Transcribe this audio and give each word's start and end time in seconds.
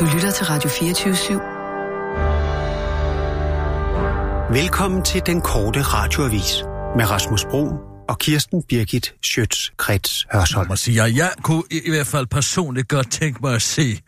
Du 0.00 0.04
lytter 0.04 0.30
til 0.30 0.46
Radio 0.46 0.70
24 0.70 1.14
/7. 1.14 1.32
Velkommen 4.52 5.02
til 5.02 5.26
den 5.26 5.40
korte 5.40 5.82
radioavis 5.82 6.64
med 6.96 7.10
Rasmus 7.10 7.44
Bro 7.44 7.68
og 8.08 8.18
Kirsten 8.18 8.62
Birgit 8.62 9.14
Schøtz-Krets 9.26 10.26
Hørsholm. 10.32 10.70
Jeg 10.70 10.78
siger, 10.78 11.06
jeg 11.06 11.32
kunne 11.42 11.62
i, 11.70 11.80
i 11.86 11.90
hvert 11.90 12.06
fald 12.06 12.26
personligt 12.26 12.88
godt 12.88 13.10
tænke 13.10 13.38
mig 13.42 13.54
at 13.54 13.62
se 13.62 14.00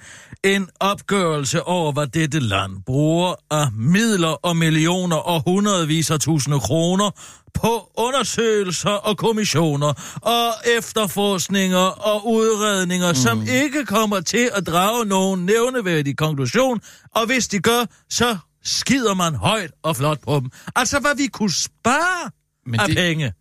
en 0.45 0.68
opgørelse 0.80 1.62
over, 1.62 1.93
hvad 1.93 2.07
dette 2.07 2.40
land 2.40 2.72
bruger 2.86 3.34
af 3.50 3.72
midler 3.72 4.29
og 4.29 4.57
millioner 4.57 5.16
og 5.16 5.43
hundredvis 5.46 6.11
af 6.11 6.21
tusinde 6.21 6.61
kroner 6.61 7.11
på 7.54 7.90
undersøgelser 7.98 8.90
og 8.90 9.16
kommissioner 9.16 10.18
og 10.22 10.53
efterforskninger 10.79 11.79
og 11.79 12.26
udredninger, 12.26 13.08
mm. 13.08 13.14
som 13.14 13.43
ikke 13.43 13.86
kommer 13.86 14.21
til 14.21 14.50
at 14.54 14.67
drage 14.67 15.04
nogen 15.04 15.46
nævneværdig 15.46 16.17
konklusion, 16.17 16.80
og 17.14 17.26
hvis 17.26 17.48
de 17.48 17.58
gør, 17.58 17.85
så 18.11 18.36
skider 18.64 19.14
man 19.14 19.35
højt 19.35 19.71
og 19.82 19.96
flot 19.96 20.18
på 20.25 20.40
dem. 20.40 20.50
Altså, 20.76 20.98
hvad 20.98 21.17
vi 21.17 21.26
kunne 21.26 21.53
spare 21.53 22.30
Men 22.67 22.80
af 22.80 22.86
det... 22.86 22.96
penge. 22.96 23.32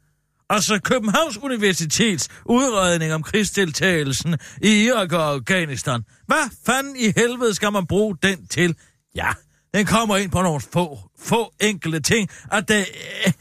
Altså 0.49 0.79
Københavns 0.83 1.37
Universitets 1.37 2.29
udredning 2.45 3.13
om 3.13 3.23
krigsdeltagelsen 3.23 4.37
i 4.61 4.83
Irak 4.85 5.11
og 5.11 5.33
Afghanistan. 5.33 6.01
Hvad 6.27 6.49
fanden 6.65 6.95
i 6.95 7.13
helvede 7.17 7.53
skal 7.53 7.71
man 7.71 7.87
bruge 7.87 8.17
den 8.23 8.47
til? 8.47 8.75
Ja, 9.15 9.27
den 9.73 9.85
kommer 9.85 10.17
ind 10.17 10.31
på 10.31 10.41
nogle 10.41 10.61
få, 10.73 10.99
få 11.19 11.53
enkelte 11.61 11.99
ting, 11.99 12.29
at 12.51 12.67
det, 12.67 12.85
øh, 13.25 13.33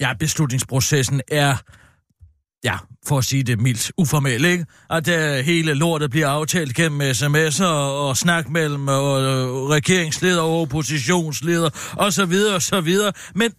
ja, 0.00 0.12
beslutningsprocessen 0.18 1.20
er, 1.28 1.56
ja, 2.64 2.78
for 3.06 3.18
at 3.18 3.24
sige 3.24 3.42
det 3.42 3.60
mildt, 3.60 3.92
uformel, 3.96 4.44
ikke? 4.44 4.66
At 4.90 5.08
uh, 5.08 5.44
hele 5.44 5.74
lortet 5.74 6.10
bliver 6.10 6.28
aftalt 6.28 6.74
gennem 6.74 7.00
sms'er 7.10 7.64
og, 7.64 8.08
og 8.08 8.16
snak 8.16 8.48
mellem 8.48 8.88
og, 8.88 9.12
og 9.12 9.70
regeringsleder 9.70 10.42
og 10.42 10.60
oppositionsleder 10.60 11.92
og 11.92 12.12
så 12.12 12.26
videre 12.26 12.54
og 12.54 12.62
så 12.62 12.80
videre. 12.80 13.12
Men 13.34 13.52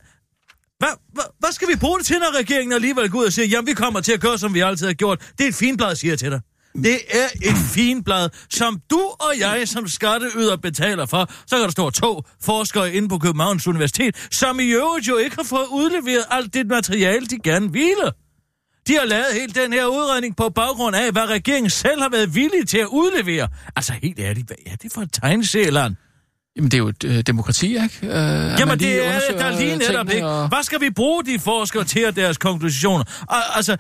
hvad, 0.84 0.94
hvad, 1.14 1.24
hvad 1.40 1.52
skal 1.52 1.68
vi 1.68 1.76
bruge 1.76 1.98
det 2.00 2.06
til, 2.06 2.20
når 2.20 2.40
regeringen 2.40 2.74
alligevel 2.74 3.10
går 3.10 3.20
ud 3.20 3.26
og 3.26 3.34
siger, 3.34 3.46
jamen 3.46 3.68
vi 3.68 3.74
kommer 3.74 4.02
til 4.02 4.12
at 4.12 4.22
gøre, 4.22 4.38
som 4.38 4.54
vi 4.54 4.60
altid 4.60 4.86
har 4.88 4.94
gjort. 4.94 5.32
Det 5.38 5.44
er 5.44 5.48
et 5.48 5.56
finblad, 5.56 5.96
siger 5.96 6.12
jeg 6.12 6.20
til 6.20 6.32
dig. 6.32 6.42
Det 6.76 7.00
er 7.10 7.28
et 7.42 7.58
finblad, 7.74 8.30
som 8.50 8.82
du 8.92 9.00
og 9.00 9.40
jeg 9.40 9.68
som 9.68 9.88
skatteyder 9.88 10.58
betaler 10.58 11.06
for. 11.06 11.32
Så 11.48 11.56
kan 11.56 11.64
der 11.64 11.72
stå 11.72 11.90
to 11.90 12.22
forskere 12.42 12.94
inde 12.94 13.10
på 13.10 13.18
Københavns 13.18 13.68
Universitet, 13.68 14.28
som 14.32 14.60
i 14.60 14.70
øvrigt 14.70 15.08
jo 15.08 15.18
ikke 15.18 15.36
har 15.36 15.44
fået 15.44 15.68
udleveret 15.72 16.26
alt 16.30 16.54
det 16.54 16.68
materiale, 16.68 17.26
de 17.26 17.40
gerne 17.44 17.72
ville. 17.72 18.12
De 18.88 18.94
har 18.94 19.06
lavet 19.06 19.26
hele 19.34 19.54
den 19.54 19.74
her 19.74 19.86
udredning 19.86 20.36
på 20.36 20.50
baggrund 20.50 20.96
af, 20.96 21.12
hvad 21.12 21.26
regeringen 21.26 21.70
selv 21.70 22.02
har 22.02 22.10
været 22.10 22.36
villig 22.36 22.68
til 22.68 22.78
at 22.78 22.88
udlevere. 22.88 23.48
Altså 23.76 23.94
helt 23.94 24.20
ærligt, 24.20 24.48
hvad 24.48 24.58
er 24.66 24.76
det 24.76 24.92
for 24.94 25.02
et 25.02 25.14
tegneserieland? 25.14 25.96
Jamen, 26.56 26.72
det 26.72 26.78
er 26.78 26.80
jo 26.80 26.88
et 26.88 27.04
øh, 27.04 27.22
demokrati, 27.22 27.68
ikke? 27.68 28.00
Øh, 28.04 28.12
Jamen, 28.60 28.80
det 28.80 29.08
er 29.08 29.20
det, 29.30 29.40
der 29.40 29.60
lige 29.60 29.76
netop, 29.76 30.10
ikke? 30.10 30.28
Og... 30.28 30.48
Hvad 30.48 30.64
skal 30.64 30.82
vi 30.82 30.90
bruge 30.90 31.26
de 31.26 31.40
forskere 31.40 31.84
til 31.84 32.00
at 32.00 32.16
deres 32.16 32.38
konklusioner? 32.38 33.04
Al- 33.30 33.56
altså... 33.56 33.78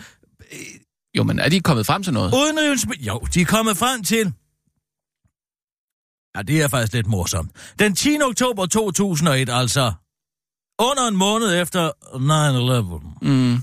Øh, 0.51 0.57
jo, 1.17 1.23
men 1.23 1.39
er 1.39 1.49
de 1.49 1.59
kommet 1.59 1.85
frem 1.85 2.03
til 2.03 2.13
noget? 2.13 2.33
Udenrigs... 2.33 2.85
Jo, 2.99 3.19
de 3.33 3.41
er 3.41 3.45
kommet 3.45 3.77
frem 3.77 4.03
til... 4.03 4.33
Ja, 6.37 6.41
det 6.41 6.61
er 6.61 6.67
faktisk 6.67 6.93
lidt 6.93 7.07
morsomt. 7.07 7.51
Den 7.79 7.95
10. 7.95 8.17
oktober 8.29 8.65
2001, 8.65 9.49
altså 9.51 9.91
under 10.79 11.07
en 11.07 11.15
måned 11.15 11.61
efter 11.61 11.91
9-11. 13.21 13.27
Mm. 13.27 13.57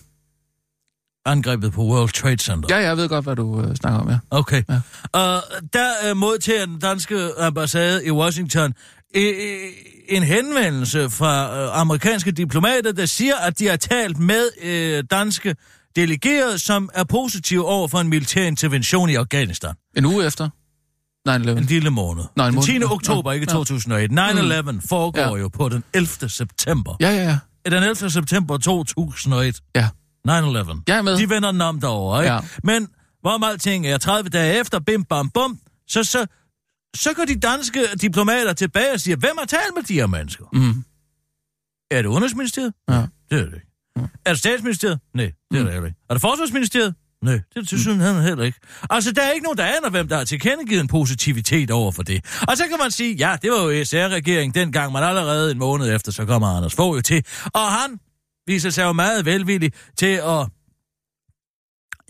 Angrebet 1.26 1.72
på 1.72 1.82
World 1.84 2.08
Trade 2.12 2.38
Center. 2.38 2.76
Ja, 2.76 2.82
jeg 2.88 2.96
ved 2.96 3.08
godt, 3.08 3.24
hvad 3.24 3.36
du 3.36 3.60
øh, 3.62 3.76
snakker 3.76 4.00
om, 4.00 4.08
ja. 4.08 4.18
Okay. 4.30 4.62
Ja. 4.68 4.80
Og 5.12 5.42
der 5.72 5.90
øh, 6.10 6.16
modtager 6.16 6.66
den 6.66 6.78
danske 6.78 7.30
ambassade 7.38 8.06
i 8.06 8.10
Washington 8.10 8.74
en 9.14 10.22
henvendelse 10.22 11.10
fra 11.10 11.58
øh, 11.58 11.80
amerikanske 11.80 12.32
diplomater, 12.32 12.92
der 12.92 13.06
siger, 13.06 13.36
at 13.36 13.58
de 13.58 13.66
har 13.66 13.76
talt 13.76 14.18
med 14.18 14.48
øh, 14.62 15.04
danske 15.10 15.56
delegerede, 15.96 16.58
som 16.58 16.90
er 16.94 17.04
positive 17.04 17.66
over 17.66 17.88
for 17.88 17.98
en 17.98 18.08
militær 18.08 18.44
intervention 18.44 19.10
i 19.10 19.14
Afghanistan. 19.14 19.74
En 19.96 20.06
uge 20.06 20.26
efter? 20.26 20.48
9-11. 21.28 21.32
En 21.32 21.64
lille 21.64 21.90
måned. 21.90 22.24
Nej, 22.36 22.48
en. 22.48 22.54
Den 22.54 22.62
10. 22.62 22.82
oktober, 22.82 23.32
ikke 23.32 23.46
2001. 23.46 24.10
9-11 24.10 24.70
mm. 24.70 24.80
foregår 24.88 25.20
ja. 25.20 25.36
jo 25.36 25.48
på 25.48 25.68
den 25.68 25.84
11. 25.94 26.28
september. 26.28 26.96
Ja, 27.00 27.10
ja, 27.10 27.22
ja. 27.22 27.38
Den 27.70 27.82
11. 27.82 28.10
september 28.10 28.58
2001. 28.58 29.60
Ja. 29.74 29.88
9-11. 30.28 30.82
Jeg 30.88 30.98
er 30.98 31.02
med. 31.02 31.16
De 31.16 31.30
vender 31.30 31.64
om 31.64 31.80
derovre, 31.80 32.22
ikke? 32.22 32.32
Ja. 32.32 32.40
Men 32.64 32.88
hvorom 33.20 33.44
alting 33.44 33.86
er 33.86 33.98
30 33.98 34.30
dage 34.30 34.60
efter, 34.60 34.80
bim 34.80 35.04
bam 35.04 35.30
bum, 35.30 35.58
så, 35.88 36.04
så 36.04 36.26
så 36.96 37.14
går 37.14 37.24
de 37.24 37.40
danske 37.40 37.86
diplomater 38.00 38.52
tilbage 38.52 38.92
og 38.92 39.00
siger, 39.00 39.16
hvem 39.16 39.32
har 39.38 39.44
talt 39.44 39.74
med 39.76 39.82
de 39.82 39.94
her 39.94 40.06
mennesker? 40.06 40.44
Mm. 40.52 40.84
Er 41.90 42.02
det 42.02 42.08
Udenrigsministeriet? 42.08 42.72
Ja. 42.88 42.94
Det 43.30 43.40
er 43.40 43.44
det 43.44 43.54
ikke. 43.54 43.66
Ja. 43.96 44.02
Er 44.24 44.30
det 44.30 44.38
Statsministeriet? 44.38 45.00
Nej, 45.14 45.32
det 45.50 45.58
er 45.58 45.62
mm. 45.62 45.68
det 45.70 45.76
ikke. 45.76 45.96
Er 46.08 46.14
det 46.14 46.20
Forsvarsministeriet? 46.20 46.94
Nej, 47.22 47.40
det 47.54 47.60
er 47.60 47.64
til 47.64 47.94
mm. 47.94 48.00
han 48.00 48.22
heller 48.22 48.44
ikke. 48.44 48.58
Altså, 48.90 49.12
der 49.12 49.22
er 49.22 49.30
ikke 49.30 49.44
nogen, 49.44 49.58
der 49.58 49.64
aner, 49.64 49.90
hvem 49.90 50.08
der 50.08 50.16
har 50.16 50.24
tilkendegivet 50.24 50.80
en 50.80 50.88
positivitet 50.88 51.70
over 51.70 51.92
for 51.92 52.02
det. 52.02 52.24
Og 52.48 52.56
så 52.56 52.64
kan 52.68 52.78
man 52.82 52.90
sige, 52.90 53.14
ja, 53.14 53.36
det 53.42 53.50
var 53.50 53.62
jo 53.62 53.84
SR-regeringen 53.84 54.54
dengang, 54.54 54.92
man 54.92 55.02
allerede 55.02 55.52
en 55.52 55.58
måned 55.58 55.94
efter, 55.94 56.12
så 56.12 56.24
kommer 56.24 56.48
Anders 56.48 56.74
Fogh 56.74 56.96
jo 56.96 57.00
til. 57.02 57.24
Og 57.44 57.72
han 57.72 57.98
viser 58.46 58.70
sig 58.70 58.82
jo 58.82 58.92
meget 58.92 59.24
velvillig 59.24 59.72
til 59.96 60.06
at 60.06 60.46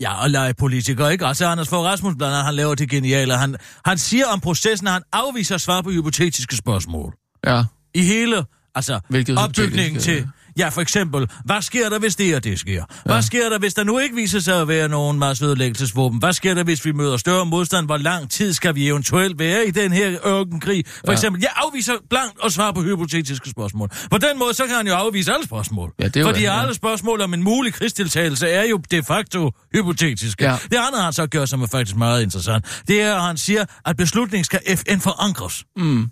Ja, 0.01 0.23
og 0.23 0.29
lege 0.29 0.53
politiker, 0.53 1.09
ikke? 1.09 1.25
Altså, 1.25 1.45
Anders 1.45 1.69
Fogh 1.69 1.85
Rasmussen, 1.85 2.17
blandt 2.17 2.33
andet, 2.33 2.45
han 2.45 2.55
laver 2.55 2.75
det 2.75 2.89
geniale. 2.89 3.37
Han, 3.37 3.55
han 3.85 3.97
siger 3.97 4.27
om 4.27 4.39
processen, 4.39 4.87
at 4.87 4.93
han 4.93 5.01
afviser 5.13 5.57
svar 5.57 5.81
på 5.81 5.91
hypotetiske 5.91 6.55
spørgsmål. 6.55 7.13
Ja. 7.45 7.63
I 7.93 8.01
hele, 8.01 8.43
altså, 8.75 8.99
Hvilket 9.09 9.37
opbygningen 9.37 10.01
til... 10.01 10.27
Ja, 10.61 10.69
for 10.69 10.81
eksempel, 10.81 11.27
hvad 11.45 11.61
sker 11.61 11.89
der, 11.89 11.99
hvis 11.99 12.15
det 12.15 12.35
og 12.35 12.43
det 12.43 12.59
sker? 12.59 12.83
Hvad 13.05 13.15
ja. 13.15 13.21
sker 13.21 13.49
der, 13.49 13.59
hvis 13.59 13.73
der 13.73 13.83
nu 13.83 13.99
ikke 13.99 14.15
viser 14.15 14.39
sig 14.39 14.61
at 14.61 14.67
være 14.67 14.89
nogen 14.89 15.19
masseødelæggelsesvåben? 15.19 16.19
Hvad 16.19 16.33
sker 16.33 16.53
der, 16.53 16.63
hvis 16.63 16.85
vi 16.85 16.91
møder 16.91 17.17
større 17.17 17.45
modstand? 17.45 17.85
Hvor 17.85 17.97
lang 17.97 18.29
tid 18.29 18.53
skal 18.53 18.75
vi 18.75 18.87
eventuelt 18.87 19.39
være 19.39 19.67
i 19.67 19.71
den 19.71 19.91
her 19.91 20.27
ørkenkrig? 20.27 20.85
For 20.87 21.03
ja. 21.07 21.11
eksempel, 21.11 21.41
jeg 21.41 21.49
afviser 21.55 21.93
blankt 22.09 22.33
at 22.45 22.51
svare 22.51 22.73
på 22.73 22.81
hypotetiske 22.81 23.49
spørgsmål. 23.49 23.89
På 24.11 24.17
den 24.17 24.39
måde, 24.39 24.53
så 24.53 24.65
kan 24.65 24.75
han 24.75 24.87
jo 24.87 24.93
afvise 24.93 25.33
alle 25.33 25.45
spørgsmål. 25.45 25.93
Ja, 25.99 26.07
det 26.07 26.23
Fordi 26.25 26.41
ja. 26.41 26.61
alle 26.61 26.73
spørgsmål 26.73 27.21
om 27.21 27.33
en 27.33 27.43
mulig 27.43 27.73
krigsdeltagelse 27.73 28.49
er 28.49 28.63
jo 28.63 28.81
de 28.91 29.03
facto 29.03 29.51
hypotetiske. 29.75 30.43
Ja. 30.43 30.57
Det 30.71 30.77
andet, 30.87 31.03
han 31.03 31.13
så 31.13 31.27
gør, 31.27 31.45
som 31.45 31.61
er 31.61 31.67
faktisk 31.67 31.95
meget 31.95 32.23
interessant, 32.23 32.83
det 32.87 33.01
er, 33.01 33.15
at 33.15 33.21
han 33.21 33.37
siger, 33.37 33.65
at 33.85 33.97
beslutningen 33.97 34.43
skal 34.43 34.59
FN 34.77 34.99
forankres. 34.99 35.63
Mm. 35.77 36.09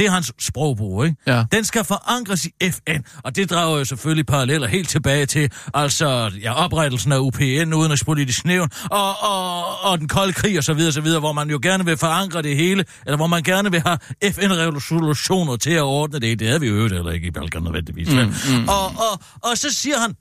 Det 0.00 0.06
er 0.06 0.10
hans 0.10 0.32
sprogbrug, 0.38 1.04
ikke? 1.04 1.16
Ja. 1.26 1.44
Den 1.52 1.64
skal 1.64 1.84
forankres 1.84 2.46
i 2.46 2.50
FN, 2.70 3.00
og 3.24 3.36
det 3.36 3.50
drager 3.50 3.78
jo 3.78 3.84
selvfølgelig 3.84 4.26
paralleller 4.26 4.68
helt 4.68 4.88
tilbage 4.88 5.26
til 5.26 5.52
altså, 5.74 6.30
ja, 6.42 6.52
oprettelsen 6.64 7.12
af 7.12 7.18
UPN, 7.18 7.72
Udenrigspolitisk 7.74 8.44
Nævn, 8.44 8.68
og, 8.90 9.22
og, 9.22 9.64
og 9.82 9.98
den 9.98 10.08
kolde 10.08 10.32
krig 10.32 10.58
og 10.58 10.64
så 10.64 10.74
videre, 10.74 10.92
så 10.92 11.00
videre, 11.00 11.20
hvor 11.20 11.32
man 11.32 11.50
jo 11.50 11.58
gerne 11.62 11.84
vil 11.84 11.96
forankre 11.96 12.42
det 12.42 12.56
hele, 12.56 12.84
eller 13.06 13.16
hvor 13.16 13.26
man 13.26 13.42
gerne 13.42 13.70
vil 13.70 13.82
have 13.86 13.98
FN-resolutioner 14.32 15.56
til 15.56 15.72
at 15.72 15.82
ordne 15.82 16.20
det. 16.20 16.38
Det 16.38 16.46
havde 16.46 16.60
vi 16.60 16.68
jo 16.68 16.74
øvrigt 16.74 16.94
heller 16.94 17.12
ikke 17.12 17.26
i 17.26 17.30
Balkan 17.30 17.62
nødvendigvis. 17.62 18.08
Mm, 18.08 18.18
mm. 18.18 18.68
Og, 18.68 18.84
og, 18.84 19.20
og 19.42 19.58
så 19.58 19.72
siger 19.72 19.98
han, 19.98 20.14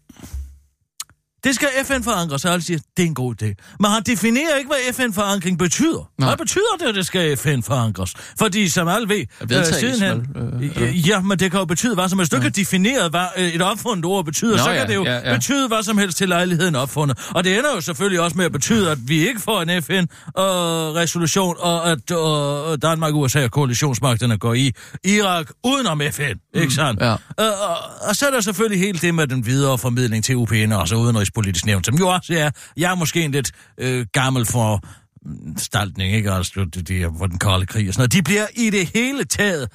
det 1.43 1.55
skal 1.55 1.67
FN 1.85 2.03
forankre, 2.03 2.39
så 2.39 2.49
alle 2.49 2.63
siger, 2.63 2.79
det 2.97 3.03
er 3.03 3.07
en 3.07 3.13
god 3.13 3.43
idé. 3.43 3.75
Men 3.79 3.91
han 3.91 4.03
definerer 4.03 4.55
ikke, 4.57 4.67
hvad 4.67 4.93
FN-forankring 4.93 5.57
betyder. 5.57 6.09
Nej. 6.17 6.29
Hvad 6.29 6.37
betyder 6.37 6.75
det, 6.79 6.85
at 6.85 6.95
det 6.95 7.05
skal 7.05 7.37
FN 7.37 7.61
forankres? 7.61 8.13
Fordi 8.39 8.69
som 8.69 8.87
alle 8.87 9.09
ved, 9.09 9.25
øh, 9.41 9.65
sidenhen, 9.65 10.27
øh, 10.61 10.83
øh. 10.83 11.09
ja, 11.09 11.21
men 11.21 11.39
det 11.39 11.51
kan 11.51 11.59
jo 11.59 11.65
betyde 11.65 11.95
hvad 11.95 12.09
som 12.09 12.19
helst. 12.19 12.31
Du 12.31 12.37
ja. 12.37 12.43
kan 12.43 12.51
definere, 12.51 13.09
hvad 13.09 13.25
øh, 13.37 13.47
et 13.47 13.61
opfundet 13.61 14.05
ord 14.05 14.25
betyder, 14.25 14.51
Nå, 14.51 14.57
så 14.57 14.69
kan 14.69 14.75
ja, 14.75 14.85
det 14.85 14.95
jo 14.95 15.03
ja, 15.03 15.29
ja. 15.29 15.35
betyde 15.35 15.67
hvad 15.67 15.83
som 15.83 15.97
helst 15.97 16.17
til 16.17 16.29
lejligheden 16.29 16.75
opfundet. 16.75 17.19
Og 17.29 17.43
det 17.43 17.57
ender 17.57 17.69
jo 17.75 17.81
selvfølgelig 17.81 18.21
også 18.21 18.37
med 18.37 18.45
at 18.45 18.51
betyde, 18.51 18.91
at 18.91 18.97
vi 19.01 19.27
ikke 19.27 19.41
får 19.41 19.61
en 19.61 19.83
FN-resolution, 19.83 21.55
øh, 21.59 21.63
og 21.63 21.91
at 21.91 22.11
øh, 22.11 22.77
Danmark, 22.81 23.13
USA 23.15 23.43
og 23.43 23.51
koalitionsmagterne 23.51 24.37
går 24.37 24.53
i 24.53 24.71
Irak 25.03 25.47
udenom 25.63 26.01
FN, 26.11 26.23
mm, 26.23 26.61
ikke 26.61 26.73
sandt? 26.73 27.01
Ja. 27.01 27.11
Øh, 27.11 27.17
og, 27.37 27.77
og 28.09 28.15
så 28.15 28.27
er 28.27 28.31
der 28.31 28.41
selvfølgelig 28.41 28.79
hele 28.79 28.99
det 28.99 29.15
med 29.15 29.27
den 29.27 29.45
videre 29.45 29.77
formidling 29.77 30.23
til 30.23 30.35
UPN, 30.35 30.71
og 30.71 30.87
så 30.87 30.95
udenrigs 30.95 31.28
udenrigspolitisk 31.29 31.65
nævn, 31.65 31.83
som 31.83 31.95
jo 31.95 32.07
også 32.07 32.33
er, 32.33 32.51
jeg 32.77 32.91
er 32.91 32.95
måske 32.95 33.21
en 33.21 33.31
lidt 33.31 33.51
øh, 33.77 34.05
gammel 34.13 34.45
for 34.45 34.81
mm, 35.21 35.57
staltning, 35.57 36.13
ikke? 36.13 36.31
Altså, 36.31 36.65
det, 36.73 36.87
det 36.87 37.01
er 37.01 37.09
hvor 37.09 37.27
den 37.27 37.39
kolde 37.39 37.65
krig 37.65 37.87
og 37.87 37.93
sådan 37.93 38.01
noget. 38.01 38.13
De 38.13 38.23
bliver 38.23 38.47
i 38.55 38.69
det 38.69 38.89
hele 38.93 39.23
taget 39.23 39.71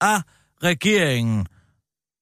af 0.00 0.20
regeringen 0.62 1.46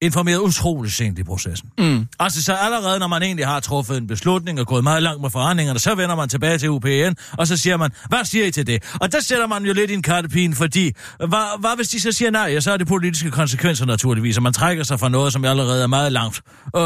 informeret 0.03 0.39
utrolig 0.39 0.93
sent 0.93 1.19
i 1.19 1.23
processen. 1.23 1.69
Mm. 1.79 2.07
Altså 2.21 2.43
så 2.43 2.53
allerede, 2.55 2.99
når 2.99 3.07
man 3.07 3.23
egentlig 3.23 3.47
har 3.47 3.61
truffet 3.61 3.97
en 3.97 4.07
beslutning 4.07 4.61
og 4.61 4.67
gået 4.67 4.85
meget 4.85 5.03
langt 5.03 5.23
med 5.23 5.31
forhandlingerne, 5.31 5.79
så 5.79 5.95
vender 5.95 6.17
man 6.17 6.29
tilbage 6.29 6.59
til 6.59 6.71
UPN, 6.71 7.15
og 7.39 7.47
så 7.47 7.57
siger 7.57 7.77
man, 7.77 7.91
hvad 8.09 8.25
siger 8.25 8.47
I 8.47 8.51
til 8.51 8.67
det? 8.67 8.97
Og 9.01 9.13
der 9.13 9.21
sætter 9.21 9.47
man 9.47 9.65
jo 9.65 9.73
lidt 9.73 9.91
i 9.91 9.95
en 9.95 10.03
kattepine, 10.03 10.55
fordi, 10.55 10.93
hvad, 11.19 11.61
hvad 11.61 11.77
hvis 11.77 11.89
de 11.89 12.01
så 12.01 12.13
siger 12.13 12.31
nej, 12.31 12.51
ja, 12.53 12.61
så 12.61 12.73
er 12.73 12.77
det 12.77 12.87
politiske 12.87 13.31
konsekvenser 13.31 13.87
naturligvis, 13.87 14.37
og 14.37 14.43
man 14.43 14.53
trækker 14.53 14.85
sig 14.85 15.01
fra 15.01 15.09
noget, 15.09 15.33
som 15.33 15.45
allerede 15.45 15.83
er 15.83 15.87
meget 15.87 16.13
langt, 16.13 16.43
øh, 16.77 16.83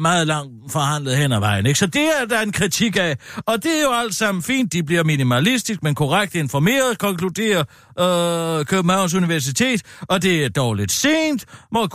meget 0.00 0.26
langt 0.26 0.72
forhandlet 0.72 1.16
hen 1.16 1.32
ad 1.32 1.40
vejen. 1.40 1.66
Ikke? 1.66 1.78
Så 1.78 1.86
det 1.86 2.02
er 2.20 2.24
der 2.28 2.40
en 2.40 2.52
kritik 2.52 2.96
af, 2.96 3.16
og 3.46 3.62
det 3.62 3.78
er 3.78 3.82
jo 3.82 3.92
alt 3.92 4.14
sammen 4.14 4.42
fint, 4.42 4.72
de 4.72 4.82
bliver 4.82 5.04
minimalistisk, 5.04 5.82
men 5.82 5.94
korrekt 5.94 6.34
informeret, 6.34 6.98
konkluderer 6.98 7.64
øh, 8.00 8.64
Københavns 8.64 9.14
Universitet, 9.14 9.82
og 10.00 10.22
det 10.22 10.44
er 10.44 10.48
dog 10.48 10.74
lidt 10.74 10.92
sent, 10.92 11.44
hvor 11.70 11.86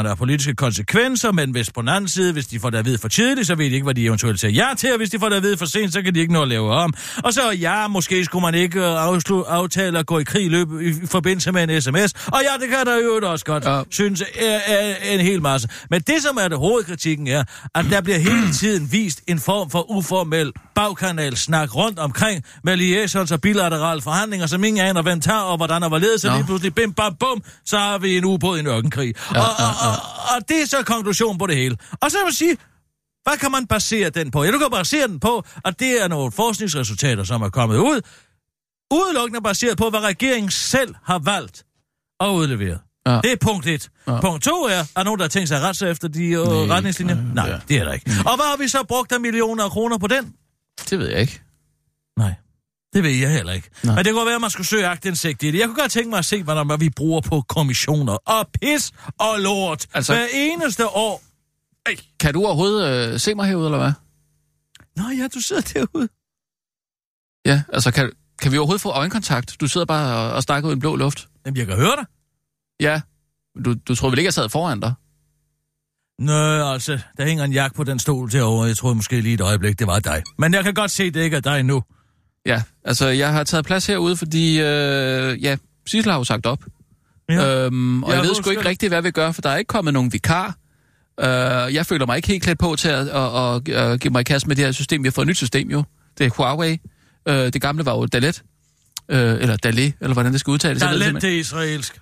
kursændringerne 0.00 0.10
er 0.10 0.14
politiske 0.14 0.54
konsekvenser, 0.54 1.32
men 1.32 1.50
hvis 1.50 1.70
på 1.70 1.80
den 1.80 1.88
anden 1.88 2.08
side, 2.08 2.32
hvis 2.32 2.46
de 2.46 2.60
får 2.60 2.70
det 2.70 2.78
at 2.78 2.84
vide 2.84 2.98
for 2.98 3.08
tidligt, 3.08 3.46
så 3.46 3.54
ved 3.54 3.64
de 3.64 3.70
ikke, 3.70 3.84
hvad 3.84 3.94
de 3.94 4.04
eventuelt 4.04 4.40
siger 4.40 4.50
ja 4.52 4.74
til, 4.78 4.90
og 4.92 4.96
hvis 4.96 5.10
de 5.10 5.18
får 5.18 5.28
det 5.28 5.36
at 5.36 5.42
vide 5.42 5.56
for 5.56 5.64
sent, 5.66 5.92
så 5.92 6.02
kan 6.02 6.14
de 6.14 6.20
ikke 6.20 6.32
nå 6.32 6.42
at 6.42 6.48
lave 6.48 6.74
om. 6.74 6.94
Og 7.24 7.32
så 7.32 7.50
ja, 7.50 7.88
måske 7.88 8.24
skulle 8.24 8.42
man 8.42 8.54
ikke 8.54 8.80
øh, 8.80 9.08
afslu- 9.08 9.48
aftale 9.48 9.98
at 9.98 10.06
gå 10.06 10.18
i 10.18 10.24
krig 10.24 10.44
i 10.44 10.48
løb 10.48 10.68
i 10.80 10.92
forbindelse 11.06 11.52
med 11.52 11.62
en 11.70 11.82
sms, 11.82 12.12
og 12.26 12.40
ja, 12.42 12.58
det 12.60 12.68
kan 12.68 12.86
der 12.86 12.96
jo 12.96 13.30
også 13.30 13.44
godt, 13.44 13.64
Ja. 13.64 13.82
synes 13.90 14.22
er, 14.38 14.58
er 14.66 14.94
en 15.14 15.20
hel 15.20 15.42
masse. 15.42 15.68
Men 15.90 16.00
det, 16.00 16.22
som 16.22 16.36
er 16.40 16.48
det 16.48 16.58
hovedkritikken, 16.58 17.26
er, 17.28 17.44
at 17.74 17.84
der 17.90 18.00
bliver 18.00 18.18
hele 18.18 18.52
tiden 18.60 18.92
vist 18.92 19.20
en 19.26 19.38
form 19.38 19.70
for 19.70 19.90
uformel 19.90 20.52
bagkanalsnak 20.74 21.76
rundt 21.76 21.98
omkring 21.98 22.44
med 22.64 22.76
liaisons 22.76 23.32
og 23.32 23.40
bilaterale 23.40 24.02
forhandlinger, 24.02 24.46
som 24.46 24.64
ingen 24.64 24.84
aner, 24.84 25.02
hvem 25.02 25.20
tager 25.20 25.38
og 25.38 25.56
hvordan 25.56 25.82
og 25.82 25.88
hvorledes, 25.88 26.20
så 26.20 26.32
lige 26.34 26.44
pludselig 26.44 26.74
bim, 26.74 26.92
bam, 26.92 27.14
bum, 27.20 27.42
så 27.66 27.78
har 27.78 27.98
vi 27.98 28.16
en 28.16 28.24
ubåd 28.24 28.56
i 28.56 28.60
en 28.60 28.66
ørkenkrig. 28.66 29.14
Ja, 29.34 29.40
og, 29.40 29.46
og, 29.46 29.88
og, 29.88 29.89
og, 30.36 30.48
det 30.48 30.62
er 30.62 30.66
så 30.66 30.82
konklusion 30.82 31.38
på 31.38 31.46
det 31.46 31.56
hele. 31.56 31.76
Og 32.00 32.10
så 32.10 32.16
vil 32.18 32.24
jeg 32.26 32.34
sige, 32.34 32.56
hvad 33.22 33.36
kan 33.38 33.50
man 33.50 33.66
basere 33.66 34.10
den 34.10 34.30
på? 34.30 34.44
Ja, 34.44 34.50
du 34.50 34.58
kan 34.58 34.68
basere 34.70 35.08
den 35.08 35.20
på, 35.20 35.44
at 35.64 35.80
det 35.80 36.02
er 36.02 36.08
nogle 36.08 36.32
forskningsresultater, 36.32 37.24
som 37.24 37.42
er 37.42 37.48
kommet 37.48 37.76
ud, 37.76 38.00
udelukkende 38.92 39.40
baseret 39.40 39.78
på, 39.78 39.90
hvad 39.90 40.00
regeringen 40.00 40.50
selv 40.50 40.94
har 41.04 41.18
valgt 41.18 41.64
at 42.20 42.26
udlevere. 42.28 42.78
Ja. 43.06 43.20
Det 43.22 43.32
er 43.32 43.36
punkt 43.40 43.66
et. 43.66 43.90
Ja. 44.06 44.20
Punkt 44.20 44.42
to 44.44 44.50
er, 44.64 44.84
er 44.96 45.02
nogen, 45.04 45.18
der 45.18 45.24
har 45.24 45.28
tænkt 45.28 45.48
sig 45.48 45.58
at 45.58 45.64
rette 45.64 45.78
sig 45.78 45.90
efter 45.90 46.08
de 46.08 46.24
øh, 46.24 46.46
Nej. 46.46 46.76
retningslinjer? 46.76 47.16
Nej, 47.34 47.48
Ja. 47.48 47.58
det 47.68 47.76
er 47.78 47.84
der 47.84 47.92
ikke. 47.92 48.10
Og 48.26 48.36
hvad 48.36 48.46
har 48.50 48.56
vi 48.56 48.68
så 48.68 48.84
brugt 48.88 49.12
af 49.12 49.20
millioner 49.20 49.64
af 49.64 49.70
kroner 49.70 49.98
på 49.98 50.06
den? 50.06 50.34
Det 50.90 50.98
ved 50.98 51.08
jeg 51.08 51.20
ikke. 51.20 51.40
Nej. 52.18 52.34
Det 52.92 53.02
ved 53.02 53.10
jeg 53.10 53.32
heller 53.32 53.52
ikke. 53.52 53.70
Nej. 53.84 53.94
Men 53.94 54.04
det 54.04 54.12
kunne 54.12 54.26
være, 54.26 54.34
at 54.34 54.40
man 54.40 54.50
skulle 54.50 54.66
søge 54.66 54.86
agtindsigt 54.86 55.42
i 55.42 55.50
det. 55.50 55.58
Jeg 55.58 55.66
kunne 55.66 55.80
godt 55.80 55.92
tænke 55.92 56.10
mig 56.10 56.18
at 56.18 56.24
se, 56.24 56.42
hvordan 56.42 56.66
hvad 56.66 56.78
vi 56.78 56.90
bruger 56.90 57.20
på 57.20 57.40
kommissioner. 57.48 58.12
Og 58.12 58.48
pis 58.60 58.92
og 59.18 59.40
lort. 59.40 59.86
Altså-. 59.94 60.12
Hver 60.14 60.26
eneste 60.34 60.88
år. 60.88 61.22
Ej. 61.86 61.96
Kan 62.20 62.34
du 62.34 62.44
overhovedet 62.44 63.12
øh, 63.12 63.20
se 63.20 63.34
mig 63.34 63.46
herude, 63.46 63.66
eller 63.66 63.78
hvad? 63.78 63.92
Nå 64.96 65.10
ja, 65.10 65.28
du 65.34 65.40
sidder 65.40 65.62
derude. 65.62 66.08
Ja, 67.46 67.62
altså 67.72 67.90
kan, 67.90 68.12
kan 68.42 68.52
vi 68.52 68.58
overhovedet 68.58 68.82
få 68.82 68.90
øjenkontakt? 68.90 69.56
Du 69.60 69.66
sidder 69.66 69.86
bare 69.86 70.16
og, 70.16 70.32
og 70.32 70.42
snakker 70.42 70.68
ud 70.68 70.72
i 70.72 70.74
en 70.74 70.80
blå 70.80 70.96
luft. 70.96 71.28
Jamen, 71.46 71.56
jeg 71.56 71.66
kan 71.66 71.76
høre 71.76 71.96
dig. 71.96 72.04
Ja. 72.80 73.00
Du, 73.64 73.74
du 73.88 73.94
tror 73.94 74.10
vel 74.10 74.18
ikke, 74.18 74.26
jeg 74.26 74.34
sad 74.34 74.48
foran 74.48 74.80
dig? 74.80 74.94
Nå, 76.18 76.72
altså, 76.72 76.98
der 77.16 77.24
hænger 77.24 77.44
en 77.44 77.52
jakke 77.52 77.76
på 77.76 77.84
den 77.84 77.98
stol 77.98 78.30
derovre. 78.32 78.66
Jeg 78.66 78.76
tror 78.76 78.94
måske 78.94 79.20
lige 79.20 79.34
et 79.34 79.40
øjeblik, 79.40 79.78
det 79.78 79.86
var 79.86 79.98
dig. 79.98 80.22
Men 80.38 80.54
jeg 80.54 80.64
kan 80.64 80.74
godt 80.74 80.90
se, 80.90 81.10
det 81.10 81.20
ikke 81.20 81.36
er 81.36 81.40
dig 81.40 81.62
nu. 81.62 81.82
Ja, 82.46 82.62
altså 82.84 83.06
jeg 83.08 83.32
har 83.32 83.44
taget 83.44 83.64
plads 83.64 83.86
herude, 83.86 84.16
fordi, 84.16 84.60
øh, 84.60 85.44
ja, 85.44 85.56
Sissel 85.86 86.12
har 86.12 86.18
jo 86.18 86.24
sagt 86.24 86.46
op. 86.46 86.64
Ja. 87.28 87.64
Øhm, 87.66 88.02
og 88.02 88.10
Ja, 88.10 88.16
jeg 88.16 88.24
ved 88.24 88.34
sgu 88.34 88.50
ikke 88.50 88.64
rigtigt, 88.64 88.90
hvad 88.90 89.02
vi 89.02 89.10
gør, 89.10 89.32
for 89.32 89.42
der 89.42 89.50
er 89.50 89.56
ikke 89.56 89.68
kommet 89.68 89.94
nogen 89.94 90.12
vikar. 90.12 90.54
Øh, 91.20 91.74
jeg 91.74 91.86
føler 91.86 92.06
mig 92.06 92.16
ikke 92.16 92.28
helt 92.28 92.42
klædt 92.42 92.58
på 92.58 92.76
til 92.76 92.88
at, 92.88 93.08
at, 93.08 93.34
at, 93.34 93.68
at 93.68 94.00
give 94.00 94.12
mig 94.12 94.26
kast 94.26 94.46
med 94.46 94.56
det 94.56 94.64
her 94.64 94.72
system. 94.72 95.02
Vi 95.02 95.08
har 95.08 95.12
fået 95.12 95.24
et 95.24 95.28
nyt 95.28 95.36
system 95.36 95.70
jo. 95.70 95.84
Det 96.18 96.26
er 96.26 96.30
Huawei. 96.30 96.80
Øh, 97.28 97.34
det 97.34 97.62
gamle 97.62 97.84
var 97.86 97.96
jo 97.96 98.06
Dalet. 98.06 98.42
Øh, 99.08 99.18
eller 99.18 99.56
Dalet, 99.56 99.94
eller 100.00 100.14
hvordan 100.14 100.32
det 100.32 100.40
skal 100.40 100.50
udtales. 100.50 100.82
Der 100.82 100.88
Jeg 100.90 101.06
er 101.08 101.12
ved 101.12 101.20
det 101.20 101.32
israelsk. 101.32 102.00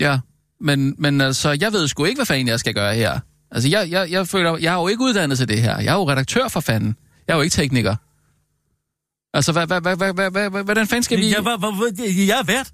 Ja, 0.00 0.18
men, 0.60 0.94
men 0.98 1.20
altså, 1.20 1.56
jeg 1.60 1.72
ved 1.72 1.88
sgu 1.88 2.04
ikke, 2.04 2.18
hvad 2.18 2.26
fanden 2.26 2.48
jeg 2.48 2.60
skal 2.60 2.74
gøre 2.74 2.94
her. 2.94 3.20
Altså, 3.50 3.68
jeg, 3.68 3.90
jeg, 3.90 4.10
jeg 4.10 4.28
føler, 4.28 4.56
jeg 4.56 4.74
er 4.74 4.80
jo 4.80 4.88
ikke 4.88 5.02
uddannet 5.02 5.38
til 5.38 5.48
det 5.48 5.62
her. 5.62 5.78
Jeg 5.78 5.92
er 5.92 5.94
jo 5.94 6.10
redaktør 6.10 6.48
for 6.48 6.60
fanden. 6.60 6.96
Jeg 7.28 7.34
er 7.34 7.36
jo 7.36 7.42
ikke 7.42 7.54
tekniker. 7.54 7.96
Altså, 9.34 9.52
hvad, 9.52 9.66
hvad, 9.66 9.80
hvad, 9.80 9.96
hvad, 9.96 10.12
hvad, 10.14 10.30
hvad, 10.30 10.50
hvad, 10.50 10.64
hvordan 10.64 10.86
fanden 10.86 11.02
skal 11.02 11.18
vi... 11.18 11.30
Jeg, 11.34 11.44
var, 11.44 11.56
var, 11.56 11.92
jeg 12.26 12.38
er 12.38 12.42
vært. 12.42 12.70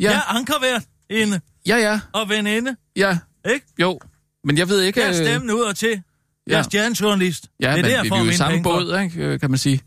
ja, 0.00 0.10
Jeg 0.10 0.14
er 0.16 0.34
ankervært 0.36 0.82
inde 1.10 1.40
ja, 1.66 1.76
ja, 1.76 2.00
og 2.12 2.28
veninde. 2.28 2.76
ja, 2.96 3.18
Ikke? 3.54 3.66
jo. 3.80 4.00
Men 4.44 4.58
jeg 4.58 4.68
ved 4.68 4.80
ikke... 4.82 5.00
Jeg 5.00 5.06
er 5.06 5.20
øh, 5.20 5.26
stemmen 5.26 5.50
ud 5.50 5.60
og 5.60 5.76
til. 5.76 6.02
Jeg 6.46 6.58
er 6.58 6.62
stjernejournalist. 6.62 7.46
Ja, 7.60 7.66
det 7.66 7.72
er 7.72 7.76
men 7.76 7.84
der, 7.84 7.90
jeg 7.90 8.04
vi, 8.04 8.08
er 8.08 8.24
jo 8.24 8.30
i 8.30 8.32
samme 8.34 8.62
båd, 8.62 9.00
ikke, 9.02 9.20
øh, 9.24 9.40
kan 9.40 9.50
man 9.50 9.58
sige. 9.58 9.80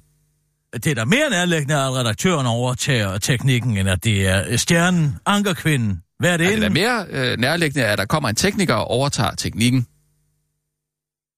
Det 0.74 0.88
er 0.88 0.96
da 0.96 1.06
mere 1.06 1.30
nærlæggende, 1.30 1.76
at 1.76 1.92
redaktøren 1.94 2.46
overtager 2.46 3.18
teknikken, 3.18 3.78
end 3.78 3.90
at 3.90 4.04
det 4.04 4.28
er 4.28 4.58
stjernen, 4.58 5.16
ankerkvinden. 5.26 6.02
Hvad 6.20 6.34
er 6.34 6.38
det 6.38 6.46
Ja, 6.46 6.50
det 6.50 6.58
er 6.58 6.62
da 6.62 6.70
mere 6.70 7.06
øh, 7.10 7.38
nærliggende, 7.40 7.86
at 7.88 7.98
der 7.98 8.06
kommer 8.06 8.30
en 8.30 8.36
tekniker 8.36 8.74
og 8.74 8.88
overtager 8.88 9.32
teknikken. 9.36 9.88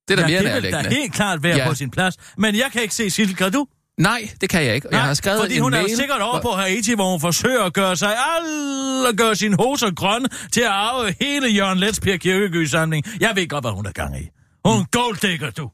Det 0.08 0.20
er 0.20 0.22
da 0.22 0.22
ja, 0.22 0.28
mere 0.28 0.38
det 0.38 0.64
vil 0.64 0.72
nærliggende. 0.72 0.90
da 0.90 0.96
helt 0.96 1.14
klart 1.14 1.44
være 1.44 1.58
Ja. 1.58 1.68
på 1.70 1.76
sin 1.76 1.92
plads. 1.92 2.16
Men 2.38 2.56
jeg 2.56 2.70
kan 2.72 2.82
ikke 2.82 2.96
se 2.96 3.10
Sissel, 3.10 3.36
kan 3.36 3.52
du? 3.52 3.68
Nej, 3.98 4.30
det 4.42 4.50
kan 4.50 4.64
jeg 4.64 4.76
ikke. 4.76 4.88
Og 4.88 4.94
jeg 4.94 5.02
har 5.04 5.14
skrevet 5.14 5.42
fordi 5.42 5.56
en 5.56 5.62
hun 5.62 5.72
mail. 5.72 5.92
er 5.92 5.96
sikkert 5.96 6.22
over 6.22 6.42
på 6.42 6.50
Haiti, 6.50 6.94
hvor 6.94 7.12
hun 7.12 7.22
forsøger 7.22 7.64
at 7.64 7.74
gøre 7.74 7.96
sig 7.96 8.16
alle 8.38 9.18
gøre 9.18 9.36
sine 9.36 9.56
hoser 9.56 9.92
grønne 9.92 10.30
til 10.52 10.62
at 10.62 10.68
arve 10.68 11.16
hele 11.22 11.48
Jørgen 11.48 11.78
Lets 11.80 12.00
Per 12.00 12.18
Kirkegys 12.18 12.72
samling. 12.72 13.06
Jeg 13.20 13.36
ved 13.36 13.48
godt, 13.48 13.64
hvad 13.64 13.72
hun 13.72 13.86
er 13.86 13.92
gang 13.92 14.22
i. 14.22 14.30
Hun 14.66 14.82
er 14.82 14.86
golddigger, 14.92 15.52
du. 15.52 15.72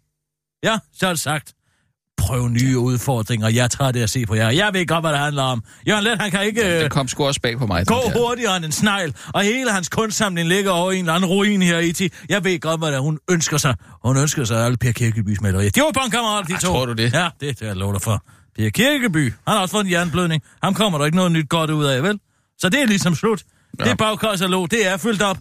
Ja, 0.63 0.79
så 0.93 1.07
er 1.07 1.09
det 1.09 1.19
sagt. 1.19 1.53
Prøv 2.21 2.49
nye 2.49 2.77
udfordringer. 2.77 3.47
Jeg 3.49 3.71
tager 3.71 3.91
det 3.91 4.01
at 4.03 4.09
se 4.09 4.25
på 4.25 4.35
jer. 4.35 4.49
Jeg 4.49 4.69
ved 4.73 4.87
godt, 4.87 5.03
hvad 5.03 5.11
det 5.11 5.19
handler 5.19 5.43
om. 5.43 5.63
Jørgen 5.87 6.03
Let, 6.03 6.21
han 6.21 6.31
kan 6.31 6.45
ikke... 6.45 6.75
øh, 6.75 6.83
Det 6.83 6.91
kom 6.91 7.07
sgu 7.07 7.25
også 7.25 7.41
bag 7.41 7.57
på 7.57 7.65
mig. 7.65 7.87
Gå 7.87 7.95
der. 7.95 8.19
hurtigere 8.19 8.57
end 8.57 8.65
en 8.65 8.71
snegl, 8.71 9.13
og 9.33 9.41
hele 9.41 9.71
hans 9.71 9.89
kunstsamling 9.89 10.47
ligger 10.47 10.71
over 10.71 10.91
i 10.91 10.95
en 10.95 10.99
eller 11.05 11.13
anden 11.13 11.29
ruin 11.29 11.61
her 11.61 11.79
i 11.79 11.91
ti. 11.93 12.09
Jeg 12.29 12.43
ved 12.43 12.59
godt, 12.59 12.79
hvad 12.79 12.91
det 12.91 12.99
hun 13.01 13.19
ønsker 13.31 13.57
sig. 13.57 13.75
Hun 14.05 14.17
ønsker 14.17 14.43
sig 14.43 14.65
alle 14.65 14.77
Per 14.77 14.91
Kirkebys 14.91 15.41
malerier. 15.41 15.69
De 15.69 15.81
var 15.81 15.91
bondkammerater, 15.93 16.47
de 16.47 16.53
Ej, 16.53 16.59
to. 16.59 16.67
tror 16.67 16.85
du 16.85 16.93
det? 16.93 17.13
Ja, 17.13 17.27
det 17.39 17.61
er 17.61 17.65
jeg 17.67 17.75
lover 17.75 17.91
dig 17.93 18.01
for. 18.01 18.23
Per 18.57 18.69
Kirkeby, 18.69 19.23
han 19.23 19.33
har 19.55 19.59
også 19.59 19.71
fået 19.71 19.85
en 19.85 19.91
jernblødning. 19.91 20.43
Ham 20.63 20.73
kommer 20.73 20.97
der 20.99 21.05
ikke 21.05 21.15
noget 21.17 21.31
nyt 21.31 21.49
godt 21.49 21.69
ud 21.69 21.85
af, 21.85 22.03
vel? 22.03 22.19
Så 22.59 22.69
det 22.69 22.81
er 22.81 22.85
ligesom 22.85 23.15
slut. 23.15 23.43
Ja. 23.79 23.85
Ja. 23.85 23.89
Det 23.89 23.97
bagkassalog, 23.97 24.71
det 24.71 24.87
er 24.87 24.97
fyldt 24.97 25.21
op. 25.21 25.37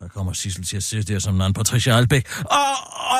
Der 0.00 0.08
kommer 0.08 0.32
Sissel 0.32 0.64
til 0.64 0.76
at 0.76 0.82
sidde 0.82 1.12
der 1.12 1.18
som 1.18 1.34
en 1.34 1.40
anden 1.40 1.54
Patricia 1.54 1.96
Albæk. 1.96 2.28
Og, 2.38 2.48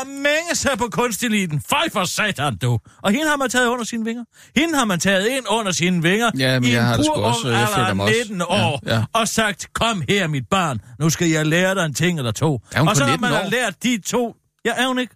og 0.01 0.07
mænge 0.07 0.55
sig 0.55 0.79
på 0.79 0.89
kunsteliten. 0.93 1.61
Fej 1.61 1.89
for 1.93 2.05
satan, 2.05 2.57
du. 2.57 2.79
Og 3.03 3.11
hende 3.11 3.29
har 3.29 3.37
man 3.37 3.51
taget 3.51 3.67
under 3.67 3.85
sine 3.85 4.05
vinger. 4.05 4.25
Hende 4.57 4.79
har 4.79 4.85
man 4.85 5.01
taget 5.01 5.27
ind 5.29 5.45
under 5.51 5.73
sine 5.73 6.03
vinger. 6.03 6.31
Ja, 6.39 6.61
men 6.61 6.69
i 6.69 6.73
jeg 6.73 6.87
har 6.87 6.97
det 6.97 7.05
sgu 7.05 7.15
også, 7.15 7.49
jeg 7.49 7.61
alder 7.61 7.75
føler 7.75 7.95
mig 7.95 8.05
også- 8.05 8.17
19 8.19 8.43
år. 8.43 8.81
Ja, 8.87 8.95
ja. 8.97 9.05
Og 9.13 9.29
sagt, 9.29 9.73
kom 9.73 10.03
her, 10.09 10.27
mit 10.27 10.49
barn. 10.49 10.81
Nu 11.01 11.11
skal 11.11 11.29
jeg 11.29 11.47
lære 11.47 11.75
dig 11.75 11.85
en 11.85 11.95
ting 11.95 12.19
eller 12.19 12.33
to. 12.33 12.61
Er 12.73 12.79
hun 12.79 12.89
og 12.89 12.97
så 12.97 13.05
19 13.05 13.21
man 13.21 13.31
har 13.33 13.45
år? 13.45 13.51
lært 13.51 13.83
de 13.83 14.01
to... 14.01 14.37
Ja, 14.65 14.73
er 14.77 14.87
hun 14.89 14.99
ikke? 14.99 15.15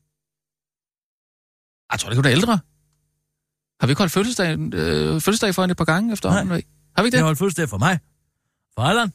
Jeg 1.93 2.01
tror, 2.01 2.09
det 2.09 2.17
kunne 2.17 2.29
da 2.31 2.33
ældre. 2.33 2.53
Har 3.81 3.87
vi 3.87 3.91
ikke 3.91 4.01
holdt 4.01 4.13
fødselsdag, 4.13 4.59
øh, 4.59 5.13
fødselsdag 5.21 5.55
for 5.55 5.63
hende 5.63 5.73
et 5.73 5.77
par 5.79 5.85
gange 5.85 6.13
efterhånden? 6.13 6.49
Har 6.51 6.55
vi 6.57 6.59
ikke 6.59 7.05
Det 7.05 7.13
det? 7.13 7.23
holdt 7.23 7.39
fuldstændig 7.39 7.71
for 7.71 7.79
mig. 7.79 7.99
For 8.75 8.83
Allan. 8.83 9.13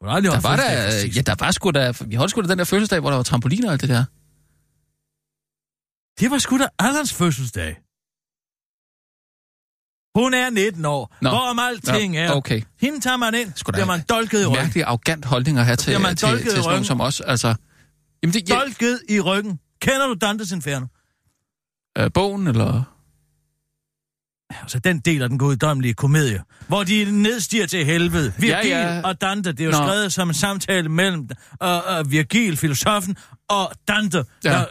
Skulle 0.00 0.12
aldrig 0.12 0.32
Der 0.32 0.40
var 0.40 0.56
der, 0.56 0.90
Sissel. 0.90 1.14
ja, 1.16 1.20
der 1.20 1.34
var 1.38 1.50
sgu 1.50 1.70
da, 1.70 1.92
vi 2.06 2.14
holdt 2.14 2.30
sgu 2.30 2.40
da 2.42 2.46
den 2.48 2.58
der 2.58 2.64
fødselsdag, 2.64 3.00
hvor 3.00 3.10
der 3.10 3.16
var 3.16 3.22
trampoliner 3.22 3.66
og 3.66 3.72
alt 3.72 3.80
det 3.80 3.88
der. 3.88 4.04
Det 6.20 6.30
var 6.30 6.38
sgu 6.38 6.58
da 6.58 6.68
Allans 6.78 7.12
fødselsdag. 7.14 7.76
Hun 10.18 10.34
er 10.34 10.50
19 10.50 10.84
år. 10.84 11.16
Nå. 11.22 11.28
Hvorom 11.28 11.58
alting 11.58 12.16
er. 12.16 12.30
Okay. 12.30 12.62
Hende 12.80 13.00
tager 13.00 13.16
man 13.16 13.34
ind, 13.34 13.52
da 13.66 13.72
bliver 13.72 13.86
man 13.86 14.02
dolket 14.08 14.42
i 14.42 14.46
ryggen. 14.46 14.64
Mærkelig 14.64 14.84
arrogant 14.84 15.24
holdning 15.24 15.58
at 15.58 15.64
have 15.64 15.76
til, 15.76 16.00
man 16.00 16.16
til, 16.16 16.40
i 16.40 16.42
til 16.42 16.62
sådan 16.62 16.84
som 16.84 17.00
os. 17.00 17.20
Altså, 17.20 17.54
jamen 18.22 18.34
det, 18.34 18.48
ja, 18.48 18.54
Dolket 18.54 19.00
i 19.08 19.20
ryggen. 19.20 19.60
Kender 19.80 20.06
du 20.06 20.14
Dantes 20.14 20.52
Inferno? 20.52 20.86
øh, 21.98 22.10
bogen, 22.14 22.46
eller... 22.46 22.82
Altså 24.62 24.78
den 24.78 24.98
del 24.98 25.22
af 25.22 25.28
den 25.28 25.38
guddommelige 25.38 25.94
komedie, 25.94 26.42
hvor 26.68 26.84
de 26.84 27.04
nedstiger 27.22 27.66
til 27.66 27.84
helvede. 27.84 28.32
Virgil 28.38 28.70
Ja, 28.70 28.94
ja. 28.94 29.00
og 29.04 29.20
Dante, 29.20 29.52
det 29.52 29.60
er 29.60 29.64
jo 29.64 29.70
Nå. 29.70 29.76
skrevet 29.76 30.12
som 30.12 30.28
en 30.28 30.34
samtale 30.34 30.88
mellem 30.88 31.28
uh, 31.64 31.68
uh, 32.00 32.10
Virgil, 32.12 32.56
filosofen, 32.56 33.16
og 33.48 33.72
Dante, 33.88 34.24
Ja. 34.44 34.50
der 34.50 34.64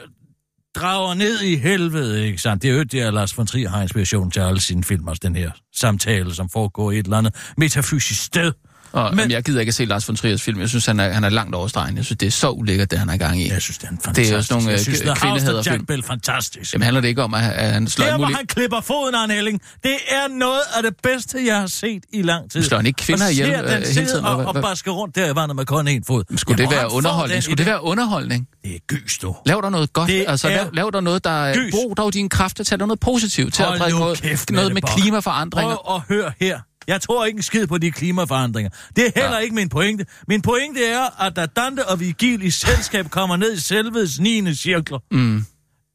drager 0.75 1.13
ned 1.13 1.41
i 1.41 1.55
helvede, 1.55 2.25
ikke 2.27 2.37
sandt? 2.41 2.63
Det 2.63 2.71
er 2.71 2.75
jo 2.75 2.83
det, 2.83 3.01
at 3.01 3.13
Lars 3.13 3.37
von 3.37 3.47
Trier 3.47 3.69
har 3.69 3.81
inspiration 3.81 4.31
til 4.31 4.39
alle 4.39 4.61
sine 4.61 4.83
film, 4.83 5.07
også 5.07 5.19
den 5.23 5.35
her 5.35 5.51
samtale, 5.75 6.33
som 6.35 6.49
foregår 6.49 6.91
i 6.91 6.99
et 6.99 7.03
eller 7.05 7.17
andet 7.17 7.35
metafysisk 7.57 8.23
sted. 8.23 8.51
Og, 8.91 9.09
Men- 9.09 9.17
men, 9.17 9.31
jeg 9.31 9.43
gider 9.43 9.59
ikke 9.59 9.69
at 9.69 9.73
se 9.75 9.85
Lars 9.85 10.07
von 10.07 10.15
Triers 10.15 10.41
film. 10.41 10.59
Jeg 10.59 10.69
synes, 10.69 10.85
han 10.85 10.99
er, 10.99 11.09
han 11.09 11.23
er 11.23 11.29
langt 11.29 11.55
over 11.55 11.67
stregen. 11.67 11.97
Jeg 11.97 12.05
synes, 12.05 12.17
det 12.17 12.27
er 12.27 12.31
så 12.31 12.49
ulækkert, 12.49 12.91
det 12.91 12.99
han 12.99 13.09
er 13.09 13.17
gang 13.17 13.41
i. 13.41 13.49
Jeg 13.51 13.61
synes, 13.61 13.77
det 13.77 13.85
er 13.87 13.89
en 13.91 13.95
Det 13.97 14.03
fantastisk. 14.05 14.31
er 14.33 14.37
jo 14.37 14.41
sådan 14.43 14.55
nogle, 14.63 14.69
jeg 14.71 14.79
øh, 14.79 14.83
synes, 14.83 14.99
k- 14.99 15.01
The 15.01 15.09
House 15.09 15.21
of 15.25 15.31
kvindehaderfilm. 15.31 15.73
Jack 15.75 15.87
Bell, 15.87 16.03
fantastisk. 16.03 16.73
Jamen 16.73 16.83
handler 16.83 17.01
det 17.01 17.07
ikke 17.07 17.23
om, 17.23 17.33
at 17.33 17.41
han- 17.41 17.53
at 17.53 17.73
han 17.73 17.87
slår 17.87 18.05
Der, 18.05 18.11
alt 18.13 18.19
hvor 18.19 18.27
han 18.27 18.47
klipper 18.47 18.81
foden 18.81 19.15
af 19.15 19.23
en 19.23 19.31
Helling, 19.31 19.61
det 19.83 19.91
er 20.09 20.27
noget 20.37 20.61
af 20.77 20.83
det 20.83 20.93
bedste, 21.03 21.45
jeg 21.45 21.59
har 21.59 21.67
set 21.67 22.03
i 22.13 22.21
lang 22.21 22.51
tid. 22.51 22.63
Slår 22.63 22.77
han 22.77 22.85
ikke 22.85 22.97
kvinder 22.97 23.25
og 23.25 23.31
ihjel, 23.31 23.47
ser 23.47 23.63
øh, 23.63 23.71
den 23.71 23.83
hele 23.83 24.05
tiden, 24.07 24.25
og, 24.25 24.35
og 24.37 24.45
og 24.55 24.61
basker 24.61 24.91
rundt 24.91 25.15
der 25.15 25.31
i 25.31 25.35
vandet 25.35 25.55
med 25.55 25.65
kun 25.65 25.87
én 25.87 25.99
fod. 26.07 26.23
Skulle 26.37 26.57
det 26.57 26.63
Jamen, 26.63 26.71
være 26.71 26.81
han 26.81 26.89
får 26.89 26.97
underholdning? 26.97 27.33
den 27.35 27.41
Skulle 27.41 27.57
det 27.57 27.65
være 27.65 27.83
underholdning? 27.83 28.47
Det 28.63 28.75
er 28.75 28.79
gys, 28.87 29.17
du. 29.17 29.35
Lav 29.45 29.59
der 29.63 29.69
noget 29.69 29.93
godt. 29.93 30.09
Det 30.09 30.25
altså, 30.27 30.47
er 30.47 30.51
lav, 30.55 30.69
lav 30.73 30.89
der 30.93 31.01
noget, 31.01 31.23
der 31.23 31.29
er... 31.45 31.53
gys. 31.55 31.71
Brug 31.71 31.97
dog 31.97 32.13
dine 32.13 32.29
kræfter 32.29 32.63
til 32.63 32.77
noget 32.77 32.99
positivt. 32.99 33.53
Til 33.53 33.63
at 33.63 33.79
noget, 33.89 34.49
noget 34.51 34.73
med 34.73 34.81
klimaforandringer. 34.81 35.95
At 35.95 36.01
høre 36.09 36.31
her. 36.41 36.59
Jeg 36.89 37.01
tror 37.01 37.25
ikke 37.25 37.37
en 37.37 37.43
skid 37.43 37.67
på 37.67 37.77
de 37.77 37.91
klimaforandringer. 37.91 38.69
Det 38.95 39.05
er 39.07 39.11
heller 39.15 39.37
ja. 39.37 39.43
Ikke 39.43 39.55
min 39.55 39.69
pointe. 39.69 40.05
Min 40.27 40.41
pointe 40.41 40.85
er, 40.85 41.21
at 41.21 41.35
da 41.35 41.45
Dante 41.45 41.87
og 41.87 41.99
Vigil 41.99 42.41
i 42.43 42.49
selskab 42.49 43.09
kommer 43.09 43.35
ned 43.37 43.53
i 43.53 43.59
selvets 43.59 44.19
9. 44.19 44.55
cirkler, 44.55 44.99
Mm. 45.11 45.45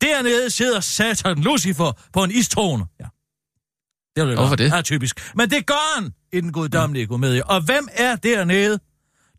dernede 0.00 0.50
sidder 0.50 0.80
Satan 0.80 1.38
Lucifer 1.38 1.92
på 2.12 2.24
en 2.24 2.30
istrone. 2.30 2.84
Ja. 3.00 3.04
Det 4.16 4.22
er 4.22 4.30
jo 4.30 4.34
Hvorfor 4.34 4.56
det? 4.56 4.72
Ja, 4.72 4.82
typisk. 4.82 5.32
Men 5.36 5.50
det 5.50 5.66
gør 5.66 6.00
han 6.00 6.12
i 6.32 6.40
den 6.40 6.52
guddommelige 6.52 7.06
komedie. 7.06 7.46
Og 7.46 7.60
hvem 7.60 7.88
er 7.92 8.16
dernede? 8.16 8.78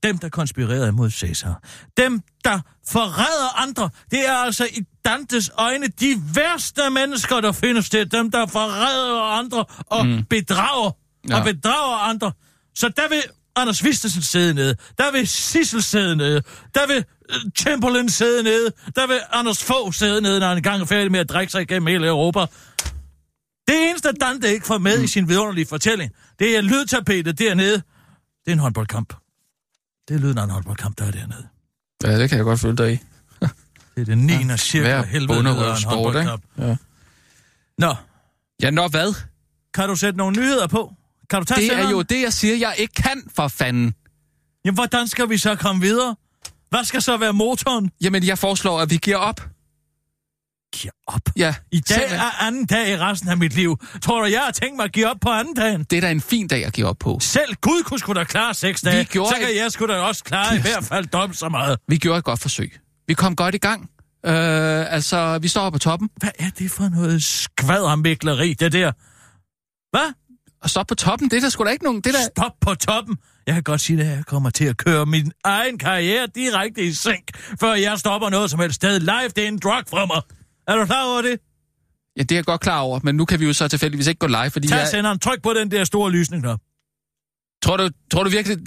Dem, 0.03 0.17
der 0.17 0.29
konspirerede 0.29 0.91
mod 0.91 1.11
Caesar. 1.11 1.63
Dem, 1.97 2.21
der 2.43 2.59
forræder 2.87 3.61
andre. 3.61 3.89
Det 4.11 4.29
er 4.29 4.33
altså 4.33 4.65
i 4.65 4.83
Dantes 5.05 5.51
øjne 5.57 5.87
de 5.87 6.21
værste 6.35 6.81
mennesker, 6.89 7.41
der 7.41 7.51
findes 7.51 7.89
det. 7.89 8.11
Dem, 8.11 8.31
der 8.31 8.45
forræder 8.45 9.21
andre 9.21 9.65
og 9.85 10.05
mm. 10.07 10.23
bedrager. 10.29 10.91
Ja. 11.29 11.37
Og 11.39 11.43
bedrager 11.45 11.97
andre. 11.97 12.31
Så 12.75 12.89
der 12.89 13.09
vil 13.09 13.23
Anders 13.55 13.83
Vistesen 13.83 14.21
sidde 14.21 14.53
nede. 14.53 14.75
Der 14.97 15.11
vil 15.11 15.27
Sissel 15.27 15.83
sidde 15.83 16.15
nede. 16.15 16.41
Der 16.75 16.87
vil 16.87 17.05
øh, 17.29 17.51
Chamberlain 17.57 18.09
sidde 18.09 18.43
nede. 18.43 18.71
Der 18.95 19.07
vil 19.07 19.19
Anders 19.31 19.63
Fogh 19.63 19.93
sidde 19.93 20.21
nede, 20.21 20.39
når 20.39 20.47
han 20.47 20.57
engang 20.57 20.81
er 20.81 20.85
færdig 20.85 21.11
med 21.11 21.19
at 21.19 21.29
drikke 21.29 21.51
sig 21.51 21.61
igennem 21.61 21.87
hele 21.87 22.07
Europa. 22.07 22.39
Det 23.67 23.89
eneste, 23.89 24.11
Dante 24.11 24.53
ikke 24.53 24.65
får 24.65 24.77
med 24.77 24.97
mm. 24.97 25.03
i 25.03 25.07
sin 25.07 25.29
vidunderlige 25.29 25.65
fortælling, 25.65 26.11
det 26.39 26.57
er 26.57 26.61
lydtapetet 26.61 27.39
dernede. 27.39 27.73
Det 27.73 27.83
er 28.47 28.51
en 28.51 28.59
håndboldkamp. 28.59 29.13
Det 30.07 30.15
er 30.15 30.19
lyden 30.19 30.37
af 30.37 30.43
en 30.43 30.49
håndboldkamp, 30.49 30.97
der 30.97 31.05
er 31.05 31.11
dernede. 31.11 31.47
Ja, 32.03 32.19
det 32.19 32.29
kan 32.29 32.37
jeg 32.37 32.45
godt 32.45 32.59
følge 32.59 32.77
dig 32.77 32.93
i. 32.93 32.99
Det 33.95 34.01
er 34.01 34.05
det 34.05 34.17
9. 34.17 34.33
Ja, 34.33 34.57
cirka 34.57 35.01
helvede 35.01 35.37
af 35.37 35.39
en 35.39 35.77
ikke? 35.77 35.89
håndboldkamp. 35.89 36.43
Ja. 36.57 36.75
Nå, 37.77 37.95
Ja, 38.61 38.69
nå 38.69 38.87
hvad? 38.87 39.13
kan 39.73 39.89
du 39.89 39.95
sætte 39.95 40.17
nogle 40.17 40.39
nyheder 40.41 40.67
på? 40.67 40.93
Kan 41.29 41.39
du 41.39 41.45
tage 41.45 41.59
Det 41.61 41.65
er 41.65 41.69
senderen? 41.71 41.91
jo 41.91 42.01
det, 42.01 42.21
jeg 42.21 42.33
siger, 42.33 42.55
jeg 42.55 42.75
ikke 42.77 42.93
kan, 42.93 43.23
for 43.35 43.47
fanden. 43.47 43.93
Jamen, 44.65 44.75
hvordan 44.75 45.07
skal 45.07 45.29
vi 45.29 45.37
så 45.37 45.55
komme 45.55 45.81
videre? 45.81 46.15
Hvad 46.69 46.83
skal 46.83 47.01
så 47.01 47.17
være 47.17 47.33
motoren? 47.33 47.91
Jamen, 48.01 48.23
jeg 48.25 48.37
foreslår, 48.37 48.79
at 48.81 48.89
vi 48.89 48.97
giver 48.97 49.17
op. 49.17 49.41
Giv 50.75 50.91
op. 51.07 51.21
Ja, 51.37 51.55
I 51.71 51.79
dag 51.79 51.87
simpelthen. 51.95 52.19
er 52.19 52.43
anden 52.43 52.65
dag 52.65 52.89
i 52.91 52.97
resten 52.97 53.29
af 53.29 53.37
mit 53.37 53.53
liv. 53.55 53.77
Tror 54.01 54.19
du, 54.21 54.25
jeg 54.27 54.41
har 54.41 54.51
tænkt 54.51 54.75
mig 54.75 54.83
at 54.83 54.91
give 54.91 55.07
op 55.09 55.17
på 55.21 55.29
anden 55.29 55.53
dagen? 55.55 55.83
Det 55.83 55.97
er 55.97 56.01
da 56.01 56.11
en 56.11 56.21
fin 56.21 56.47
dag 56.47 56.65
at 56.65 56.73
give 56.73 56.87
op 56.87 56.97
på. 56.99 57.17
Selv 57.21 57.55
Gud 57.61 57.83
kunne 57.83 57.99
sgu 57.99 58.13
da 58.13 58.23
klare 58.23 58.53
seks 58.53 58.81
dage. 58.81 59.03
gjorde 59.05 59.29
så 59.29 59.35
kan 59.39 59.49
et- 59.49 59.55
jeg 59.55 59.71
sgu 59.71 59.85
da 59.87 59.93
også 59.93 60.23
klare 60.23 60.55
i 60.55 60.61
hvert 60.61 60.83
fald 60.83 61.05
dobbelt 61.07 61.39
så 61.39 61.49
meget. 61.49 61.77
Vi 61.87 61.97
gjorde 61.97 62.17
et 62.17 62.23
godt 62.23 62.39
forsøg. 62.39 62.79
Vi 63.07 63.13
kom 63.13 63.35
godt 63.35 63.55
i 63.55 63.57
gang. 63.57 63.89
Øh, 64.25 64.93
altså, 64.93 65.37
vi 65.41 65.47
står 65.47 65.69
på 65.69 65.77
toppen. 65.79 66.09
Hvad 66.17 66.29
er 66.39 66.49
det 66.59 66.71
for 66.71 66.89
noget 66.89 67.23
skvadermækleri, 67.23 68.53
det 68.53 68.71
der? 68.71 68.91
Hvad? 69.97 70.13
Og 70.65 70.69
stop 70.69 70.87
på 70.87 70.95
toppen, 70.95 71.29
det 71.29 71.37
er 71.37 71.41
der 71.41 71.49
sgu 71.49 71.63
da 71.63 71.69
ikke 71.69 71.83
nogen... 71.83 72.01
Det 72.01 72.07
er 72.07 72.17
der... 72.19 72.29
Stop 72.37 72.51
på 72.61 72.75
toppen. 72.75 73.17
Jeg 73.47 73.53
kan 73.53 73.63
godt 73.63 73.81
sige, 73.81 74.01
at 74.01 74.07
jeg 74.07 74.25
kommer 74.25 74.49
til 74.49 74.65
at 74.65 74.77
køre 74.77 75.05
min 75.05 75.31
egen 75.43 75.77
karriere 75.77 76.27
direkte 76.35 76.83
i 76.83 76.93
sænk, 76.93 77.37
før 77.59 77.73
jeg 77.73 77.99
stopper 77.99 78.29
noget 78.29 78.51
som 78.51 78.59
helst 78.59 78.75
sted. 78.75 78.99
Live, 78.99 79.29
det 79.35 79.43
er 79.43 79.47
en 79.47 79.59
drug 79.59 79.83
for 79.89 80.05
mig. 80.05 80.21
Er 80.67 80.75
du 80.75 80.85
klar 80.85 81.05
over 81.05 81.21
det? 81.21 81.39
Ja, 82.17 82.23
det 82.23 82.31
er 82.31 82.35
jeg 82.35 82.45
godt 82.45 82.61
klar 82.61 82.79
over, 82.79 82.99
men 83.03 83.15
nu 83.15 83.25
kan 83.25 83.39
vi 83.39 83.45
jo 83.45 83.53
så 83.53 83.67
tilfældigvis 83.67 84.07
ikke 84.07 84.19
gå 84.19 84.27
live, 84.27 84.49
fordi 84.49 84.67
Tag 84.67 84.77
jeg... 84.77 84.87
senderen, 84.87 85.19
tryk 85.19 85.43
på 85.43 85.53
den 85.53 85.71
der 85.71 85.83
store 85.83 86.11
lysning 86.11 86.43
der. 86.43 86.57
Tror 87.63 87.77
du, 87.77 87.89
tror 88.11 88.23
du 88.23 88.29
virkelig... 88.29 88.57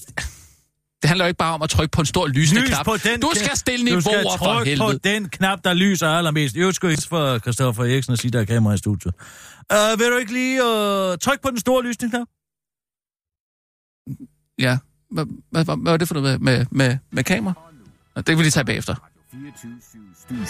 Det 1.03 1.09
handler 1.09 1.25
jo 1.25 1.29
ikke 1.29 1.39
bare 1.39 1.55
om 1.55 1.63
at 1.63 1.71
trykke 1.71 1.91
på 1.93 2.01
en 2.01 2.07
stor 2.07 2.27
lysende 2.27 2.61
Lys 2.61 2.69
knap. 2.71 2.85
på 2.85 2.97
den 2.97 3.21
du 3.21 3.29
knap. 3.29 3.45
skal 3.45 3.57
stille 3.57 3.95
Du 3.95 4.01
skal 4.01 4.13
niveauer 4.13 4.37
for 4.39 4.45
trykke 4.45 4.77
på 4.79 4.85
helvede. 4.87 4.99
den 5.15 5.29
knap, 5.29 5.59
der 5.65 5.75
lyser 5.75 6.09
allermest. 6.09 6.57
Jeg 6.57 6.75
skulle 6.75 6.91
hilse 6.91 7.09
for 7.09 7.39
Christoffer 7.39 7.85
Eriksen 7.85 8.13
og 8.13 8.19
sige, 8.19 8.31
der 8.31 8.41
er 8.41 8.45
kamera 8.45 8.75
i 8.75 8.79
studiet. 8.79 9.15
Uh, 9.73 9.99
vil 10.01 10.07
du 10.13 10.17
ikke 10.17 10.33
lige 10.33 10.63
uh, 10.65 11.17
trykke 11.19 11.43
på 11.43 11.51
den 11.51 11.59
store 11.61 11.83
lysning 11.85 12.13
der? 12.13 12.25
Ja. 14.59 14.79
Hvad, 15.11 15.25
hvad, 15.51 15.65
hvad, 15.65 15.77
hvad 15.77 15.93
var 15.93 15.97
det 15.97 16.09
for 16.09 16.15
noget 16.15 16.41
med, 16.41 16.57
med, 16.59 16.67
med, 16.71 16.99
med 17.11 17.25
kamera? 17.25 17.55
Det 18.17 18.27
kan 18.27 18.39
vi 18.39 18.43
lige 18.43 18.51
tage 18.51 18.65
bagefter. 18.65 18.95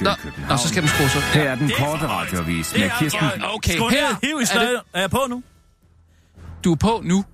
Nå, 0.00 0.10
nå 0.48 0.56
så 0.56 0.68
skal 0.68 0.82
den 0.82 0.88
skrues 0.88 1.16
op. 1.16 1.22
Her 1.22 1.50
er 1.50 1.54
den 1.54 1.70
korte 1.78 2.06
radiovis 2.06 2.74
med 2.78 2.90
Kirsten. 2.98 3.20
Okay, 3.54 3.72
her 3.78 4.26
hiv 4.26 4.40
i 4.40 4.42
er 4.54 4.58
det- 4.60 4.80
Er 4.92 5.00
jeg 5.00 5.10
på 5.10 5.26
nu? 5.28 5.42
Du 6.64 6.72
er 6.72 6.76
på 6.76 7.00
nu. 7.04 7.24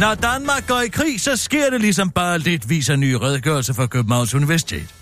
Når 0.00 0.14
Danmark 0.14 0.66
går 0.66 0.80
i 0.80 0.88
krig, 0.88 1.20
så 1.20 1.36
sker 1.36 1.70
det 1.70 1.80
ligesom 1.80 2.10
bare 2.10 2.38
lidt, 2.38 2.68
viser 2.68 2.96
nye 2.96 3.18
redegørelse 3.18 3.74
fra 3.74 3.86
Københavns 3.86 4.34
Universitet. 4.34 4.94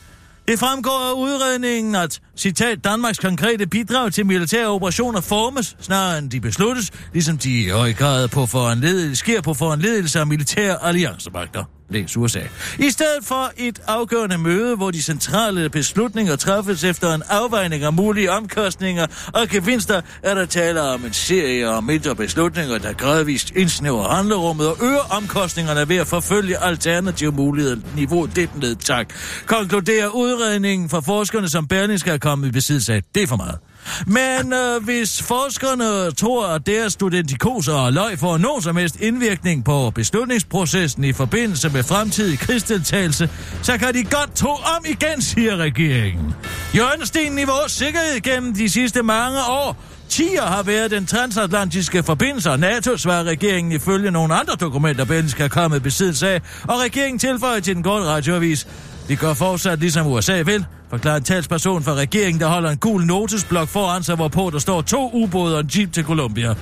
Det 0.48 0.58
fremgår 0.58 1.10
af 1.10 1.12
udredningen, 1.12 1.94
at, 1.94 2.20
citat, 2.36 2.84
Danmarks 2.84 3.18
konkrete 3.18 3.66
bidrag 3.66 4.12
til 4.12 4.26
militære 4.26 4.66
operationer 4.66 5.20
formes, 5.20 5.76
snarere 5.80 6.18
end 6.18 6.30
de 6.30 6.40
besluttes, 6.40 6.90
ligesom 7.12 7.38
de 7.38 7.64
i 7.64 7.68
høj 7.68 7.92
grad 7.92 8.28
på 8.28 8.46
foranledelse, 8.46 9.16
sker 9.16 9.40
på 9.40 9.54
foranledelse 9.54 10.20
af 10.20 10.26
militære 10.26 10.84
alliancemagter. 10.84 11.64
Læs 11.88 12.16
USA. 12.16 12.40
I 12.78 12.90
stedet 12.90 13.24
for 13.24 13.52
et 13.56 13.80
afgørende 13.86 14.38
møde, 14.38 14.76
hvor 14.76 14.90
de 14.90 15.02
centrale 15.02 15.68
beslutninger 15.68 16.36
træffes 16.36 16.84
efter 16.84 17.14
en 17.14 17.22
afvejning 17.28 17.82
af 17.82 17.92
mulige 17.92 18.32
omkostninger 18.32 19.06
og 19.34 19.48
gevinster, 19.48 20.00
er 20.22 20.34
der 20.34 20.46
tale 20.46 20.82
om 20.82 21.04
en 21.04 21.12
serie 21.12 21.68
af 21.68 21.82
mindre 21.82 22.16
beslutninger, 22.16 22.78
der 22.78 22.92
gradvist 22.92 23.52
indsnæver 23.56 24.08
handlerummet 24.08 24.68
og 24.68 24.76
øger 24.82 25.16
omkostningerne 25.16 25.88
ved 25.88 25.96
at 25.96 26.06
forfølge 26.06 26.58
alternative 26.58 27.32
muligheder 27.32 27.76
niveau 27.96 28.26
det 28.26 28.50
ned, 28.60 28.76
tak. 28.76 29.14
Konkluderer 29.46 30.08
udredningen 30.08 30.88
fra 30.88 31.00
forskerne, 31.00 31.48
som 31.48 31.68
Berlingske 31.68 32.10
er 32.10 32.18
kommet 32.18 32.48
i 32.48 32.50
besiddelse 32.50 32.94
af. 32.94 33.02
Det 33.14 33.22
er 33.22 33.26
for 33.26 33.36
meget. 33.36 33.58
Men 34.06 34.52
øh, 34.52 34.84
hvis 34.84 35.22
forskerne 35.22 36.12
tror, 36.12 36.46
at 36.46 36.66
deres 36.66 36.92
studentikoser 36.92 37.72
og 37.72 37.92
løg 37.92 38.18
får 38.18 38.38
nogen 38.38 38.62
som 38.62 38.76
helst 38.76 38.96
indvirkning 39.00 39.64
på 39.64 39.90
beslutningsprocessen 39.94 41.04
i 41.04 41.12
forbindelse 41.12 41.70
med 41.70 41.82
fremtidig 41.82 42.38
krigsdeltagelse, 42.38 43.30
så 43.62 43.78
kan 43.78 43.94
de 43.94 44.04
godt 44.04 44.34
tro 44.34 44.50
om 44.50 44.84
igen, 44.88 45.22
siger 45.22 45.56
regeringen. 45.56 46.34
Hjørnestenen 46.72 47.38
i 47.38 47.44
vores 47.44 47.72
sikkerhed 47.72 48.20
gennem 48.20 48.54
de 48.54 48.68
sidste 48.68 49.02
mange 49.02 49.38
år 49.48 49.76
Tier 50.08 50.42
har 50.42 50.62
været 50.62 50.90
den 50.90 51.06
transatlantiske 51.06 52.02
forbindelse, 52.02 52.50
og 52.50 52.60
NATO 52.60 52.96
svarer 52.96 53.24
regeringen 53.24 53.72
ifølge 53.72 54.10
nogle 54.10 54.34
andre 54.34 54.54
dokumenter, 54.54 55.04
Berlingske 55.04 55.44
er 55.44 55.48
kommet 55.48 55.82
besiddelse 55.82 56.28
af, 56.28 56.42
og 56.62 56.80
regeringen 56.80 57.18
tilføjer 57.18 57.60
til 57.60 57.74
den 57.74 57.82
korte 57.82 58.04
radioavis. 58.04 58.66
De 59.08 59.16
gør 59.16 59.34
fortsat 59.34 59.80
ligesom 59.80 60.06
USA 60.06 60.42
vil, 60.42 60.64
forklarer 60.90 61.16
en 61.16 61.22
talsperson 61.22 61.82
for 61.82 61.94
regeringen, 61.94 62.40
der 62.40 62.46
holder 62.46 62.70
en 62.70 62.76
gul 62.76 63.06
notesblok 63.06 63.68
foran 63.68 64.02
sig, 64.02 64.16
hvorpå 64.16 64.50
der 64.52 64.58
står 64.58 64.82
to 64.82 65.10
ubåde 65.12 65.54
og 65.54 65.60
en 65.60 65.70
jeep 65.76 65.92
til 65.92 66.04
Colombia. 66.04 66.54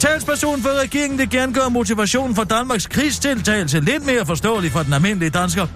Talsperson 0.00 0.62
for 0.62 0.80
regeringen 0.82 1.18
vil 1.18 1.30
gerne 1.30 1.54
gøre 1.54 1.70
motivationen 1.70 2.34
for 2.34 2.44
Danmarks 2.44 2.86
krigstiltagelse 2.86 3.80
lidt 3.80 4.06
mere 4.06 4.26
forståelig 4.26 4.72
for 4.72 4.82
den 4.82 4.92
almindelige 4.92 5.30
dansker. 5.30 5.66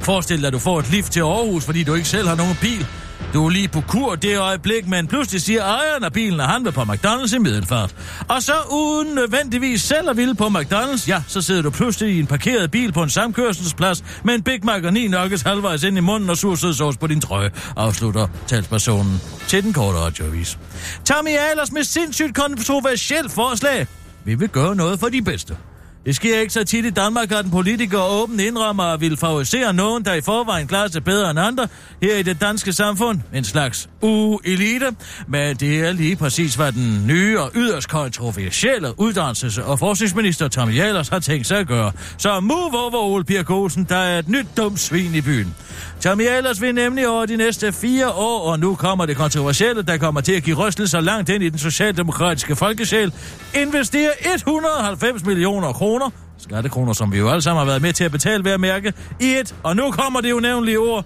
Forestil 0.00 0.38
dig, 0.38 0.46
at 0.46 0.52
du 0.52 0.58
får 0.58 0.78
et 0.78 0.90
lift 0.90 1.12
til 1.12 1.20
Aarhus, 1.20 1.64
fordi 1.64 1.84
du 1.84 1.94
ikke 1.94 2.08
selv 2.08 2.28
har 2.28 2.34
nogen 2.34 2.56
bil. 2.60 2.86
Du 3.34 3.46
er 3.46 3.50
lige 3.50 3.68
på 3.68 3.80
kur 3.80 4.14
det 4.14 4.38
øjeblik, 4.38 4.88
men 4.88 5.06
pludselig 5.06 5.42
siger 5.42 5.62
ejeren 5.62 6.04
af 6.04 6.12
bilen, 6.12 6.40
at 6.40 6.46
han 6.46 6.64
vil 6.64 6.72
på 6.72 6.80
McDonald's 6.80 7.36
i 7.36 7.38
middelfart. 7.38 7.94
Og 8.28 8.42
så 8.42 8.52
uden 8.70 9.14
nødvendigvis 9.14 9.82
selv 9.82 10.10
at 10.10 10.16
ville 10.16 10.34
på 10.34 10.46
McDonald's, 10.46 11.08
ja, 11.08 11.22
så 11.28 11.42
sidder 11.42 11.62
du 11.62 11.70
pludselig 11.70 12.14
i 12.14 12.20
en 12.20 12.26
parkeret 12.26 12.70
bil 12.70 12.92
på 12.92 13.02
en 13.02 13.10
samkørselsplads 13.10 14.04
med 14.24 14.34
en 14.34 14.42
Big 14.42 14.64
Mac 14.64 14.84
og 14.84 14.92
ni 14.92 15.08
nuggets 15.08 15.42
halvvejs 15.42 15.82
ind 15.82 15.98
i 15.98 16.00
munden 16.00 16.30
og 16.30 16.36
sursødsovs 16.36 16.96
på 16.96 17.06
din 17.06 17.20
trøje, 17.20 17.50
afslutter 17.76 18.28
talspersonen 18.46 19.20
til 19.48 19.62
den 19.62 19.72
korte 19.72 19.98
radioavis. 19.98 20.58
Tommy 21.04 21.30
Ahlers 21.50 21.72
med 21.72 21.84
sindssygt 21.84 22.34
kontroversielt 22.34 23.32
forslag. 23.32 23.86
Vi 24.24 24.34
vil 24.34 24.48
gøre 24.48 24.76
noget 24.76 25.00
for 25.00 25.08
de 25.08 25.22
bedste. 25.22 25.56
Det 26.06 26.16
sker 26.16 26.40
ikke 26.40 26.52
så 26.52 26.64
tit 26.64 26.84
i 26.84 26.90
Danmark, 26.90 27.32
at 27.32 27.44
en 27.44 27.50
politiker 27.50 27.98
åbent 27.98 28.40
indrømmer 28.40 28.84
og 28.84 29.00
vil 29.00 29.16
favorisere 29.16 29.72
nogen, 29.72 30.04
der 30.04 30.14
i 30.14 30.20
forvejen 30.20 30.66
klarer 30.66 30.88
sig 30.88 31.04
bedre 31.04 31.30
end 31.30 31.40
andre 31.40 31.68
her 32.02 32.16
i 32.16 32.22
det 32.22 32.40
danske 32.40 32.72
samfund. 32.72 33.20
En 33.34 33.44
slags 33.44 33.88
u-elite. 34.02 34.94
Men 35.26 35.56
det 35.56 35.80
er 35.80 35.92
lige 35.92 36.16
præcis, 36.16 36.54
hvad 36.54 36.72
den 36.72 37.06
nye 37.06 37.40
og 37.40 37.50
yderst 37.54 37.88
kontroversielle 37.88 38.88
uddannelses- 39.00 39.62
og 39.62 39.78
forskningsminister 39.78 40.48
Tommy 40.48 40.76
Jalers 40.76 41.08
har 41.08 41.18
tænkt 41.18 41.46
sig 41.46 41.58
at 41.58 41.66
gøre. 41.66 41.92
Så 42.18 42.40
move 42.40 42.78
over 42.78 42.98
Ole 42.98 43.24
Pirk 43.24 43.50
Olsen, 43.50 43.84
der 43.88 43.96
er 43.96 44.18
et 44.18 44.28
nyt 44.28 44.46
dumt 44.56 44.80
svin 44.80 45.14
i 45.14 45.20
byen. 45.20 45.54
Tommy 46.02 46.28
Ahlers 46.28 46.60
vil 46.60 46.74
nemlig 46.74 47.08
over 47.08 47.26
de 47.26 47.36
næste 47.36 47.72
fire 47.72 48.10
år, 48.10 48.50
og 48.50 48.60
nu 48.60 48.74
kommer 48.74 49.06
det 49.06 49.16
kontroversielle, 49.16 49.82
der 49.82 49.96
kommer 49.98 50.20
til 50.20 50.32
at 50.32 50.42
give 50.42 50.56
rystelser 50.56 51.00
langt 51.00 51.28
ind 51.28 51.42
i 51.42 51.48
den 51.48 51.58
socialdemokratiske 51.58 52.56
folkesjæl, 52.56 53.12
investere 53.54 54.10
190 54.36 55.24
millioner 55.24 55.72
kroner 55.72 56.10
Skattekroner, 56.38 56.92
som 56.92 57.12
vi 57.12 57.18
jo 57.18 57.28
alle 57.28 57.42
sammen 57.42 57.58
har 57.58 57.66
været 57.66 57.82
med 57.82 57.92
til 57.92 58.04
at 58.04 58.12
betale 58.12 58.44
ved 58.44 58.52
at 58.52 58.60
mærke 58.60 58.92
i 59.20 59.24
et, 59.24 59.54
og 59.62 59.76
nu 59.76 59.90
kommer 59.90 60.20
det 60.20 60.30
jo 60.30 60.40
nævnlige 60.40 60.78
ord, 60.78 61.04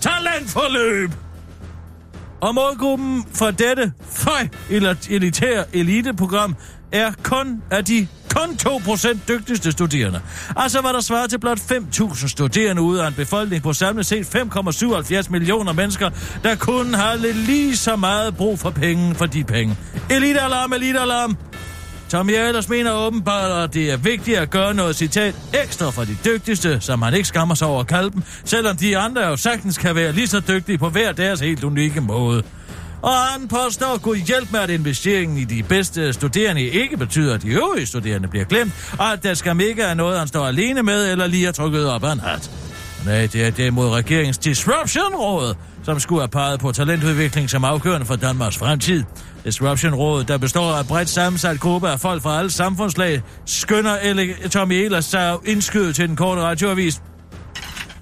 talentforløb! 0.00 1.10
Og 2.40 2.54
målgruppen 2.54 3.24
for 3.34 3.50
dette 3.50 3.92
føj 4.10 4.48
elitære 5.10 5.64
eliteprogram 5.72 6.56
er 6.92 7.12
kun 7.22 7.62
af 7.70 7.84
de 7.84 8.06
kun 8.34 8.58
2% 8.68 9.18
dygtigste 9.28 9.72
studerende. 9.72 10.20
Altså 10.56 10.80
var 10.80 10.92
der 10.92 11.00
svaret 11.00 11.30
til 11.30 11.38
blot 11.38 11.58
5.000 11.58 12.28
studerende 12.28 12.82
ud 12.82 12.98
af 12.98 13.08
en 13.08 13.14
befolkning 13.14 13.62
på 13.62 13.72
samlet 13.72 14.06
set 14.06 14.36
5,77 14.36 15.30
millioner 15.30 15.72
mennesker, 15.72 16.10
der 16.44 16.54
kun 16.54 16.94
har 16.94 17.14
lidt 17.14 17.36
lige 17.36 17.76
så 17.76 17.96
meget 17.96 18.36
brug 18.36 18.58
for 18.58 18.70
penge 18.70 19.14
for 19.14 19.26
de 19.26 19.44
penge. 19.44 19.76
Elitealarm, 20.10 20.72
elitealarm! 20.72 21.49
Tommy 22.10 22.36
Ahlers 22.36 22.68
mener 22.68 22.92
åbenbart, 22.92 23.64
at 23.64 23.74
det 23.74 23.90
er 23.92 23.96
vigtigt 23.96 24.38
at 24.38 24.50
gøre 24.50 24.74
noget 24.74 24.96
citat 24.96 25.34
ekstra 25.64 25.90
for 25.90 26.04
de 26.04 26.16
dygtigste, 26.24 26.80
som 26.80 27.02
han 27.02 27.14
ikke 27.14 27.28
skammer 27.28 27.54
sig 27.54 27.68
over 27.68 27.80
at 27.80 27.86
kalde 27.86 28.10
dem, 28.10 28.22
selvom 28.44 28.76
de 28.76 28.98
andre 28.98 29.22
jo 29.26 29.36
sagtens 29.36 29.78
kan 29.78 29.94
være 29.94 30.12
lige 30.12 30.26
så 30.26 30.40
dygtige 30.40 30.78
på 30.78 30.88
hver 30.88 31.12
deres 31.12 31.40
helt 31.40 31.64
unikke 31.64 32.00
måde. 32.00 32.42
Og 33.02 33.12
han 33.12 33.48
påstår 33.48 33.94
at 33.94 34.02
kunne 34.02 34.18
hjælpe 34.18 34.48
med, 34.52 34.60
at 34.60 34.70
investeringen 34.70 35.38
i 35.38 35.44
de 35.44 35.62
bedste 35.62 36.12
studerende 36.12 36.62
ikke 36.62 36.96
betyder, 36.96 37.34
at 37.34 37.42
de 37.42 37.48
øvrige 37.48 37.86
studerende 37.86 38.28
bliver 38.28 38.44
glemt, 38.44 38.72
og 38.98 39.12
at 39.12 39.22
der 39.22 39.34
skal 39.34 39.60
ikke 39.60 39.82
er 39.82 39.94
noget, 39.94 40.18
han 40.18 40.28
står 40.28 40.46
alene 40.46 40.82
med, 40.82 41.12
eller 41.12 41.26
lige 41.26 41.44
har 41.44 41.52
trykket 41.52 41.88
op 41.88 42.04
af 42.04 42.12
en 42.12 42.20
hat. 42.20 42.50
Nej, 43.06 43.28
det 43.32 43.46
er 43.46 43.50
derimod 43.50 43.88
regeringens 43.88 44.38
Disruption-råd, 44.38 45.54
som 45.84 46.00
skulle 46.00 46.20
have 46.20 46.28
peget 46.28 46.60
på 46.60 46.72
talentudvikling 46.72 47.50
som 47.50 47.64
afgørende 47.64 48.06
for 48.06 48.16
Danmarks 48.16 48.58
fremtid. 48.58 49.04
Disruption 49.44 49.94
Råd, 49.94 50.24
der 50.24 50.38
består 50.38 50.72
af 50.72 50.86
bredt 50.86 51.08
sammensat 51.08 51.60
gruppe 51.60 51.88
af 51.88 52.00
folk 52.00 52.22
fra 52.22 52.38
alle 52.38 52.50
samfundslag, 52.50 53.22
skynder 53.46 53.96
Ele- 53.96 54.48
Tommy 54.48 54.72
Ehlers 54.72 55.04
sig 55.04 55.36
indskyde 55.44 55.92
til 55.92 56.08
den 56.08 56.16
korte 56.16 56.42
radioavis. 56.42 57.02